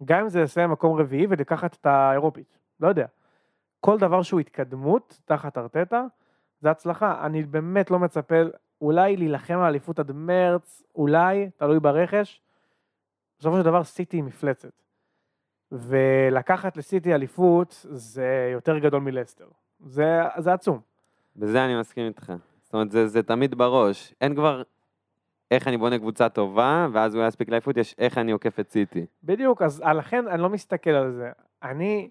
[0.05, 3.07] גם אם זה לסיים מקום רביעי ולקחת את האירופית, לא יודע.
[3.81, 6.05] כל דבר שהוא התקדמות תחת ארטטה,
[6.61, 7.27] זה הצלחה.
[7.27, 8.35] אני באמת לא מצפה,
[8.81, 12.41] אולי להילחם על אליפות עד מרץ, אולי, תלוי ברכש.
[13.39, 14.83] בסופו של דבר סיטי היא מפלצת.
[15.73, 19.49] ולקחת לסיטי אליפות זה יותר גדול מלסטר.
[19.81, 20.81] זה, זה עצום.
[21.37, 22.33] בזה אני מסכים איתך.
[22.63, 24.15] זאת אומרת, זה, זה תמיד בראש.
[24.21, 24.63] אין כבר
[25.51, 29.07] איך אני בונה קבוצה טובה, ואז הוא יספיק לאליפות, יש איך אני עוקף את סיטי.
[29.25, 31.31] בדיוק, אז לכן אני לא מסתכל על זה.
[31.63, 32.11] אני,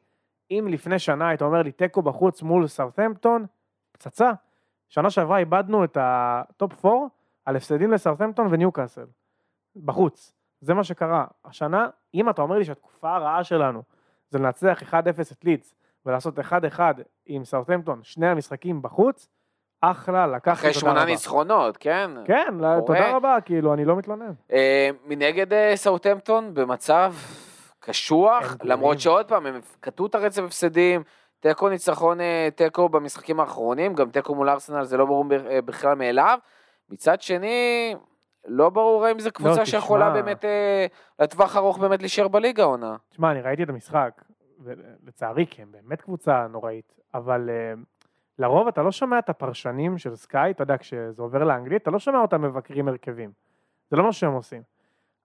[0.52, 3.46] אם לפני שנה היית אומר לי תיקו בחוץ מול סאות'מפטון,
[3.92, 4.32] פצצה.
[4.90, 6.98] שנה שעברה איבדנו את ה top 4
[7.46, 9.06] על הפסדים לסאות'מפטון וניוקאסל.
[9.86, 10.34] בחוץ.
[10.62, 11.26] זה מה שקרה.
[11.46, 13.84] השנה, אם אתה אומר לי שהתקופה הרעה שלנו
[14.30, 14.94] זה לנצח 1-0
[15.32, 15.76] את לידס
[16.06, 16.80] ולעשות 1-1
[17.26, 19.28] עם סאות'מפטון, שני המשחקים בחוץ,
[19.82, 21.12] אחלה, לקחתי אחרי תודה שמונה רבה.
[21.12, 22.12] ניצחונות, כן?
[22.26, 22.82] כן, קורה.
[22.86, 24.32] תודה רבה, כאילו, אני לא מתלונן.
[24.52, 27.14] אה, מנגד אה, סאוטהמפטון במצב
[27.80, 28.58] קשוח.
[28.64, 31.04] למרות שעוד פעם הם קטעו את הרצף הפסדים,
[31.40, 35.94] תיקו ניצחון אה, תיקו במשחקים האחרונים, גם תיקו מול ארסנל זה לא ברור אה, בכלל
[35.94, 36.40] מאליו.
[36.90, 37.96] מצד שני,
[38.46, 39.66] לא ברור האם זו קבוצה תשמע.
[39.66, 40.86] שיכולה באמת, אה,
[41.20, 42.96] לטווח ארוך באמת להישאר בליגה העונה.
[43.10, 44.22] תשמע, אני ראיתי את המשחק,
[44.60, 47.50] ולצערי, כי הם באמת קבוצה נוראית, אבל
[48.40, 52.00] לרוב אתה לא שומע את הפרשנים של סקאי, אתה יודע, כשזה עובר לאנגלית, אתה לא
[52.00, 53.32] שומע אותם מבקרים הרכבים.
[53.92, 54.62] זה לא מה שהם עושים.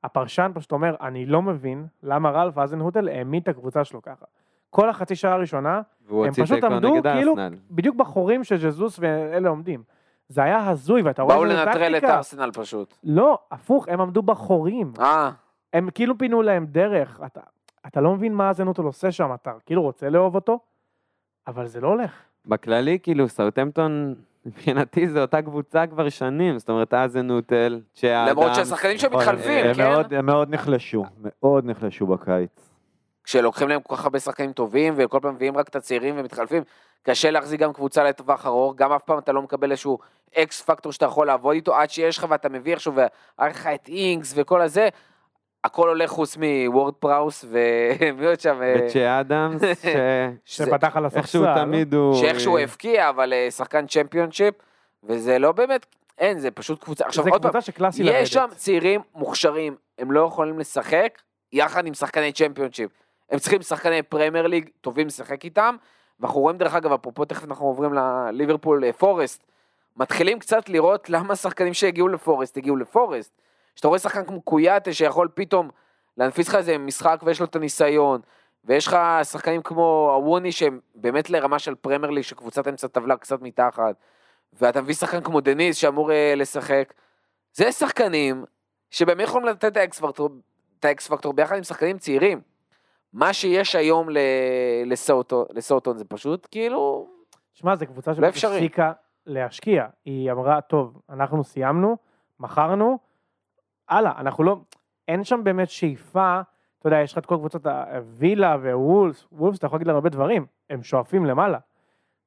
[0.04, 4.24] הפרשן פשוט אומר, אני לא מבין למה רלף אזנהוטל העמיד את הקבוצה שלו ככה.
[4.72, 7.34] כל החצי שעה הראשונה, הם פשוט עמדו כאילו.
[7.70, 9.82] בדיוק בחורים של ז'זוס ואלה עומדים.
[10.28, 12.04] זה היה הזוי, ואתה רואה באו לנטרל את.
[12.04, 12.94] ארסנל פשוט.
[13.04, 14.92] לא, הפוך, הם עמדו בחורים.
[15.00, 15.30] אה,
[15.72, 17.20] הם כאילו פינו להם דרך.
[17.26, 17.40] אתה,
[17.86, 20.58] אתה לא מבין מה אזנוטל עושה שם, אתה כאילו רוצה לאהוב אותו,
[21.46, 22.12] אבל זה לא הולך.
[22.46, 24.14] בכללי, כאילו, סאוטהמפטון,
[24.46, 29.66] מבחינתי זו אותה קבוצה כבר שנים, זאת אומרת, אזנוטל, צ'ה למרות שהשחקנים שם נכון, מתחלפים,
[29.66, 29.88] הם כן?
[29.90, 32.71] מאוד- הם מאוד נחלשו, מאוד נחלשו בקיץ.
[33.24, 36.62] כשלוקחים להם כל כך הרבה שחקנים טובים, וכל פעם מביאים רק את הצעירים ומתחלפים,
[37.02, 39.98] קשה להחזיק גם קבוצה לטווח ארוך, גם אף פעם אתה לא מקבל איזשהו
[40.36, 43.08] X factor שאתה יכול לעבוד איתו, עד שיש לך ואתה מביא עכשיו, והיה
[43.50, 44.88] לך את אינגס וכל הזה,
[45.64, 48.62] הכל הולך חוץ מוורד פראוס, ומי עוד שם?
[48.62, 49.62] אה, וצ'ה אדמס,
[50.44, 51.18] ש- שפתח על הספסל.
[51.18, 52.14] איכשהו תמיד הוא...
[52.14, 54.54] שאיכשהו הבקיע, אבל אה, שחקן צ'מפיונשיפ,
[55.04, 55.86] וזה לא באמת,
[56.18, 57.06] אין, זה פשוט קבוצה.
[57.06, 57.50] עכשיו עוד פעם.
[58.22, 61.18] יש שם צעירים מוכשרים, הם לא יכולים לשחק
[61.52, 62.90] יחד עם שחקני צ'מפיונשיפ.
[63.32, 65.76] הם צריכים שחקני פרמייר ליג טובים לשחק איתם,
[66.20, 69.46] ואנחנו רואים דרך אגב, אפרופו תכף אנחנו עוברים לליברפול אה, פורסט,
[69.96, 73.32] מתחילים קצת לראות למה השחקנים שהגיעו לפורסט הגיעו לפורסט.
[73.74, 75.70] כשאתה רואה שחקן כמו קויאטה שיכול פתאום
[76.16, 78.20] להנפיץ לך איזה משחק ויש לו את הניסיון,
[78.64, 83.42] ויש לך שחקנים כמו אווניי שהם באמת לרמה של פרמייר ליג, שקבוצת אמצע טבלה קצת
[83.42, 83.94] מתחת,
[84.52, 86.94] ואתה מביא שחקן כמו דניס שאמור אה, לשחק.
[87.52, 88.44] זה שחקנים
[88.90, 92.51] שבאמת יכולים לתת את האקס פקטור ביחד עם שחקנים צעירים.
[93.12, 94.08] מה שיש היום
[94.86, 97.08] לסאוטון, לסאוטון זה פשוט כאילו,
[97.54, 98.56] שמע, זו קבוצה לא שבאמת אפשרי.
[98.56, 98.92] הפסיקה
[99.26, 99.86] להשקיע.
[100.04, 101.96] היא אמרה, טוב, אנחנו סיימנו,
[102.40, 102.98] מכרנו,
[103.88, 104.56] הלאה, אנחנו לא,
[105.08, 106.40] אין שם באמת שאיפה,
[106.78, 110.08] אתה יודע, יש לך את כל קבוצות הווילה ווולס, וולס, אתה יכול להגיד להם הרבה
[110.08, 111.58] דברים, הם שואפים למעלה.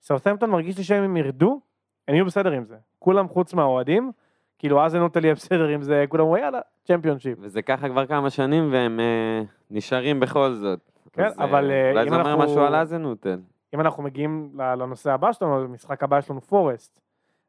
[0.01, 1.59] סאות'מפטון מרגיש לי שאם הם ירדו,
[2.07, 2.77] הם יהיו בסדר עם זה.
[2.99, 4.11] כולם חוץ מהאוהדים,
[4.60, 7.38] כאילו אז נוטל יהיה בסדר עם זה, כולם אומרים יאללה, צ'מפיונשיפ.
[7.41, 9.41] וזה ככה כבר כמה שנים, והם אה,
[9.72, 10.80] נשארים בכל זאת.
[11.14, 13.39] כן, אז, אה, אבל, אה, אולי אם זה אומר אנחנו- משהו על אזנוטל.
[13.76, 16.99] אם אנחנו מגיעים לנושא הבא שלנו, למשחק הבא יש לנו פורסט,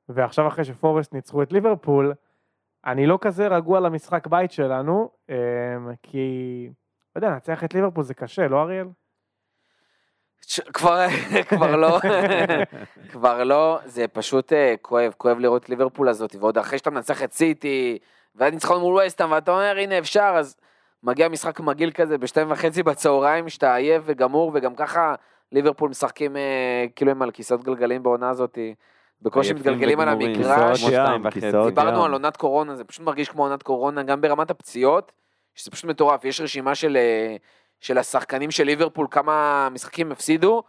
[0.09, 2.13] ועכשיו אחרי שפורסט ניצחו את ליברפול,
[2.87, 5.35] אני לא כזה רגוע למשחק בית שלנו, אמ,
[6.03, 6.69] כי,
[7.17, 8.87] לא יודע, לנצח את ליברפול זה קשה, לא אריאל?
[10.41, 11.07] ש- כבר,
[11.49, 11.99] כבר לא,
[13.13, 17.23] כבר לא, זה פשוט אה, כואב, כואב לראות את ליברפול הזאת, ועוד אחרי שאתה מנצח
[17.23, 17.99] את סיטי,
[18.35, 20.57] ואז ניצחון מול ווסטהאם, ואתה אומר הנה אפשר, אז
[21.03, 25.15] מגיע משחק מגעיל כזה בשתיים וחצי בצהריים, שאתה עייף וגמור, וגם ככה
[25.53, 28.59] ליברפול משחקים אה, כאילו הם על כיסאות גלגלים בעונה הזאת,
[29.23, 30.09] בקושי מתגלגלים על.
[30.09, 30.85] המגרש.
[31.31, 32.05] כיסאות דיברנו.
[32.05, 35.13] על עונת קורונה, זה פשוט מרגיש כמו עונת קורונה, גם ברמת הפציעות,
[35.55, 37.37] שזה פשוט מטורף, יש רשימה של, אה,
[37.81, 40.63] של השחקנים של ליברפול, כמה משחקים הפסידו,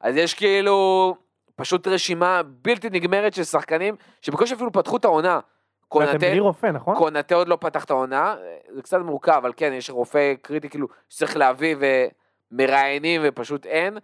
[0.00, 1.16] אז יש כאילו
[1.56, 5.40] פשוט רשימה בלתי נגמרת של שחקנים, שבקושי אפילו פתחו את העונה.
[6.30, 6.96] בלי רופא, נכון?
[6.96, 8.36] קונאטה עוד לא פתח את העונה,
[8.74, 11.76] זה קצת מורכב, אבל כן, יש רופא קריטי כאילו שצריך להביא
[12.52, 13.98] ומראיינים ופשוט אין.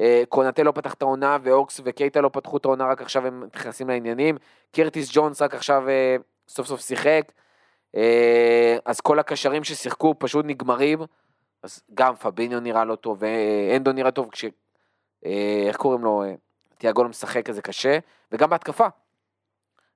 [0.00, 3.44] אה, קונאטה לא פתח את העונה, ואוקס וקייטה לא פתחו את העונה, רק עכשיו הם
[3.54, 4.36] נכנסים לעניינים.
[4.72, 6.16] קרטיס ג'ונס רק עכשיו אה,
[6.48, 7.32] סוף סוף שיחק.
[7.96, 10.98] אה, אז כל הקשרים ששיחקו פשוט נגמרים.
[11.62, 14.44] אז גם פביניו נראה לא טוב, ואנדו נראה טוב, כש...
[15.24, 16.22] אה, איך קוראים לו?
[16.22, 16.34] אה,
[16.78, 17.98] תיאגו לא משחק, אז זה קשה.
[18.32, 18.86] וגם בהתקפה.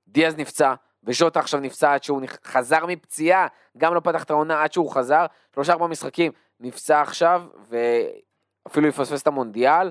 [0.09, 3.47] דיאז נפצע, וז'וטה עכשיו נפצע עד שהוא חזר מפציעה,
[3.79, 9.23] גם לא פתח את העונה עד שהוא חזר, שלושה ארבעה משחקים, נפצע עכשיו, ואפילו יפספס
[9.23, 9.91] את המונדיאל.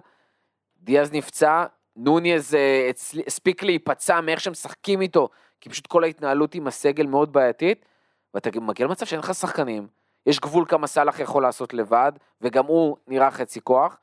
[0.77, 1.65] דיאז נפצע,
[1.95, 2.89] נוניז אה,
[3.27, 5.29] הספיק להיפצע מאיך שהם משחקים איתו,
[5.61, 7.85] כי פשוט כל ההתנהלות עם הסגל מאוד בעייתית,
[8.33, 9.87] ואתה מגיע למצב שאין לך שחקנים,
[10.25, 12.11] יש גבול כמה סאלח יכול לעשות לבד,
[12.41, 13.97] וגם הוא נראה חצי כוח,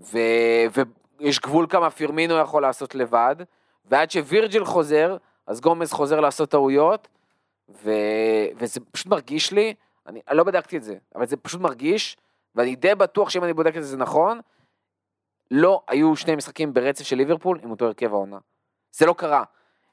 [0.00, 0.18] ו...
[1.20, 3.36] ויש גבול כמה פירמינו יכול לעשות לבד,
[3.84, 7.08] ועד שווירג'יל חוזר, אז גומז חוזר לעשות טעויות,
[7.68, 7.90] ו...
[8.56, 9.74] וזה פשוט מרגיש לי,
[10.06, 12.16] אני, אני לא בדקתי את זה, אבל זה פשוט מרגיש,
[12.54, 14.40] ואני די בטוח שאם אני בודק את זה זה נכון,
[15.50, 18.38] לא היו שני משחקים ברצף של ליברפול עם אותו הרכב העונה.
[18.92, 19.44] זה לא קרה.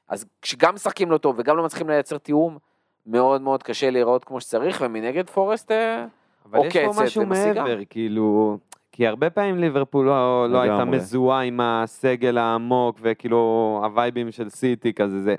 [0.08, 2.58] אז כשגם משחקים לא טוב וגם לא מצליחים לייצר תיאום,
[3.06, 6.04] מאוד מאוד קשה להיראות כמו שצריך, ומנגד פורסט, אה,
[6.50, 7.62] אבל יש פה משהו משיגה.
[7.62, 8.58] מעבר, כאילו...
[8.94, 10.84] כי הרבה פעמים ליברפול לא, לא הייתה.
[10.84, 15.34] מזוהה עם הסגל העמוק וכאילו הווייבים של סיטי כזה זה.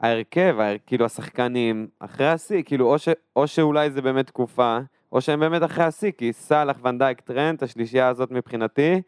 [0.00, 4.78] ההרכב, ההר- כאילו השחקנים, אחרי השיא, כאילו או, ש, או שאולי זה באמת תקופה,
[5.12, 9.02] או שהם באמת אחרי השיא, כי סאלח, ונדייק, טרנט, השלישייה הזאת מבחינתי,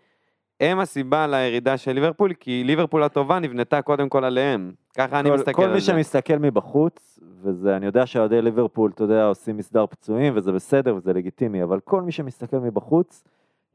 [0.65, 4.73] הם הסיבה לירידה של ליברפול, כי ליברפול הטובה נבנתה קודם כל עליהם.
[4.97, 5.87] ככה אני כל- מסתכל כל על מי זה.
[5.87, 11.13] שמסתכל מבחוץ, וזה, אני יודע שאוהדי ליברפול, אתה יודע, עושים מסדר פצועים, וזה בסדר וזה
[11.13, 13.25] לגיטימי, אבל כל מי שמסתכל מבחוץ,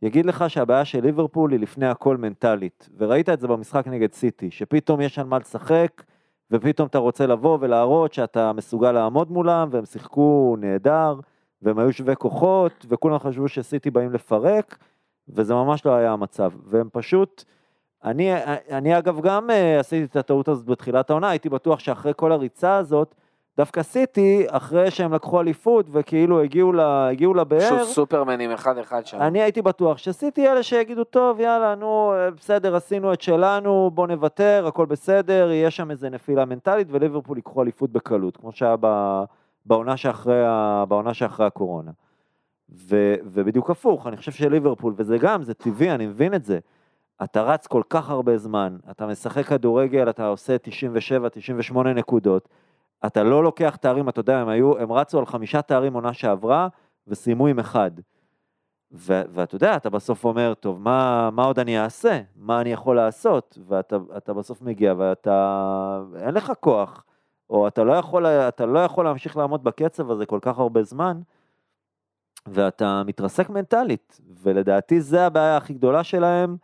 [0.02, 2.90] יגיד לך שהבעיה של ליברפול היא לפני הכל מנטלית.
[2.98, 6.04] וראית את זה במשחק נגד סיטי, שפתאום יש על מה לשחק,
[6.52, 11.16] ופתאום אתה רוצה לבוא ולהראות שאתה מסוגל לעמוד מולם, והם שיחקו נהדר,
[11.62, 14.78] והם היו שווי כוחות, וכולם חשבו שסיטי באים לפרק,
[15.30, 16.52] וזה ממש לא היה המצב.
[16.66, 17.44] והם פשוט...
[18.04, 18.32] אני,
[18.72, 22.76] אני אגב גם אה, עשיתי את הטעות הזאת בתחילת העונה, הייתי בטוח שאחרי כל הריצה
[22.76, 23.16] הזאת,
[23.58, 29.18] דווקא סיטי, אחרי שהם לקחו אליפות וכאילו הגיעו, ל, הגיעו לבאר, שוב סופרמנים אחד-אחד שם.
[29.22, 34.08] אני הייתי בטוח שסיטי אלה שיגידו, טוב, יאללה, נו, אה, בסדר, עשינו את שלנו, בוא
[34.08, 38.76] נוותר, הכל בסדר, יהיה שם איזה נפילה מנטלית, וליברפול ייקחו אליפות בקלות, כמו שהיה
[39.66, 40.44] בעונה, שאחרי,
[40.88, 41.92] בעונה שאחרי הקורונה.
[42.72, 46.60] ו, ובדיוק הפוך, אני חושב שליברפול, וזה גם, זה טבעי, אני מבין את זה.
[47.24, 50.56] אתה רץ כל כך הרבה זמן, אתה משחק כדורגל, אתה עושה
[51.72, 52.50] 97-98 נקודות,
[53.06, 56.68] אתה לא לוקח תארים, אתה יודע, הם היו, הם רצו על חמישה תארים עונה שעברה,
[57.08, 57.92] וסיימו עם אחד.
[58.92, 62.22] ו- ואתה יודע, אתה בסוף אומר, טוב, מה, מה עוד אני אעשה?
[62.36, 63.58] מה אני יכול לעשות?
[63.68, 67.04] ואתה אתה בסוף מגיע ואתה, אין לך כוח,
[67.50, 71.22] או אתה לא, יכול, אתה לא יכול להמשיך לעמוד בקצב הזה כל כך הרבה זמן,
[72.54, 76.58] ואתה מתרסק מנטלית, ולדעתי זה הבעיה הכי גדולה שלהם.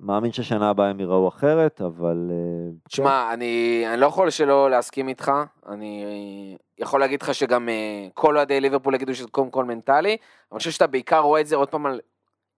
[0.00, 2.30] מאמין ששנה הבאה הם יראו אחרת, אבל...
[2.30, 2.88] אה, כן.
[2.88, 5.32] תשמע, אני, אני לא יכול שלא להסכים איתך,
[5.68, 10.16] אני יכול להגיד לך שגם אה, כל אוהדי ליברפול יגידו שזה קודם כל מנטלי,
[10.52, 12.00] אני חושב שאתה בעיקר רואה את זה עוד פעם על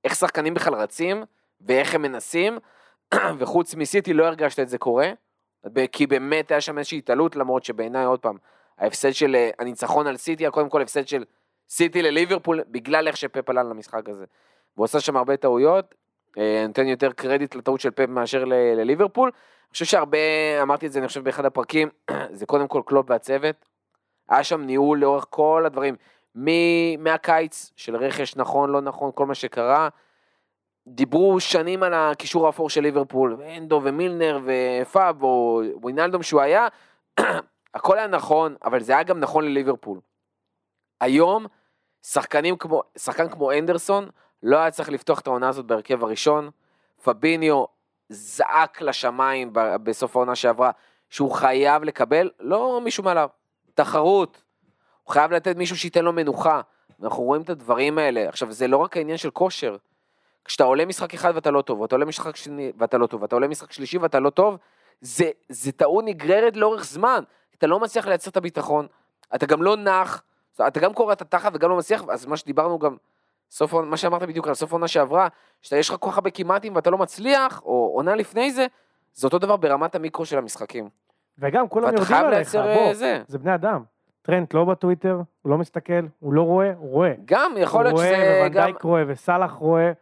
[0.04, 1.22] איך שחקנים בכלל רצים,
[1.60, 2.58] ואיך הם מנסים,
[3.38, 5.10] וחוץ מסיטי לא הרגשת את זה קורה,
[5.92, 8.36] כי באמת היה שם איזושהי התעלות, למרות שבעיניי עוד פעם,
[8.78, 11.24] ההפסד של אה, הניצחון על סיטי, קודם כל הפסד של
[11.70, 14.24] סיטי לליברפול, בגלל איך שפפ עלה למשחק הזה.
[14.76, 15.94] והוא עשה שם הרבה טעויות,
[16.38, 19.28] אה, נותן יותר קרדיט לטעות של פפ מאשר לליברפול.
[19.28, 20.18] אני חושב שהרבה,
[20.62, 21.88] אמרתי את זה אני חושב באחד הפרקים,
[22.38, 23.56] זה קודם כל קלופ והצוות.
[24.28, 25.96] היה שם ניהול לאורך כל הדברים,
[26.34, 29.88] מ- מהקיץ של רכש נכון, לא נכון, כל מה שקרה.
[30.86, 36.68] דיברו שנים על הקישור האפור של ליברפול, ואנדו ומילנר ופאב או ווינלדום שהוא היה,
[37.74, 40.00] הכל היה נכון, אבל זה היה גם נכון לליברפול.
[41.00, 41.46] היום,
[42.02, 44.08] שחקנים כמו, שחקן כמו אנדרסון,
[44.42, 46.50] לא היה צריך לפתוח את העונה הזאת בהרכב הראשון.
[47.02, 47.64] פביניו
[48.08, 50.70] זעק לשמיים בסוף העונה שעברה
[51.10, 53.28] שהוא חייב לקבל, לא מישהו מעליו,
[53.74, 54.42] תחרות.
[55.02, 56.60] הוא חייב לתת מישהו שייתן לו מנוחה.
[57.02, 58.28] אנחנו רואים את הדברים האלה.
[58.28, 59.76] עכשיו, זה לא רק העניין של כושר.
[60.44, 63.36] כשאתה עולה משחק אחד ואתה לא טוב, ואתה עולה משחק שני ואתה לא טוב, ואתה
[63.36, 64.56] עולה משחק שלישי ואתה לא טוב,
[65.00, 67.22] זה, זה טעות נגררת לאורך זמן.
[67.58, 68.86] אתה לא מצליח לייצר את הביטחון,
[69.34, 70.22] אתה גם לא נח,
[70.66, 72.96] אתה גם קורע את התחת וגם לא מצליח, אז מה שדיברנו גם,
[73.50, 75.28] סוף, מה שאמרת בדיוק על סוף העונה שעברה,
[75.62, 78.66] שאתה יש לך כל כך הרבה כמעטים ואתה לא מצליח, או עונה לפני זה,
[79.12, 80.88] זה אותו דבר ברמת המיקרו של המשחקים.
[81.38, 83.22] וגם כולם יורדים חייב עליך, בוא, אה, זה.
[83.26, 83.82] זה בני אדם.
[84.22, 87.12] טרנט לא בטוויטר, הוא לא מסתכל, הוא לא רואה, הוא רואה.
[87.24, 88.70] גם, יכול להיות הוא רואה, שזה גם...
[88.82, 89.92] רואה, וסאלח רואה,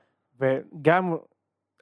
[0.40, 1.16] וגם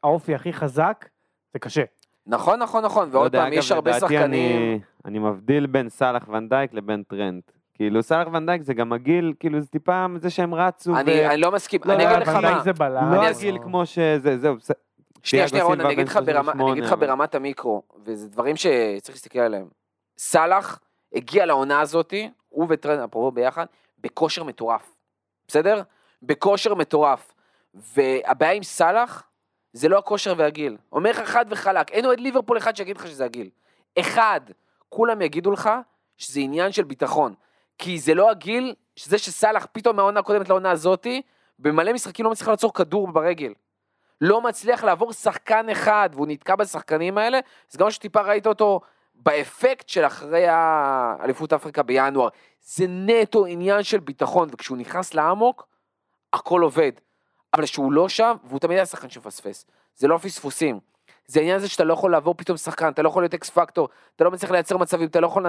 [0.04, 1.08] האופי הכי חזק,
[1.52, 1.84] זה קשה.
[2.26, 4.22] נכון, נכון, נכון, לא ועוד יודע, פעם, יש הרבה שחקנים...
[4.24, 7.50] אני, אני מבדיל בין סאלח ונדייק לבין טרנט.
[7.76, 11.52] כאילו סאלח ונדייק זה גם הגיל, כאילו זה טיפה זה שהם רצו, אני, אני לא
[11.52, 13.14] מסכים, לא, אני אגיד לך מה, זה בלם.
[13.14, 14.56] לא הגיל כמו שזה, זהו,
[15.22, 18.56] שנייה, שנייה, רון, אני אגיד לך ברמה- אני אגיד לך 38, ברמת המיקרו, וזה דברים
[18.56, 19.66] שצריך להסתכל עליהם.
[20.18, 20.78] סאלח
[21.14, 23.66] הגיע לעונה הזאתי, הוא וטרנד, אפרופו ביחד,
[23.98, 24.94] בכושר מטורף,
[25.48, 25.82] בסדר?
[26.22, 27.32] בכושר מטורף.
[27.74, 29.22] והבעיה עם סאלח,
[29.72, 30.76] זה לא הכושר והגיל.
[30.92, 33.50] אומר לך חד וחלק, אין אוהד ליברפול אחד שיגיד לך שזה הגיל.
[33.98, 34.40] אחד,
[34.88, 35.70] כולם יגידו לך
[36.16, 37.34] שזה עניין של ביטחון.
[37.78, 41.22] כי זה לא הגיל, שזה שסאלח פתאום מהעונה הקודמת לעונה הזאתי,
[41.58, 43.52] במלא משחקים לא מצליח לעצור כדור ברגל.
[44.20, 48.80] לא מצליח לעבור שחקן אחד, והוא נתקע בשחקנים האלה, זה גם שטיפה ראית אותו
[49.14, 52.28] באפקט של אחרי האליפות אפריקה בינואר.
[52.60, 55.66] זה נטו עניין של ביטחון, וכשהוא נכנס לאמוק,
[56.32, 56.92] הכל עובד.
[57.54, 59.66] אבל כשהוא לא שם, והוא תמיד היה שחקן שמפספס.
[59.94, 60.80] זה לא פספוסים.
[61.26, 63.88] זה העניין הזה שאתה לא יכול לעבור פתאום שחקן, אתה לא יכול להיות אקס פקטור,
[64.16, 65.46] אתה לא מצליח לייצר מצבים, אתה לא יכול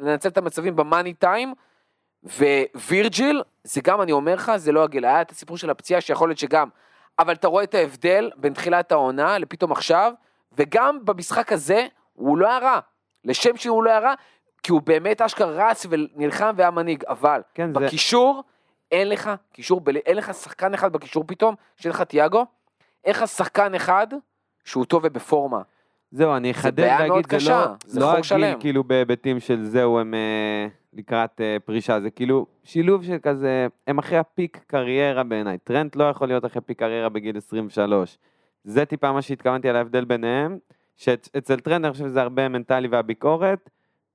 [0.00, 1.54] לנצל את המצבים במאני טיים,
[2.88, 5.04] ווירג'יל, זה גם, אני אומר לך, זה לא הגיל.
[5.04, 6.68] היה את הסיפור של הפציעה, שיכול להיות שגם.
[7.18, 10.12] אבל אתה רואה את ההבדל בין תחילת העונה לפתאום עכשיו,
[10.52, 12.78] וגם במשחק הזה, הוא לא היה רע.
[13.24, 14.14] לשם שהוא לא היה רע,
[14.62, 18.42] כי הוא באמת אשכרה רץ ונלחם והיה מנהיג, אבל כן, זה, בקישור,
[18.92, 22.46] אין לך קישור, אין לך שחקן אחד בקישור פתאום, שאין לך תיאגו,
[23.04, 24.06] אין לך שחקן אחד
[24.64, 25.62] שהוא טוב ובפורמה.
[26.10, 28.60] זהו, אני אחדד ואגיד, זה קשה, לא, זה לא הגיל שלם.
[28.60, 33.98] כאילו בהיבטים של זהו, הם אה, לקראת אה, פרישה, זה כאילו שילוב של כזה, הם
[33.98, 35.58] אחרי הפיק קריירה בעיניי.
[35.58, 38.18] טרנט לא יכול להיות אחרי פיק קריירה בגיל 23.
[38.64, 40.58] זה טיפה מה שהתכוונתי על ההבדל ביניהם,
[40.96, 43.70] שאצל טרנד אני חושב שזה הרבה מנטלי והביקורת,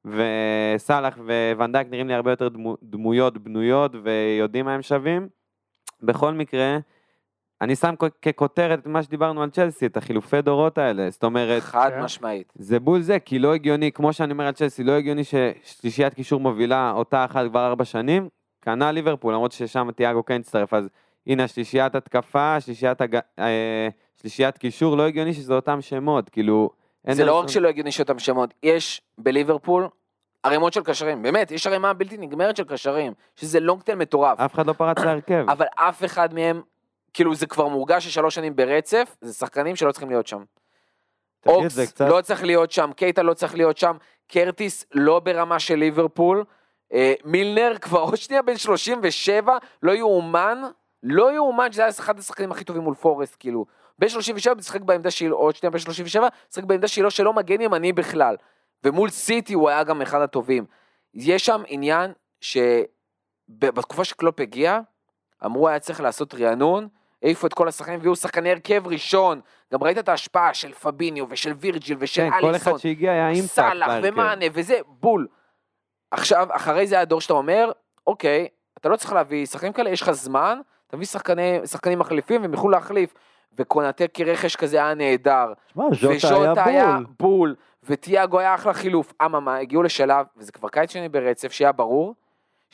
[0.05, 1.17] וסאלח
[1.57, 5.27] וונדייק נראים לי הרבה יותר דמו, דמויות בנויות ויודעים מה הם שווים.
[6.03, 6.77] בכל מקרה,
[7.61, 11.89] אני שם ככותרת את מה שדיברנו על צ'לסי, את החילופי דורות האלה, זאת אומרת, חד
[11.95, 12.03] כן.
[12.03, 12.53] משמעית.
[12.55, 16.39] זה בול זה, כי לא הגיוני, כמו שאני אומר על צ'לסי, לא הגיוני ששלישיית קישור
[16.39, 18.29] מובילה אותה אחת כבר ארבע שנים,
[18.61, 20.89] כנ"ל ליברפול, למרות ששם תיאגו כן הצטרף, אז
[21.27, 23.19] הנה השלישיית התקפה, שלישיית, הג...
[23.39, 23.87] אה,
[24.21, 26.69] שלישיית קישור, לא הגיוני שזה אותם שמות, כאילו...
[27.11, 29.87] זה לא רק שלא הגיוני שאותם שמות, יש בליברפול
[30.43, 34.67] ערימות של קשרים, באמת, יש ערימה בלתי נגמרת של קשרים, שזה לונגטל מטורף, אף אחד
[34.67, 35.45] לא פרץ להרכב.
[35.49, 36.61] אבל אף אחד מהם,
[37.15, 40.43] כאילו זה כבר מורגש ששלוש שנים ברצף, זה שחקנים שלא צריכים להיות שם.
[41.45, 42.05] אוקס קצת...
[42.09, 43.97] לא צריך להיות שם, קייטה לא צריך להיות שם,
[44.27, 46.43] קרטיס לא ברמה של ליברפול,
[46.93, 50.61] אה, מילנר כבר עוד שנייה בן 37, לא יאומן,
[51.03, 53.65] לא יאומן שזה היה אחד השחקנים הכי טובים מול פורסט, כאילו.
[53.99, 57.93] בן 37 משחק בעמדה שלו, עוד שנייה בן 37, משחק בעמדה שלו שלא מגן ימני
[57.93, 58.35] בכלל.
[58.83, 60.65] ומול סיטי הוא היה גם אחד הטובים.
[61.13, 62.11] יש שם עניין
[62.41, 64.79] שבתקופה שקלופ הגיע,
[65.45, 66.87] אמרו היה צריך לעשות רענון,
[67.25, 69.41] העיפו את כל השחקנים והיו שחקני הרכב ראשון.
[69.73, 72.73] גם ראית את ההשפעה של פביניו ושל וירג'יל ושל כן, כל אליסון.
[72.73, 73.91] אחד שהגיע היה אימפקט סאלח.
[74.03, 75.27] ומאנה וזה, בול.
[76.11, 77.71] עכשיו, אחרי זה היה דור שאתה אומר,
[78.07, 78.47] אוקיי,
[78.77, 82.69] אתה לא צריך להביא שחקנים כאלה, יש לך זמן, תביא שחקני, שחקנים מחליפים והם יוכלו
[82.69, 83.13] להחליף.
[83.57, 85.53] וקונאטה כרכש כזה היה נהדר.
[85.73, 87.05] שמע, ז'וטה וז'וטה היה היה בול.
[87.19, 89.13] בול, וטיאגו היה אחלה חילוף.
[89.25, 92.15] אממה, הגיעו לשלב, וזה כבר קיץ שני ברצף, שהיה ברור,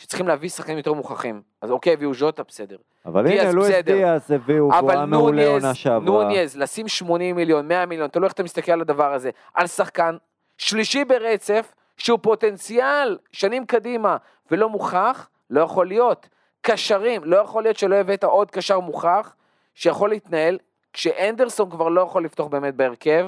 [0.02, 1.42] שצריכים להביא שחקנים יותר מוכחים.
[1.62, 2.78] אז אוקיי, הביאו ז'וטה, בסדר.
[3.06, 3.76] אבל הנה, לואיס.
[3.76, 6.06] דיאז הביאו, אבל היה מעולה עונה שעברה.
[6.06, 10.18] נוניז, לשים 80 מיליון, 100 מיליון, תלוי איך אתה מסתכל על הדבר הזה, על שחקן
[10.58, 14.18] שלישי ברצף, שהוא פוטנציאל שנים קדימה,
[14.52, 16.30] ולא מוכח, לא יכול להיות.
[16.62, 19.36] קשרים, לא יכול להיות שלא הבאת עוד קשר מוכח,
[19.74, 20.58] שיכול להתנהל,
[20.94, 23.26] כשאנדרסון כבר לא יכול לפתוח באמת בהרכב,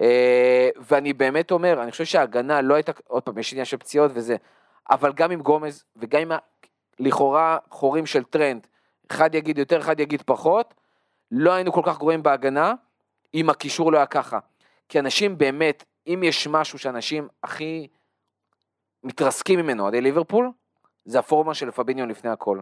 [0.00, 4.10] אה, ואני באמת אומר, אני חושב שההגנה לא הייתה, עוד פעם, יש עניין של פציעות
[4.14, 4.36] וזה,
[4.90, 6.38] אבל גם עם גומז, וגם עם ה-
[6.98, 8.66] לכאורה חורים של טרנד,
[9.10, 10.74] אחד יגיד יותר, אחד יגיד פחות,
[11.30, 12.74] לא היינו כל כך גרועים בהגנה,
[13.34, 14.38] אם הקישור לא היה ככה.
[14.88, 17.88] כי אנשים באמת, אם יש משהו שאנשים הכי
[19.04, 20.50] מתרסקים ממנו, אוהדי ליברפול,
[21.04, 22.60] זה הפורמה של פביניון לפני הכל.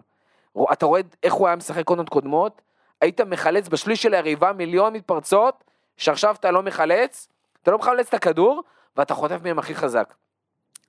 [0.72, 2.62] אתה רואה איך הוא היה משחק עונות קודמות,
[3.00, 5.64] היית מחלץ בשליש של היריבה מיליון מתפרצות,
[5.96, 7.28] שעכשיו אתה לא מחלץ,
[7.62, 8.62] אתה לא מחלץ את הכדור,
[8.96, 10.14] ואתה חוטף מהם הכי חזק.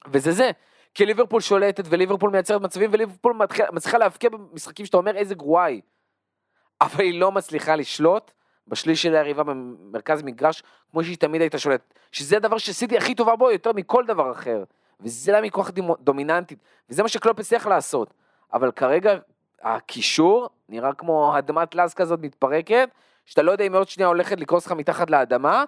[0.07, 0.51] וזה זה,
[0.97, 3.39] כי ליברפול שולטת, וליברפול מייצרת מצבים, וליברפול
[3.71, 5.81] מצליחה להבקיע במשחקים שאתה אומר איזה גרועה היא.
[6.81, 8.31] אבל היא לא מצליחה לשלוט
[8.67, 11.93] בשליש של היריבה במרכז מגרש, כמו שהיא תמיד הייתה שולטת.
[12.11, 14.63] שזה הדבר שסיטי הכי טובה בו יותר מכל דבר אחר.
[14.99, 16.59] וזה למה היא כל כך דומיננטית.
[16.89, 18.13] וזה מה שקלופ הצליח לעשות.
[18.53, 19.17] אבל כרגע
[19.61, 22.89] הקישור נראה כמו אדמת לז כזאת מתפרקת,
[23.25, 25.63] שאתה לא יודע אם עוד שנייה הולכת לקרוס לך מתחת לאדמה.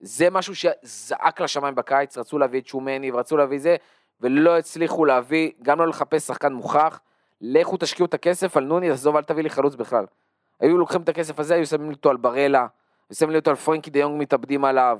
[0.00, 3.76] זה משהו שזעק לשמיים בקיץ, רצו להביא את שומני ורצו להביא זה,
[4.22, 7.00] ולא הצליחו להביא, גם לא לחפש שחקן מוכח.
[7.40, 10.04] לכו תשקיעו את הכסף על נוני, עזוב, אל תביא לי חלוץ בכלל.
[10.60, 12.66] היו לוקחים את הכסף הזה, היו שמים אותו על ברלה,
[13.10, 14.98] היו שמים אותו על פרנקי דה יונג מתאבדים עליו,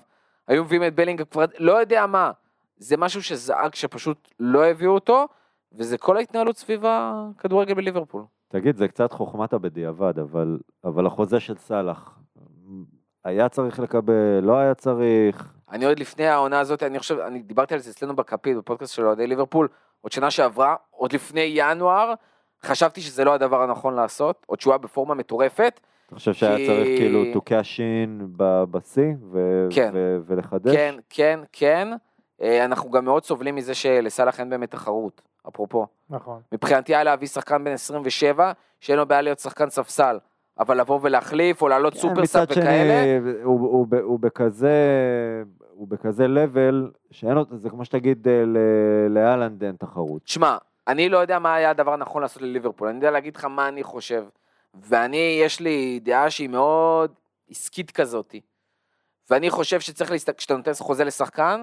[0.48, 2.30] היו מביאים את בלינג כבר, לא יודע מה.
[2.76, 5.28] זה משהו שזעק שפשוט לא הביאו אותו,
[5.72, 8.22] וזה כל ההתנהלות סביב הכדורגל בליברפול.
[8.48, 12.18] תגיד, זה קצת חוכמתה בדיעבד, אבל, אבל החוזה של סאלח,
[13.24, 17.74] היה צריך לקבל, לא היה צריך, אני עוד לפני העונה הזאת, אני חושב, אני דיברתי
[17.74, 19.68] על זה אצלנו בכפית, בפודקאסט של אוהדי ליברפול,
[20.00, 22.14] עוד שנה שעברה, עוד לפני ינואר,
[22.62, 26.66] חשבתי שזה לא הדבר הנכון לעשות, עוד שהוא היה בפורמה מטורפת, אתה חושב שהיה כי-
[26.66, 28.22] צריך כאילו to cash in
[28.70, 29.90] בשיא ו- כן.
[29.94, 30.74] ו- ולחדש?
[30.76, 31.88] כן, כן, כן.
[32.42, 35.86] אה, אנחנו גם מאוד סובלים מזה שלסאלח אין באמת תחרות, אפרופו.
[36.10, 36.40] נכון.
[36.52, 40.18] מבחינתי היה להביא שחקן בן 27, שאין לו בעיה להיות שחקן ספסל,
[40.58, 44.76] אבל לבוא ולהחליף או לעלות כן, סופרסאפ מצד שני, וכאלה, הוא, הוא, ב- הוא בכזה,
[45.74, 48.44] הוא בכזה level, שאין לו, זה כמו שתגיד אה,
[49.08, 50.22] לאלנד אין תחרות.
[50.22, 50.56] תשמע,
[50.88, 53.82] אני לא יודע מה היה הדבר הנכון לעשות לליברפול, אני יודע להגיד לך מה אני
[53.82, 54.24] חושב,
[54.74, 57.12] ואני, יש לי דעה שהיא מאוד
[57.50, 58.40] עסקית כזאתי,
[59.30, 61.62] ואני חושב שצריך להסתכל, כשאתה נותן חוזה לשחקן,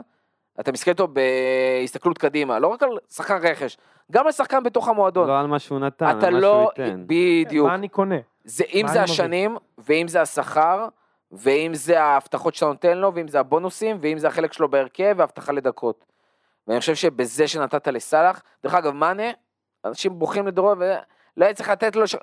[0.60, 3.78] אתה מסתכל איתו בהסתכלות קדימה, לא רק על שחקן רכש,
[4.12, 5.28] גם על שחקן בתוך המועדון.
[5.28, 7.04] לא על מה שהוא נתן, אתה על מה לא, שהוא ייתן.
[7.08, 8.16] בדיוק, מה אני קונה?
[8.44, 9.02] זה, אם זה?
[9.02, 10.88] השנים, ואם זה השכר,
[11.32, 15.52] ואם זה ההבטחות שאתה נותן לו, ואם זה הבונוסים, ואם זה החלק שלו בהרכב, והבטחה
[15.52, 16.06] לדקות.
[16.68, 19.32] ואני חושב שבזה שנתת לסאלח, דרך אגב, מאנה,
[19.86, 22.16] אנשים בוכים לדורו, ולא היה צריך לתת לו, ש...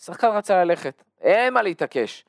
[0.00, 2.24] שחקן רצה ללכת, אין מה להתעקש.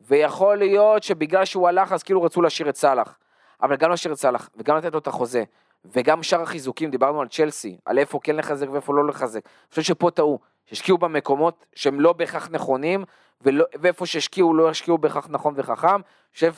[0.00, 3.18] ויכול להיות שבגלל שהוא הלך, אז כאילו רצו להשאיר את סאלח.
[3.62, 5.44] אבל גם להשאיר את סאלח, וגם לתת לו את החוזה,
[5.92, 9.40] וגם שאר החיזוקים, דיברנו על צ'לסי, על איפה כן לחזק ואיפה לא לחזק.
[9.44, 13.04] אני חושב שפה טעו, שהשקיעו במקומות שהם לא בהכרח נכונים,
[13.40, 15.88] ולא, ואיפה שהשקיעו לא השקיעו בהכרח נכון וחכם.
[15.88, 16.02] אני
[16.34, 16.52] חושב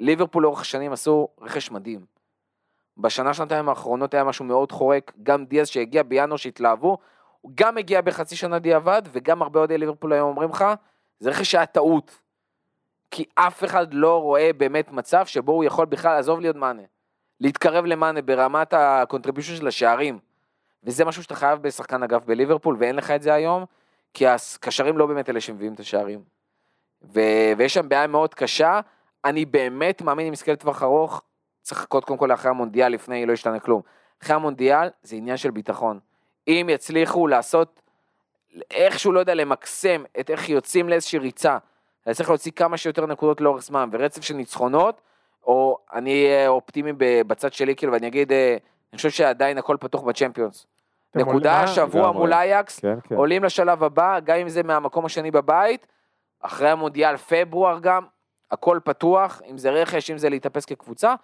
[0.00, 2.04] שליברפול לאורך השנים עשו רכש מדהים.
[2.96, 6.98] בשנה, שנתיים האחרונות היה משהו מאוד חורק, גם דיאז שהגיע בינואר שהתלהבו,
[7.40, 10.64] הוא גם הגיע בחצי שנה דיעבד, וגם הרבה אוהדי ליברפול היום אומרים לך,
[11.18, 12.18] זה רכש שהיה טעות.
[13.10, 16.82] כי אף אחד לא רואה באמת מצב שבו הוא יכול בכלל, עזוב להיות מאנה,
[17.42, 20.18] להתקרב למאנה ברמת ה contribution של השערים.
[20.84, 23.64] וזה משהו שאתה חייב בשחקן אגף בליברפול, ואין לך את זה היום,
[24.14, 26.20] כי הקשרים לא באמת אלה שמביאים את השערים.
[27.02, 28.80] ו- ויש שם בעיה מאוד קשה,
[29.24, 31.22] אני באמת מאמין עם עסקי לטווח ארוך,
[31.62, 33.82] צריך לחכות קודם כל לאחרי המונדיאל לפני, לא ישתנה כלום.
[34.22, 35.98] אחרי המונדיאל זה עניין של ביטחון.
[36.48, 37.80] אם יצליחו לעשות,
[38.70, 41.58] איכשהו, לא יודע, למקסם את איך יוצאים לאיזושהי ריצה,
[42.06, 45.00] אני צריך להוציא כמה שיותר נקודות לאורך זמן, ורצף של ניצחונות,
[45.46, 46.92] או אני אהיה אופטימי
[47.26, 48.56] בצד שלי, כאילו, ואני אגיד, אה,
[48.92, 50.66] אני חושב שעדיין הכל פתוח בצ'מפיונס.
[51.14, 52.12] נקודה, עולים- שבוע.
[52.12, 53.14] מול אייקס, כן, כן.
[53.14, 55.86] עולים לשלב הבא, גם אם זה מהמקום השני בבית,
[56.40, 58.04] אחרי המונדיאל, פברואר גם,
[58.50, 61.14] הכל פתוח, אם זה רכש, אם זה להתאפס כקבוצה.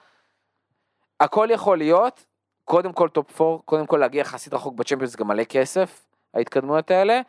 [1.21, 2.25] הכל יכול להיות,
[2.65, 7.21] קודם כל top 4, קודם כל להגיע יחסית רחוק בצ'מפיונס, גם מלא כסף, ההתקדמויות האלה,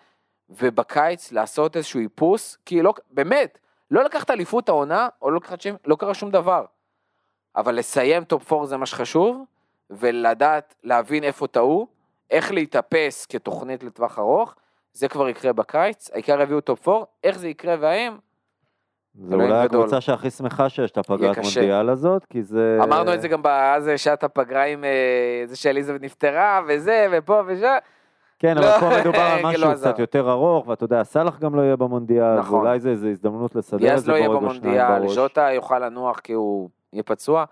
[0.49, 3.59] ובקיץ לעשות איזשהו איפוס, כי לא, באמת,
[3.91, 6.65] לא לקחת אליפות העונה, או לא לקחת שם, לא קרה שום דבר.
[7.55, 9.43] אבל לסיים top 4 זה מה שחשוב,
[9.89, 11.87] ולדעת, להבין איפה טעו,
[12.31, 14.55] איך להתאפס כתוכנית לטווח ארוך,
[14.93, 18.17] זה כבר יקרה בקיץ, העיקר יביאו top 4, איך זה יקרה והאם,
[19.15, 19.61] זה אולי גדול.
[19.81, 21.37] הקבוצה שהכי שמחה שיש את הפגרת.
[21.37, 22.79] מונדיאל הזאת, כי זה...
[22.83, 27.77] אמרנו את זה גם באז שעת הפגרה עם אה, זה שאליזבת נפטרה, וזה, ופה ושם,
[28.39, 29.89] כן, לא, אבל פה מדובר על לא משהו עזר.
[29.91, 32.59] קצת יותר ארוך, ואתה יודע, סאלח גם לא יהיה במונדיאל, נכון.
[32.59, 35.15] ואולי זה איזו הזדמנות לסדר את זה לא יהיה בורג או שניים במונדיאל, בראש.
[35.15, 37.45] ז'וטה יוכל לנוח כי הוא יהיה פצוע,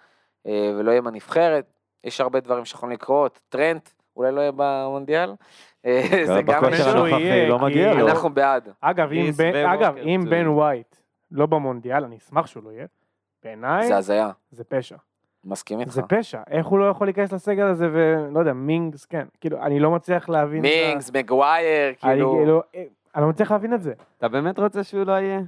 [0.48, 1.74] אה, ולא יהיה בנבחרת,
[2.04, 5.34] יש הרבה דברים שיכולים לקרות, טרנט אולי לא יהיה במונדיאל,
[5.86, 8.10] אה, זה גם משהו, יהיה, לא.
[8.10, 8.70] אנחנו בעד.
[8.82, 10.30] אגב, אם בן-.
[10.30, 10.96] בן ווייט
[11.32, 12.86] לא במונדיאל, אני אשמח שהוא לא יהיה.
[13.44, 14.96] בעיניי זה הזיה, זה פשע.
[15.44, 15.92] מסכים איתך.
[15.92, 16.42] זה פשע.
[16.50, 19.26] איך הוא לא יכול להיכנס לסגל הזה ולא יודע, מינגס, כן.
[19.42, 20.62] כאילו, אני לא מצליח להבין.
[20.62, 22.84] מינגס, מגווייר, אני כאילו, אה,
[23.16, 23.94] אני לא מצליח להבין את זה.
[24.18, 25.42] אתה באמת רוצה שהוא לא יהיה?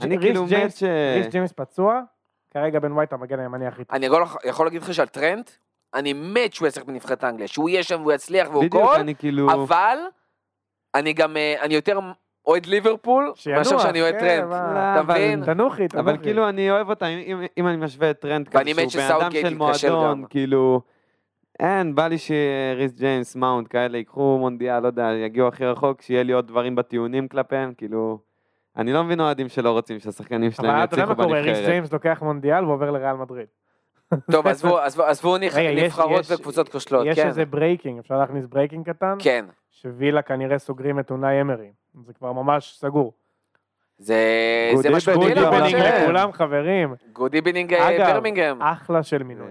[0.00, 0.82] אני כאילו מת ש...
[1.16, 2.02] ריס ג'יימס פצוע,
[2.50, 3.96] כרגע בן ווייט המגן הימני הכי טוב.
[3.96, 5.50] אני יכול, יכול להגיד לך שעל טרנט,
[5.94, 9.14] אני מת שהוא ישחק בנבחרת אנגליה, שהוא יהיה שם והוא יצליח והוא בדיוק, כל, אני
[9.14, 9.52] כאילו...
[9.52, 9.98] אבל
[10.94, 11.98] אני גם, אה, אני יותר
[12.46, 14.50] אוהד ליברפול, מאשר שאני אוהד כן, טרנט.
[14.50, 15.44] מה, אתה מבין?
[15.44, 16.04] תנוחי, תנוחי.
[16.04, 18.90] אבל כאילו אני אוהב אותה, אם, אם, אם אני משווה את טרנט ואני כזה מת
[18.90, 20.26] שהוא בן אדם שסאוטגייט של ייכשל מועדון, גם.
[20.28, 20.80] כאילו,
[21.60, 26.22] אין, בא לי שריס ג'יימס, מאונט, כאלה ייקחו מונדיאל, לא יודע, יגיעו הכי רחוק, שיהיה
[26.22, 28.18] לי עוד דברים בטיעונים כלפיהם, כאילו,
[28.76, 31.46] אני לא מבין אוהדים שלא רוצים שהשחקנים שלהם אבל אתה יודע יצליחו מה קורה, ריס
[31.48, 31.66] בנבחרת.
[31.70, 33.46] ג'יימס לוקח מונדיאל ועובר לריאל מדריד.
[34.30, 37.26] טוב, עזבו, עזבו, עזבו יש- נבחרות יש- וקבוצות כושלות, יש כן.
[37.28, 39.16] איזה breaking, אפשר להכניס breaking קטן?
[39.18, 39.44] כן.
[39.70, 41.70] שווילה כנראה סוגרים את אונאי אמרי.
[42.06, 43.12] זה כבר ממש סגור.
[43.98, 44.16] זה
[44.74, 46.32] זה מה שבדיוק good לכולם.
[46.32, 46.94] חברים.
[47.12, 48.62] good evening אגב, ברמינגהם.
[48.62, 49.46] אחלה של מינוי.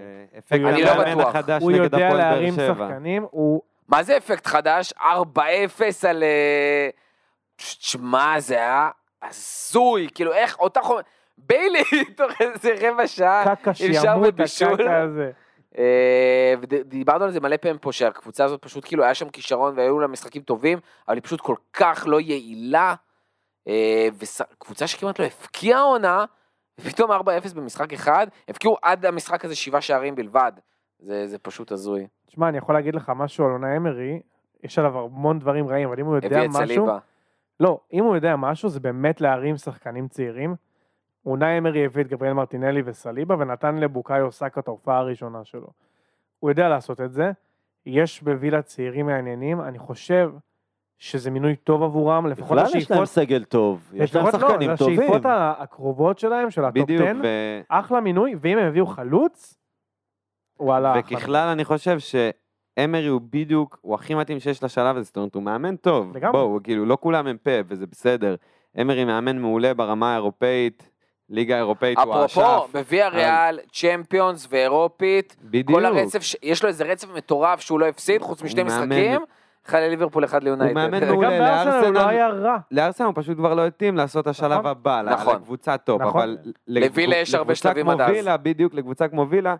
[0.52, 1.34] אה, אני לא בטוח.
[1.60, 2.54] הוא יודע להרים.
[2.54, 3.62] שחקנים, הוא...
[3.88, 4.92] מה זה אפקט חדש?
[4.92, 5.00] 4-0
[6.08, 6.22] על...
[6.22, 6.88] אה,
[7.58, 8.88] שמע, זה היה
[9.22, 11.00] הזוי, כאילו איך, אותה חומר...
[11.38, 11.82] ביילי,
[12.16, 13.96] תוך איזה רבע שעה, קקה שימות.
[14.78, 15.30] הקקה הזה.
[15.78, 20.00] אה, ודיברנו על זה מלא פעמים פה, שהקבוצה הזאת פשוט כאילו היה שם כישרון והיו
[20.00, 22.94] לה משחקים טובים, אבל היא פשוט כל כך לא יעילה.
[24.18, 26.24] וקבוצה שכמעט לא הפקיעה עונה,
[26.80, 27.14] ופתאום 4-0
[27.54, 30.52] במשחק אחד, הפקיעו עד המשחק הזה שבעה שערים בלבד.
[30.98, 32.06] זה, זה פשוט הזוי.
[32.26, 34.20] תשמע, אני יכול להגיד לך משהו על אונאי אמרי,
[34.62, 36.66] יש עליו המון דברים רעים, אבל אם הוא יודע הביא את משהו...
[36.66, 36.98] סליבה.
[37.60, 40.54] לא, אם הוא יודע משהו, זה באמת להרים שחקנים צעירים.
[41.26, 45.68] אונאי אמרי הביא את גבריאל מרטינלי וסליבה, ונתן לבוקאיו סאקה את ההופעה הראשונה שלו.
[46.38, 47.32] הוא יודע לעשות את זה.
[47.86, 50.30] יש בווילה צעירים מעניינים, אני חושב
[50.98, 54.76] שזה מינוי טוב עבורם, לפחות בכלל יש להם השאיפות, סגל טוב, יש להם לא, שחקנים
[54.76, 55.00] טובים.
[55.00, 55.22] השאיפות
[55.58, 57.26] הקרובות שלהם, של ה top בדיוק, 10, ו...
[57.68, 59.58] אחלה מינוי, ואם הם יביאו חלוץ,
[60.60, 61.16] וואלה, אחלה.
[61.16, 61.98] וככלל אני חושב
[62.80, 66.32] שאמרי הוא בדיוק, הוא הכי מתאים שיש לשלב הזה, זאת אומרת הוא מאמן טוב, לגמרי.
[66.32, 68.34] בואו, כאילו לא כולם הם פה וזה בסדר,
[68.80, 70.90] אמרי מאמן מעולה ברמה האירופאית,
[71.28, 76.84] ליגה אירופאית הוא אפרופו, האשף, בוויה ריאל, צ'מפיונס ואירופית, בדיוק, כל הרצף, יש לו איזה
[76.84, 79.20] רצף מטורף שהוא לא הפסיד, חוץ משני הוא מאמן- משחקים,
[79.66, 80.74] אחד לליברפול, אחד ליונייטד.
[80.74, 82.56] מאמן וגם מעולה, בארסנל הוא לא לארסנל- היה רע.
[82.70, 84.66] לארסנל הוא פשוט כבר לא התאים לעשות את השלב נכון.
[84.66, 85.36] הבא, נכון.
[85.36, 86.20] לקבוצה טופ, נכון.
[86.22, 88.10] אבל לווילה יש הרבה לקבוצה שלבים כמו עד אז.
[88.10, 89.54] וילה, בדיוק, לקבוצה כמו וילה,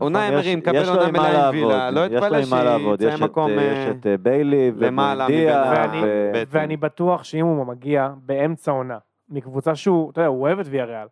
[0.00, 3.72] עונה נכון, אמרי מקבל עונה לעבוד, וילה, לא אתפלא שיצא יש את, מקום, אה, אה,
[3.72, 6.50] יש את אה, ביילי מבן ואני- ו- בעצם.
[6.58, 8.98] ואני בטוח שאם הוא מגיע באמצע עונה,
[9.28, 11.06] מקבוצה שהוא, אתה יודע, הוא אוהב את ויה ריאל,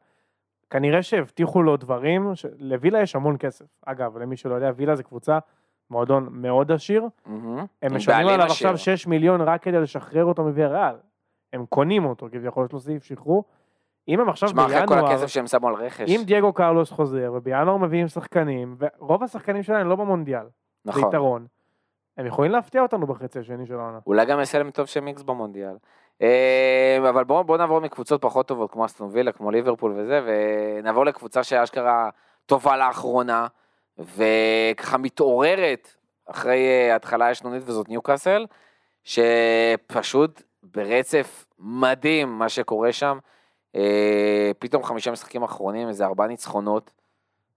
[0.70, 2.46] כנראה שהבטיחו לו דברים, ש...
[2.58, 3.64] לווילה יש המון כסף.
[3.86, 5.38] אגב, למי שלא יודע, וילה זה קבוצה,
[5.90, 7.04] מועדון מאוד עשיר.
[7.82, 8.46] הם משלמים עליו.
[8.46, 10.94] עכשיו 6 מיליון רק כדי לשחרר אותו מוויאריאל.
[11.52, 13.44] הם קונים אותו, כביכול יש לו סעיף שחרור.
[14.08, 16.08] אם הם עכשיו שמע, אחרי כל בינואר, הכסף שהם שמו על רכש.
[16.10, 20.44] אם דייגו קרלוס חוזר, ובינואר מביאים שחקנים, ורוב השחקנים שלהם לא במונדיאל,
[20.84, 21.08] זה נכון.
[21.08, 21.46] יתרון.
[22.18, 23.98] הם יכולים להפתיע אותנו בחצי השני של העונה.
[24.06, 25.76] אולי גם יעשה להם טוב שהם איקס במונדיאל.
[26.22, 31.06] אה, אבל בואו בוא נעבור מקבוצות פחות טובות כמו אסטון וילה, כמו ליברפול וזה, ונעבור
[31.06, 32.10] לקבוצה שאשכרה
[32.46, 33.46] טובה לאחרונה,
[33.98, 35.94] וככה מתעוררת
[36.26, 38.46] אחרי אה, התחלה ישנונית וזאת ניוקאסל,
[39.04, 43.18] שפשוט ברצף מדהים מה שקורה שם.
[43.76, 46.90] אה, פתאום חמישה משחקים אחרונים, איזה ארבעה ניצחונות,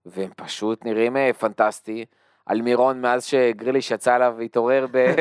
[0.06, 2.04] והם פשוט נראים אה, פנטסטי.
[2.50, 5.14] אלמירון מאז שגריליש יצא עליו והתעורר ב...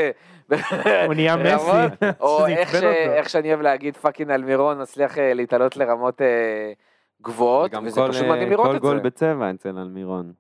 [1.06, 6.22] הוא נהיה מסי, או איך, שאני אוהב להגיד, fucking אלמירון מצליח אה, להתעלות לרמות
[7.22, 9.04] גבוהות, וזה כל, פשוט מדהים לראות כל את גול זה.
[9.04, 10.34] בצבע אצל אלמירון.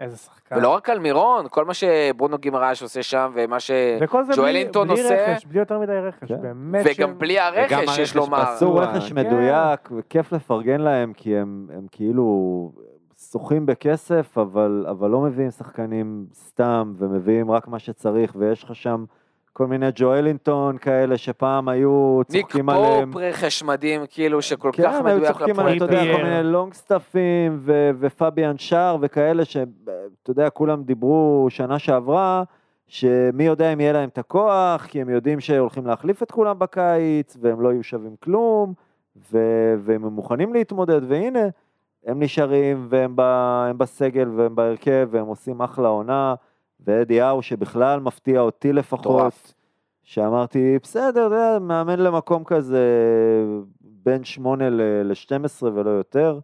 [0.00, 0.56] איזה שחקן.
[0.56, 3.70] ולא רק אלמירון, כל מה שברונו גימרש עושה שם, ומה ש...
[4.00, 6.42] וכל זה בלי, עושה- רכש, בלי יותר מדי רכש, כן.
[6.42, 8.40] באמת וגם בלי הרכש, וגם יש לומר.
[8.40, 9.18] עשו רכש כן.
[9.18, 12.72] מדויק, וכיף לפרגן להם, כי הם, הם כאילו
[13.30, 19.04] שוחים בכסף, אבל, אבל לא מביאים שחקנים סתם, ומביאים רק מה שצריך, ויש לך שם
[19.56, 23.12] כל מיני ג'ואלינטון כאלה שפעם היו ניק צוחקים עליהם.
[23.12, 26.20] פופ רכש מדהים, כאילו, שכל כך כן, היו מדויק צוחקים עליהם, אתה יודע, לפרויקט.
[26.20, 29.90] כל מיני לונגסטאפים ו- ופביאן שער וכאלה, שאתה
[30.28, 32.42] יודע, כולם דיברו שנה שעברה,
[32.86, 37.36] שמי יודע אם יהיה להם את הכוח, כי הם יודעים שהולכים להחליף את כולם בקיץ,
[37.40, 38.72] והם לא יהיו שווים כלום,
[39.32, 41.44] ו- והם מוכנים להתמודד, והנה,
[42.06, 46.34] הם נשארים, והם ב- הם בסגל, והם בהרכב, והם עושים אחלה עונה,
[46.86, 49.54] ואדי האו שבכלל מפתיע אותי לפחות.
[50.02, 52.84] שאמרתי, בסדר, יודע, מאמן למקום כזה
[53.80, 55.36] בין 8 ל-12
[55.74, 56.38] ולא יותר,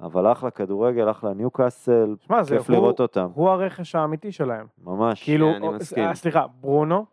[0.00, 4.66] אבל אחלה כדורגל, אחלה ניוקאסל, זה כיף הוא- לראות אותם, הוא הרכש האמיתי שלהם.
[4.84, 5.22] ממש.
[5.24, 6.04] כאילו, אני או- מסכים.
[6.04, 7.04] אה, סליחה, ברונו,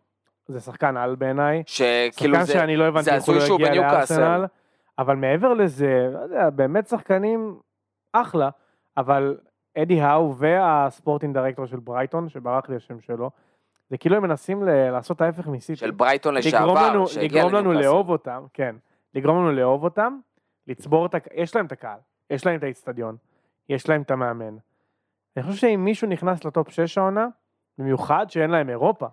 [0.48, 1.62] זה שחקן על בעיניי.
[1.66, 2.52] שכאילו שחקן זה...
[2.52, 3.92] שאני לא הבנתי זה איך הוא לא הגיע.
[3.92, 4.44] לארסנל,
[4.98, 7.56] אבל מעבר לזה, לא יודע, באמת שחקנים
[8.12, 8.48] אחלה,
[8.96, 9.36] אבל
[9.78, 13.30] אדי האו והספורטינג דירקטור של ברייטון, שברח לי השם שלו,
[13.90, 15.76] זה כאילו הם מנסים ל- לעשות ההפך מסיטי.
[15.76, 17.72] של ברייטון לשעבר, לנו, שהגיע לגרום לנו.
[17.72, 18.76] לאהוב אותם, כן,
[19.14, 20.18] לגרום לנו לאהוב אותם,
[20.66, 21.98] לצבור את, הק- יש להם את הקהל,
[22.30, 23.16] יש להם את האיצטדיון,
[23.68, 24.56] יש להם את המאמן.
[25.36, 27.26] אני חושב שאם מישהו נכנס ל top 6 העונה,
[27.78, 29.06] במיוחד שאין להם אירופה.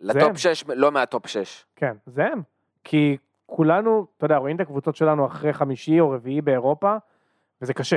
[0.00, 1.64] ל top 6, לא מה top 6.
[1.76, 2.42] כן, זה הם.
[2.84, 6.96] כי כולנו, אתה יודע, רואים את הקבוצות שלנו אחרי חמישי או רביעי באירופה,
[7.62, 7.96] וזה קשה.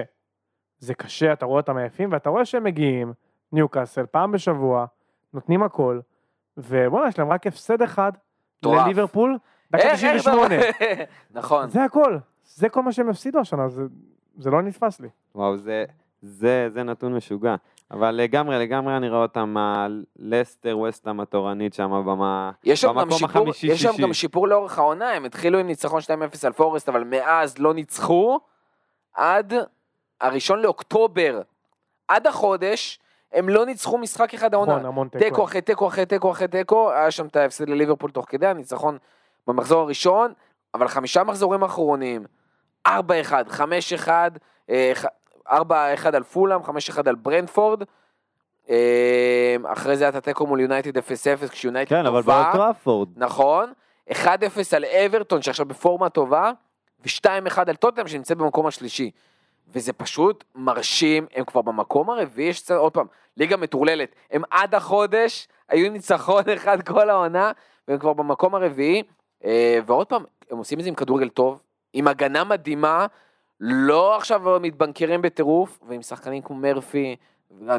[0.79, 3.13] זה קשה, אתה רואה אותם עייפים, ואתה רואה שהם מגיעים,
[3.51, 4.85] ניוקאסל, פעם בשבוע,
[5.33, 5.99] נותנים הכל,
[6.57, 8.11] ובואנה, יש להם רק הפסד אחד,
[8.59, 8.85] מטורף.
[8.85, 9.37] לליברפול,
[9.71, 10.55] דקה איך, איך 98.
[10.59, 11.69] זה- נכון.
[11.69, 12.17] זה הכל.
[12.45, 13.83] זה כל מה שהם הפסידו השנה, זה,
[14.37, 15.07] זה לא נתפס לי.
[15.35, 15.85] וואו, זה,
[16.21, 17.55] זה, זה נתון משוגע.
[17.91, 22.51] אבל לגמרי, לגמרי אני רואה אותם, הלסטר ווסטהאם התורנית שם במה...
[22.63, 23.91] יש שם גם במקום שיפור, החמישי, יש שם.
[24.01, 26.09] גם שיפור לאורך העונה, הם התחילו עם ניצחון 2-0
[26.47, 28.39] על פורסט, אבל מאז לא ניצחו
[29.13, 29.53] עד
[30.21, 31.41] הראשון לאוקטובר.
[32.07, 32.99] עד החודש,
[33.33, 34.73] הם לא ניצחו משחק אחד העונה.
[34.73, 35.43] נכון, המון תיקו תיקו.
[35.43, 38.97] אחרי תיקו אחרי תיקו אחרי תיקו, היה שם את ההפסד לליברפול תוך כדי, הניצחון
[39.47, 40.33] במחזור הראשון,
[40.73, 42.25] אבל חמישה מחזורים אחרונים,
[42.87, 42.91] 4-1,
[43.49, 44.07] 5-1,
[44.69, 45.05] אה, ח-
[45.49, 46.69] 4-1 על פולאם, 5-1
[47.07, 47.83] על ברנדפורד,
[48.69, 51.01] אה, אחרי זה היה את התיקו מול יונייטד 0-0,
[51.49, 53.73] כשיונייטד כן, אבל טובה, באולטראפורד, נכון,
[54.11, 54.15] 1-0
[54.75, 56.51] על אברטון שעכשיו בפורמה טובה,
[57.05, 59.11] ו-2-1 על טוטנאם שנמצאת במקום השלישי.
[59.73, 63.05] וזה פשוט מרשים, הם כבר במקום הרביעי, יש קצת, עוד פעם,
[63.37, 67.51] ליגה מטורללת, הם עד החודש, היו ניצחון אחד כל העונה,
[67.87, 69.03] והם כבר במקום הרביעי,
[69.45, 71.61] אה, ועוד פעם, הם עושים את זה עם כדורגל טוב,
[71.93, 73.05] עם הגנה מדהימה,
[73.59, 77.15] לא עכשיו מתבנקרים בטירוף, ועם שחקנים כמו מרפי,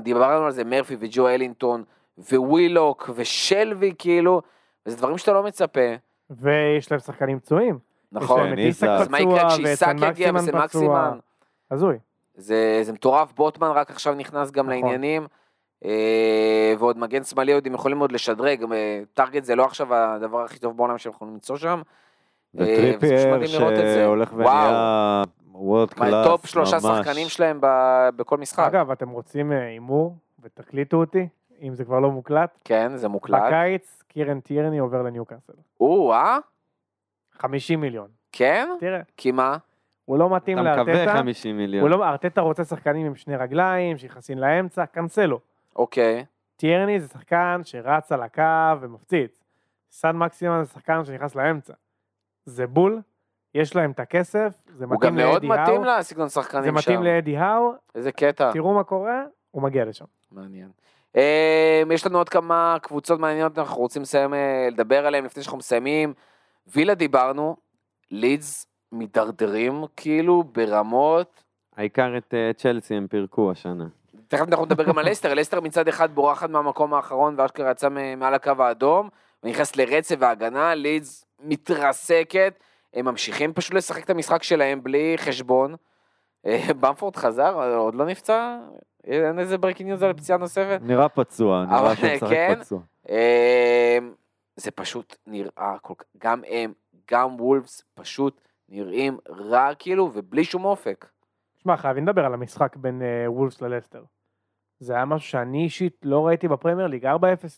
[0.01, 1.85] דיברנו על זה, מרפי וג'ו אלינטון,
[2.19, 4.43] ווילוק ושלווי, כאילו,
[4.87, 5.81] וזה דברים שאתה לא מצפה,
[6.31, 7.79] ויש להם שחקנים פצועים.
[8.13, 8.41] נכון?
[8.41, 8.97] יש להם את איסק ניסה.
[8.97, 11.13] אז מה יקרה פצוע, יגיע מקסימן וזה פצוע.
[11.71, 11.99] הזוי.
[12.35, 14.83] זה, זה מטורף, בוטמן רק עכשיו נכנס גם נכון.
[14.83, 15.27] לעניינים,
[15.85, 20.45] אה, ועוד מגן שמאלי עוד הם יכולים עוד לשדרג, אה, טארגט זה לא עכשיו הדבר
[20.45, 21.83] הכי טוב בעולם שהם יכולים למצוא שם.
[22.59, 23.47] אה, וטריפייר זה.
[23.47, 26.27] שהולך ונהיה world class, ממש.
[26.27, 27.61] top שלושה שחקנים שלהם
[28.17, 28.65] בכל משחק.
[28.67, 31.29] אגב, אתם רוצים אה, הימור, ותקליטו אותי,
[31.63, 32.59] אם זה כבר לא מוקלט.
[32.65, 33.43] כן, זה מוקלט.
[33.47, 35.53] בקיץ, קירן טירני עובר לניוקאסל.
[35.81, 36.39] או, אה?
[37.33, 38.09] 50 מיליון.
[38.33, 38.69] כן?
[38.81, 39.57] תראה, כי מה?
[40.11, 41.19] הוא לא מתאים אתה מקווה לארטטה.
[41.19, 41.91] 50 מיליון.
[41.91, 45.41] לא, ארטטה רוצה שחקנים עם שני רגליים, שנכנסים לאמצע, קנסלו.
[45.77, 46.25] אוקיי.
[46.57, 49.43] טיירני זה שחקן שרץ על הקו ומפציץ.
[49.91, 51.73] סן מקסימן זה שחקן שנכנס לאמצע.
[52.45, 53.01] זה בול,
[53.55, 56.69] יש להם את הכסף, זה הוא גם מתאים מאוד לאדי מתאים האו, לסגנון שחקנים זה
[56.71, 56.77] שם.
[56.77, 58.53] מתאים לאדי האו, איזה קטע.
[58.53, 60.05] תראו מה קורה, הוא מגיע לשם.
[60.33, 60.69] מעניין.
[61.17, 65.59] אה, יש לנו עוד כמה קבוצות מעניינות, אנחנו רוצים לסיים, אה, לדבר עליהן לפני שאנחנו
[65.59, 66.15] מסיימים.
[66.67, 67.57] וילה דיברנו,
[68.11, 71.45] לידס מידרדרים כאילו ברמות,
[71.77, 73.87] העיקר את אה, צ'לסי הם פירקו השנה.
[74.29, 78.35] תכף אנחנו נדבר גם על לסטר, לסטר מצד אחד בורחת מהמקום האחרון ואשכרה יצא מעל
[78.35, 79.09] הקו האדום,
[79.43, 82.55] ונכנס לרצף והגנה, לידס מתרסקת,
[82.95, 85.75] הם ממשיכים פשוט לשחק את המשחק שלהם בלי חשבון.
[86.47, 88.59] אה, במפורד חזר, עוד לא נפצע?
[89.05, 90.79] אין איזה breaking news על פציעה נוספת?
[90.83, 92.55] נראה פצוע, נראה שהוא משחק כן.
[92.61, 92.81] פצוע.
[93.09, 93.15] אמ,
[94.57, 96.73] זה פשוט נראה כל גם הם,
[97.11, 98.41] גם וולפס פשוט
[98.71, 101.07] נראים רע כאילו, ובלי שום אופק.
[101.57, 104.05] שמע, חייבים לדבר על המשחק בין אה, וולפס ללסטר.
[104.83, 107.09] זה היה משהו שאני אישית לא ראיתי בפרמייר ליג, 4-0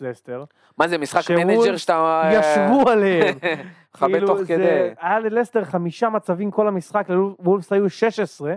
[0.00, 0.44] לסטר,
[0.78, 1.92] מה זה, משחק manager שאתה...
[2.24, 3.34] אה, ישבו עליהם.
[3.94, 4.94] מכבד כאילו, תוך זה- כדי.
[5.00, 8.54] היה ללסטר חמישה מצבים כל המשחק, לוולפס היו 16,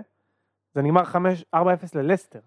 [0.74, 1.58] זה נגמר 5 4-0
[1.94, 2.40] ללסטר.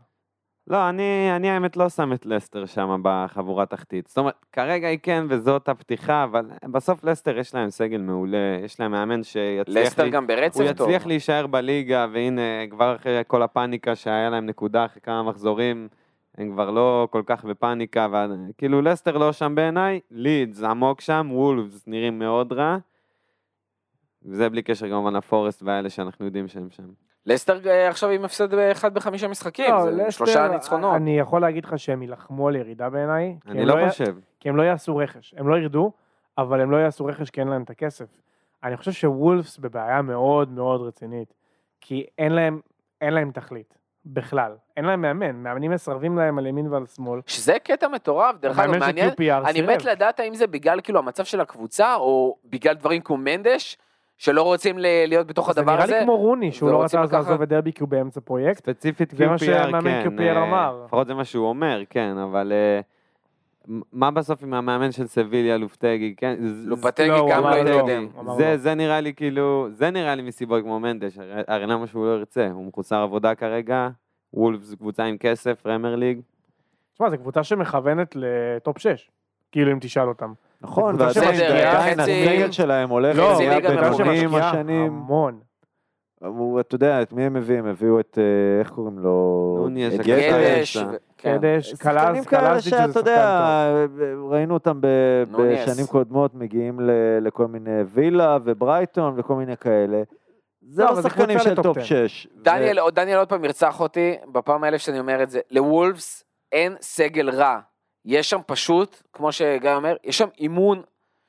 [0.70, 4.07] לא, אני, אני האמת לא שם את לסטר שם בחבורה תחתית.
[4.07, 8.80] זאת אומרת, כרגע היא כן, וזאת הפתיחה, אבל בסוף לסטר יש להם סגל מעולה, יש
[8.80, 9.86] להם מאמן שיצליח...
[9.86, 10.89] לסטר לי- גם ברצף הוא טוב.
[10.89, 15.88] יצליח להישאר בליגה, והנה, כבר אחרי כל הפאניקה שהיה להם נקודה אחרי כמה מחזורים,
[16.38, 18.07] הם כבר לא כל כך בפאניקה,
[18.49, 22.78] וכאילו לסטר לא שם בעיניי, לידס עמוק שם, וולפס נראים מאוד רע,
[24.26, 27.09] וזה בלי קשר כמובן לפורסט והאלה שאנחנו יודעים שהם שם.
[27.30, 30.95] לסטר אה, עכשיו עם הפסד באחד בחמישה משחקים, לא, זה לסטר, שלושה ניצחונות.
[30.95, 33.36] אני יכול להגיד לך שהם יילחמו על ירידה בעיניי.
[33.47, 34.15] אני לא י- חושב.
[34.39, 35.34] כי הם לא יעשו רכש.
[35.38, 35.91] הם לא ירדו,
[36.38, 38.05] אבל הם לא יעשו רכש כי אין להם את הכסף.
[38.63, 41.34] אני חושב שוולפס בבעיה מאוד מאוד רצינית,
[41.82, 42.59] כי אין להם,
[43.01, 43.73] אין להם תכלית,
[44.05, 44.55] בכלל.
[44.77, 47.19] אין להם מאמן, מאמנים מסרבים להם על ימין ועל שמאל.
[47.27, 49.09] שזה קטע מטורף, דרך אגב, מעניין.
[49.45, 49.61] אני.
[49.61, 53.77] מת לדעת האם זה בגלל כאילו המצב של הקבוצה, או בגלל דברים כמו מנדש,
[54.20, 55.93] שלא רוצים ל- להיות בתוך זה הדבר נראה הזה.
[55.99, 58.57] לי כמו רוני, שהוא לא ורוצים רצה לקחת- לעזוב את דרבי כי הוא באמצע פרויקט.
[58.57, 60.07] ספציפית זה מה QPR, שהמאמן כן.
[60.17, 60.82] QPR אה, אמר.
[60.86, 62.80] לפחות זה מה שהוא אומר, כן, אבל אה,
[63.93, 66.36] מה בסוף עם המאמן של סביליה, לופטגי, כן?
[66.65, 67.80] לופטגי לא, גם לא לא.
[67.80, 68.07] התקדם.
[68.38, 68.57] זה, לא.
[68.57, 72.17] זה נראה לי כאילו, זה נראה לי מסיבות כמו מנדש, הרי- הרי למה שהוא לא
[72.17, 72.49] ירצה?
[72.53, 73.89] הוא מחוסר עבודה כרגע,
[74.34, 76.20] וולפס קבוצה עם כסף, רמר ליג.
[76.93, 79.09] תשמע, זו קבוצה שמכוונת לטופ 6,
[79.51, 80.34] כאילו אם תשאל אותם.
[80.62, 84.91] נכון, ועדיין הסגל שלהם הולך לא, ונהיה ליגה קבוצה ממש בינוני עם שמשקיעה השנים.
[84.91, 85.39] המון.
[86.26, 87.66] הוא, אתה יודע, את מי הם מביאים?
[87.66, 89.55] הביאו את, אה, איך קוראים לו?
[89.62, 89.93] נוניס,
[91.18, 91.38] כן.
[91.38, 93.68] גדש, שחקנים קלאז' כאלה קלאז' שאתה יודע,
[94.30, 94.80] ראינו אותם.
[95.32, 96.91] בשנים קודמות מגיעים ל-
[97.22, 100.01] לכל מיני וילה וברייטון וכל מיני כאלה.
[100.62, 101.86] זה לא, לא שחקנים של top 10.
[102.07, 102.28] 6.
[102.41, 106.76] דניאל, עוד דניאל עוד פעם ירצח אותי, בפעם האלף שאני אומר את זה, לוולפס אין
[106.82, 107.60] סגל רע.
[108.10, 110.82] יש שם פשוט, כמו שגיא אומר, יש שם אימון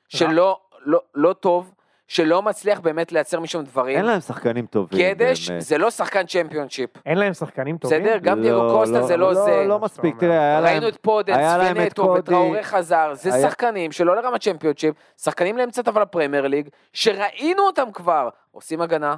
[0.09, 1.73] שלא לא, לא טוב,
[2.07, 3.97] שלא מצליח באמת לייצר משם דברים.
[3.97, 5.15] אין להם שחקנים טובים.
[5.15, 5.61] גדש באמת.
[5.61, 6.89] זה לא שחקן צ'מפיונשיפ.
[7.05, 8.03] אין להם שחקנים טובים?
[8.03, 8.17] בסדר?
[8.17, 9.63] גם דייגו לא, קוסטה זה לא זה.
[9.67, 10.71] לא מספיק, תראה, היה להם...
[10.71, 11.37] ראינו את פודנס
[11.75, 12.15] ונטו.
[12.17, 17.91] וטראורי חזר, זה היה- שחקנים שלא לרמת צ'מפיונשיפ, שחקנים לאמצע טבלה פרמייר ליג, שראינו אותם
[17.93, 19.15] כבר, עושים הגנה,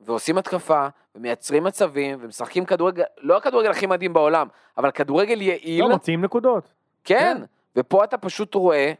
[0.00, 4.46] ועושים התקפה, ומייצרים מצבים, ומשחקים כדורגל, לא הכדורגל הכי מדהים בעולם,
[4.78, 6.72] אבל כדורגל יעיל, לא, מוציאים נקודות.
[7.04, 7.42] כן,
[7.76, 8.92] ופה אתה פשוט רואה,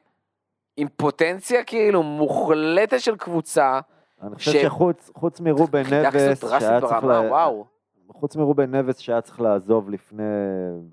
[0.77, 3.81] אימפוטנציה כאילו מוחלטת של קבוצה,
[4.23, 6.93] אני חושב שחוץ חוץ מרובן נבס, שהיה צריך...
[6.93, 7.65] ברמה, לה- וואו.
[8.13, 10.23] חוץ מרובן נבס שהיה צריך לעזוב לפני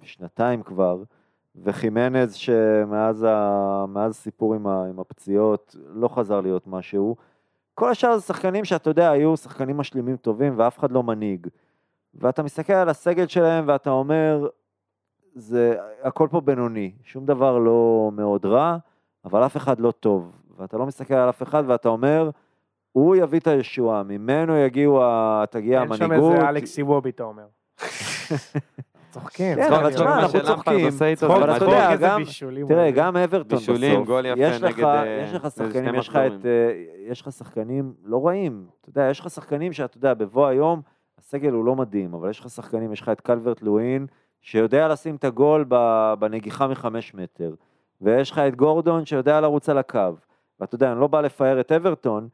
[0.04, 0.98] שנתיים כבר,
[1.64, 3.86] וחימנז שמאז ה...
[3.88, 4.86] מאז הסיפור עם, ה...
[4.90, 7.16] עם הפציעות לא חזר להיות משהו.
[7.74, 11.48] כל השאר זה שחקנים שאתה יודע, היו שחקנים משלימים טובים ואף אחד לא מנהיג.
[12.14, 14.48] ואתה מסתכל על הסגל שלהם ואתה אומר,
[15.36, 15.74] זה
[16.04, 18.78] הכל פה בינוני, שום דבר לא מאוד רע,
[19.26, 20.32] אבל אף אחד לא טוב.
[20.58, 22.30] ואתה לא מסתכל על אף אחד ואתה אומר,
[22.92, 25.02] הוא יביא את הישועה, ממנו יגיעו.
[25.52, 26.34] תגיע אין שם המנהיגות.
[26.36, 27.46] איזה אלכסי וובי, אתה אומר.
[29.12, 29.56] צוחקים.
[29.56, 29.74] כן.
[29.74, 30.88] אבל תשמע, אנחנו צוחקים.
[31.26, 32.68] אבל אתה יודע, גם- בישולים.
[32.68, 35.96] תראה, גם אברטון בישולים, בסוף, גול יפה יש לך, נגד, אה, יש לך איזה שחקנים,
[35.96, 36.46] יש לך את.
[36.46, 36.72] אה,
[37.08, 40.82] יש לך שחקנים לא רעים, אתה יודע, יש לך שחקנים שאתה יודע, בבוא היום,
[41.20, 44.08] הסגל הוא לא מדהים, אבל יש לך שחקנים, יש לך את קלברט לואין,
[44.42, 45.66] שיודע לשים את הגול
[46.20, 47.54] בנגיחה מחמש מטר,
[48.02, 50.16] ויש לך את גורדון שיודע לרוץ על הקו,
[50.60, 52.28] ואתה יודע, אני לא בא לפאר את אברטון,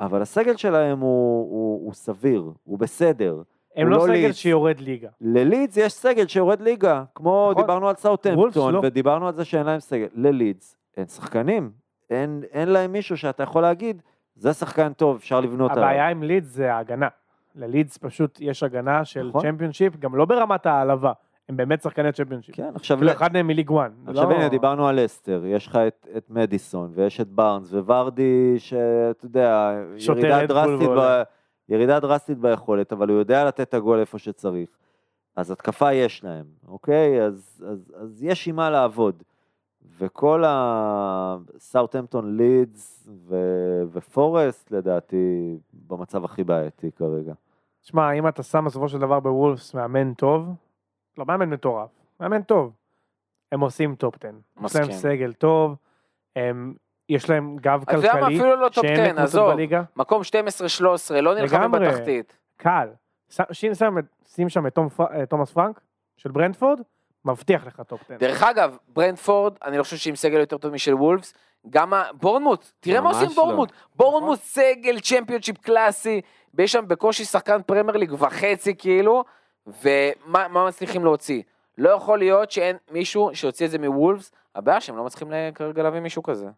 [0.00, 3.42] אבל הסגל שלהם הוא, הוא, הוא סביר, הוא בסדר.
[3.76, 4.36] הם לא לא סגל לידס.
[4.36, 5.08] שיורד ליגה.
[5.20, 7.62] ללידס יש סגל שיורד ליגה, כמו נכון.
[7.62, 8.80] דיברנו על סאוטהמפטון, לא.
[8.82, 10.06] ודיברנו על זה שאין להם סגל.
[10.14, 11.70] ללידס אין שחקנים,
[12.10, 14.02] אין, אין להם מישהו שאתה יכול להגיד,
[14.36, 15.84] זה שחקן טוב, אפשר לבנות עליו.
[15.84, 17.08] הבעיה עם לידס זה ההגנה.
[17.54, 19.42] ללידס פשוט יש הגנה של נכון.
[19.42, 21.12] צ'מפיונשיפ, גם לא ברמת העלבה.
[21.50, 22.54] הם באמת שחקני צ'מפיונשיפ.
[22.56, 23.90] כן, עכשיו, כאילו ל- אחד מהם מליג 1.
[24.06, 29.26] עכשיו הנה, דיברנו על לסטר, יש לך את, את מדיסון, ויש את בארנס, וורדי, שאתה
[29.26, 29.78] יודע,
[30.08, 31.22] ירידה דרסטית, ב.
[31.68, 34.68] ירידה דרסטית ביכולת, אבל הוא יודע לתת את הגול איפה שצריך.
[35.36, 37.22] אז התקפה יש להם, אוקיי?
[37.22, 39.22] אז, אז, אז יש עם מה לעבוד.
[39.98, 45.56] וכל הסאוטהמפטון לידס ו- ופורסט, לדעתי,
[45.88, 47.32] במצב הכי בעייתי כרגע.
[47.82, 50.48] שמע, אם אתה שם בסופו של דבר בוולפס מאמן טוב,
[51.20, 51.88] לא מאמן מטורף,
[52.20, 52.72] מאמן טוב.
[53.52, 54.28] הם עושים top 10.
[54.28, 54.92] יש להם מסכים.
[54.92, 55.76] סגל טוב,
[56.36, 56.74] הם,
[57.08, 59.50] יש להם גב אתה יודע מה, כלכלי, אפילו לא top שאין 10, לקבוצות עזוב.
[59.52, 59.82] בליגה.
[59.96, 60.22] מקום
[61.10, 61.70] 12-13, לא נלחמים.
[61.70, 62.36] בתחתית.
[62.56, 62.88] קל.
[63.52, 63.94] שים שם,
[64.26, 65.80] שים שם את תום אה, תומאס פרנק
[66.16, 66.80] של ברנטפורד,
[67.24, 68.16] מבטיח לך top 10.
[68.16, 71.34] דרך אגב, ברנטפורד, אני לא חושב שעם סגל יותר טוב משל וולפס,
[71.70, 73.34] גם בורנמוט, תראה מה עושים לא.
[73.34, 76.20] בורנמוט, בורנמוט סגל צ'מפיונשיפ קלאסי,
[76.54, 79.24] ויש שם בקושי שחקן פרמייר ליג וחצי כאילו,
[79.66, 81.42] ומה מה מצליחים להוציא?
[81.78, 86.00] לא יכול להיות שאין מישהו שיוציא את זה מוולפס, הבעיה שהם לא מצליחים כרגע להביא
[86.00, 86.48] מישהו כזה.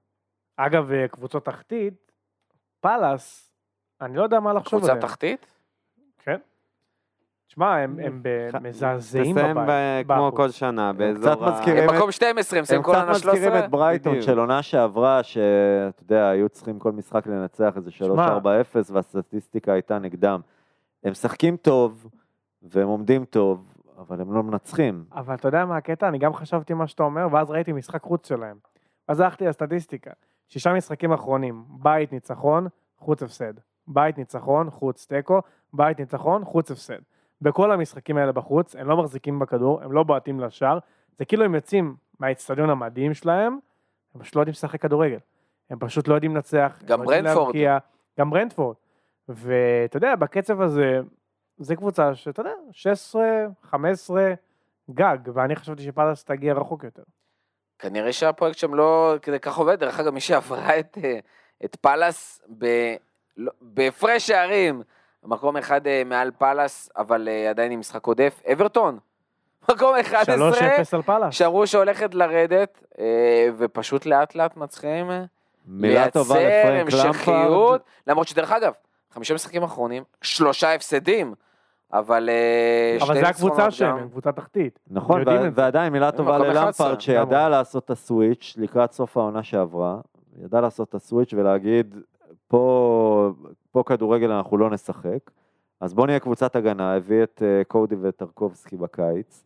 [0.56, 2.12] אגב, אה, קבוצות תחתית,
[2.80, 3.50] פאלאס,
[4.00, 5.06] אני לא יודע מה לחשוב קבוצה עליהם.
[5.08, 5.46] תחתית?
[6.18, 6.36] כן.
[7.48, 8.22] תשמע, הם הם
[8.62, 10.06] מזעזעים תסיים בבית.
[10.06, 10.36] ב- כמו בחוץ.
[10.36, 13.12] כל שנה, באזור קצת מזכירים הם את- מקום 12, הם הם מסיים כל קצת עונה
[13.12, 13.64] מזכירים 13?
[13.64, 14.22] את ברייטון.
[14.22, 15.42] של עונה שעברה, שאתה
[16.02, 18.04] יודע, היו צריכים כל משחק לנצח איזה 3-4-0,
[18.92, 20.40] והסטטיסטיקה הייתה נגדם.
[21.04, 22.06] הם משחקים טוב,
[22.62, 25.04] והם עומדים טוב, אבל הם לא מנצחים.
[25.12, 26.08] אבל אתה יודע מה הקטע?
[26.08, 28.56] אני גם חשבתי מה שאתה אומר, ואז ראיתי משחק חוץ שלהם.
[29.08, 30.10] אז הלכתי לסטטיסטיקה.
[30.48, 32.66] שישה משחקים אחרונים, בית ניצחון,
[32.98, 33.54] חוץ הפסד.
[33.86, 35.40] בית ניצחון, חוץ תיקו,
[35.72, 36.98] בית ניצחון, חוץ הפסד.
[37.40, 40.78] בכל המשחקים האלה בחוץ, הם לא מחזיקים בכדור, הם לא בועטים לשער,
[41.18, 43.58] זה כאילו הם יוצאים מהאצטדיון המדהים שלהם,
[44.14, 45.18] הם פשוט לא יודעים לשחק כדורגל.
[45.70, 46.82] הם פשוט לא יודעים לנצח.
[46.84, 47.54] גם לא ברנדפורד.
[48.18, 48.76] גם ברנדפורד.
[49.28, 51.00] ואתה יודע, בקצב הזה,
[51.58, 53.22] זה קבוצה שאתה יודע, 16,
[53.70, 54.32] 15,
[54.90, 57.02] גג, ואני חשבתי שפאלאס תגיע רחוק יותר.
[57.78, 61.18] כנראה שהפרויקט שם לא כדי כך עובד, דרך אגב, מי שעברה את, אה,
[61.64, 62.94] את פאלאס ב-
[63.36, 64.82] לא- בהפרש שערים,
[65.24, 68.98] מקום אחד אה, מעל פאלאס, אבל אה, עדיין עם משחק עודף, אברטון,
[69.72, 70.56] מקום 11, 3-0
[70.92, 71.34] על פאלאס.
[71.34, 72.84] שאמרו שהולכת לרדת,
[73.58, 75.10] ופשוט לאט לאט מצליחים
[75.68, 76.20] לייצר.
[76.80, 78.72] המשכיות, למרות שדרך אגב,
[79.12, 81.34] חמישה משחקים אחרונים, שלושה הפסדים,
[81.92, 83.96] אבל אה, אבל שתי זה הקבוצה שלהם.
[83.96, 84.78] הם קבוצה תחתית.
[84.90, 85.22] נכון.
[85.54, 87.48] ועדיין מילה טובה מקום 11, ללמפרד, שידע.
[87.48, 90.00] לעשות את הסוויץ' לקראת סוף העונה שעברה,
[90.44, 91.96] ידע לעשות את הסוויץ' ולהגיד,
[92.48, 93.32] פה,
[93.72, 95.30] פה כדורגל אנחנו לא נשחק,
[95.80, 99.44] אז בוא נהיה קבוצת הגנה, הביא את אה, קודי ואת טרקובסקי בקיץ,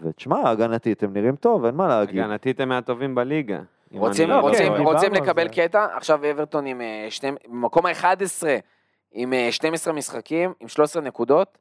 [0.00, 2.20] ותשמע, הגנתית הם נראים טוב, אין מה להגיד.
[2.20, 3.60] הגנתית הם מהטובים בליגה.
[3.92, 4.40] רוצים, לא
[4.82, 5.48] רוצים, לקבל.
[5.48, 8.42] קטע, עכשיו אברטון עם אה, שני, במקום ה-11
[9.12, 11.58] עם אה, 12 משחקים, עם 13 נקודות,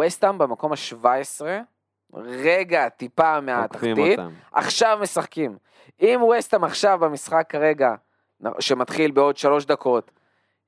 [0.00, 1.44] וסטאם במקום ה-17,
[2.14, 4.30] רגע טיפה מהתחתית, אותם.
[4.52, 5.56] עכשיו משחקים.
[6.00, 7.94] אם וסטאם עכשיו במשחק כרגע,
[8.60, 10.10] שמתחיל בעוד שלוש דקות,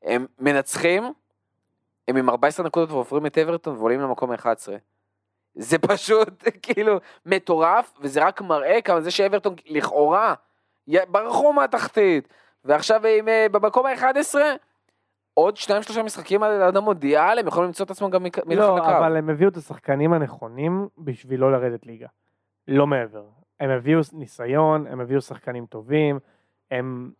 [0.02, 1.12] הם מנצחים,
[2.08, 4.68] הם עם 14 נקודות ועוברים את אברטון ועולים למקום ה-11.
[5.54, 10.34] זה פשוט כאילו מטורף, וזה רק מראה כמה זה שאברטון לכאורה
[11.08, 12.28] ברחו מהתחתית,
[12.64, 14.34] ועכשיו הם אה, במקום ה-11,
[15.38, 18.76] עוד שניים שלושה משחקים עד עד המונדיאל, הם יכולים למצוא את עצמם גם מתחת לא,
[18.76, 18.86] לקו.
[18.86, 22.06] אבל הם הביאו את השחקנים הנכונים בשביל לא לרדת ליגה.
[22.68, 23.24] לא מעבר.
[23.60, 26.18] הם הביאו ניסיון, הם הביאו שחקנים טובים,
[26.70, 27.10] הם,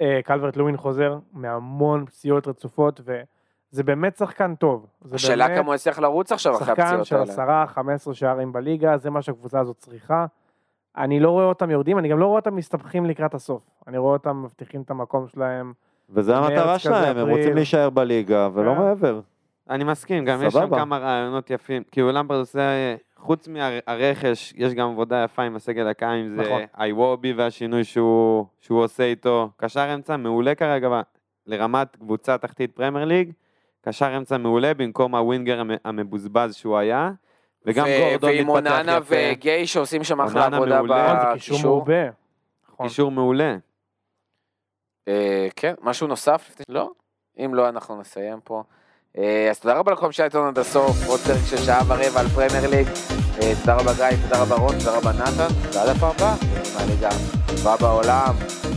[0.00, 4.86] אה, קלברט לואין חוזר מהמון פציעות רצופות, וזה באמת שחקן טוב.
[5.12, 7.32] השאלה כמה הוא יצליח לרוץ עכשיו אחרי שחקן הפציעות של האלה.
[7.32, 10.26] עשרה, חמש עשרה שערים בליגה, זה מה שהקבוצה הזאת צריכה.
[10.96, 13.62] אני לא רואה אותם יורדים, אני גם לא רואה אותם מסתבכים לקראת הסוף.
[13.86, 15.72] אני רואה אותם מבטיחים את המקום שלהם.
[16.10, 17.28] וזה המטרה שלהם, הם.
[17.30, 18.78] רוצים להישאר בליגה, ולא כן.
[18.78, 19.20] מעבר.
[19.70, 20.68] אני מסכים, גם יש שם.
[20.70, 21.82] כמה רעיונות יפים.
[21.90, 22.60] כאילו למפרד עושה,
[23.16, 26.62] חוץ מהרכש, יש גם עבודה יפה עם הסגל הקיים, אם זה נכון.
[26.80, 29.48] איוובי והשינוי שהוא, עושה איתו.
[29.56, 31.00] קשר אמצע מעולה כרגע
[31.46, 33.32] לרמת קבוצה תחתית פרמייר ליג.
[33.82, 37.10] קשר אמצע מעולה במקום הווינגר המ- המבוזבז שהוא היה.
[37.66, 39.14] וגם גורדון ועם מתפתח אוננה יפה.
[39.32, 41.04] וגיי שעושים שם אחלה אוננה עבודה.
[41.12, 42.10] נכון, זה קישור בקישור.
[42.72, 42.86] נכון.
[42.86, 43.56] קישור מעולה.
[45.08, 46.50] אה, כן, משהו נוסף?
[46.68, 46.90] לא?
[47.38, 48.62] אם לא, אנחנו נסיים פה.
[49.18, 52.28] אה, אז תודה רבה לכל מי שהיה עד הסוף, עוד פרק של שעה ורבע על
[52.28, 52.88] פרמייר ליג.
[53.42, 56.34] אה, תודה רבה גיא, תודה רבה רון, תודה רבה נתן, ועד הפעם הבאה,
[56.76, 58.73] מהליגה הטובה בעולם.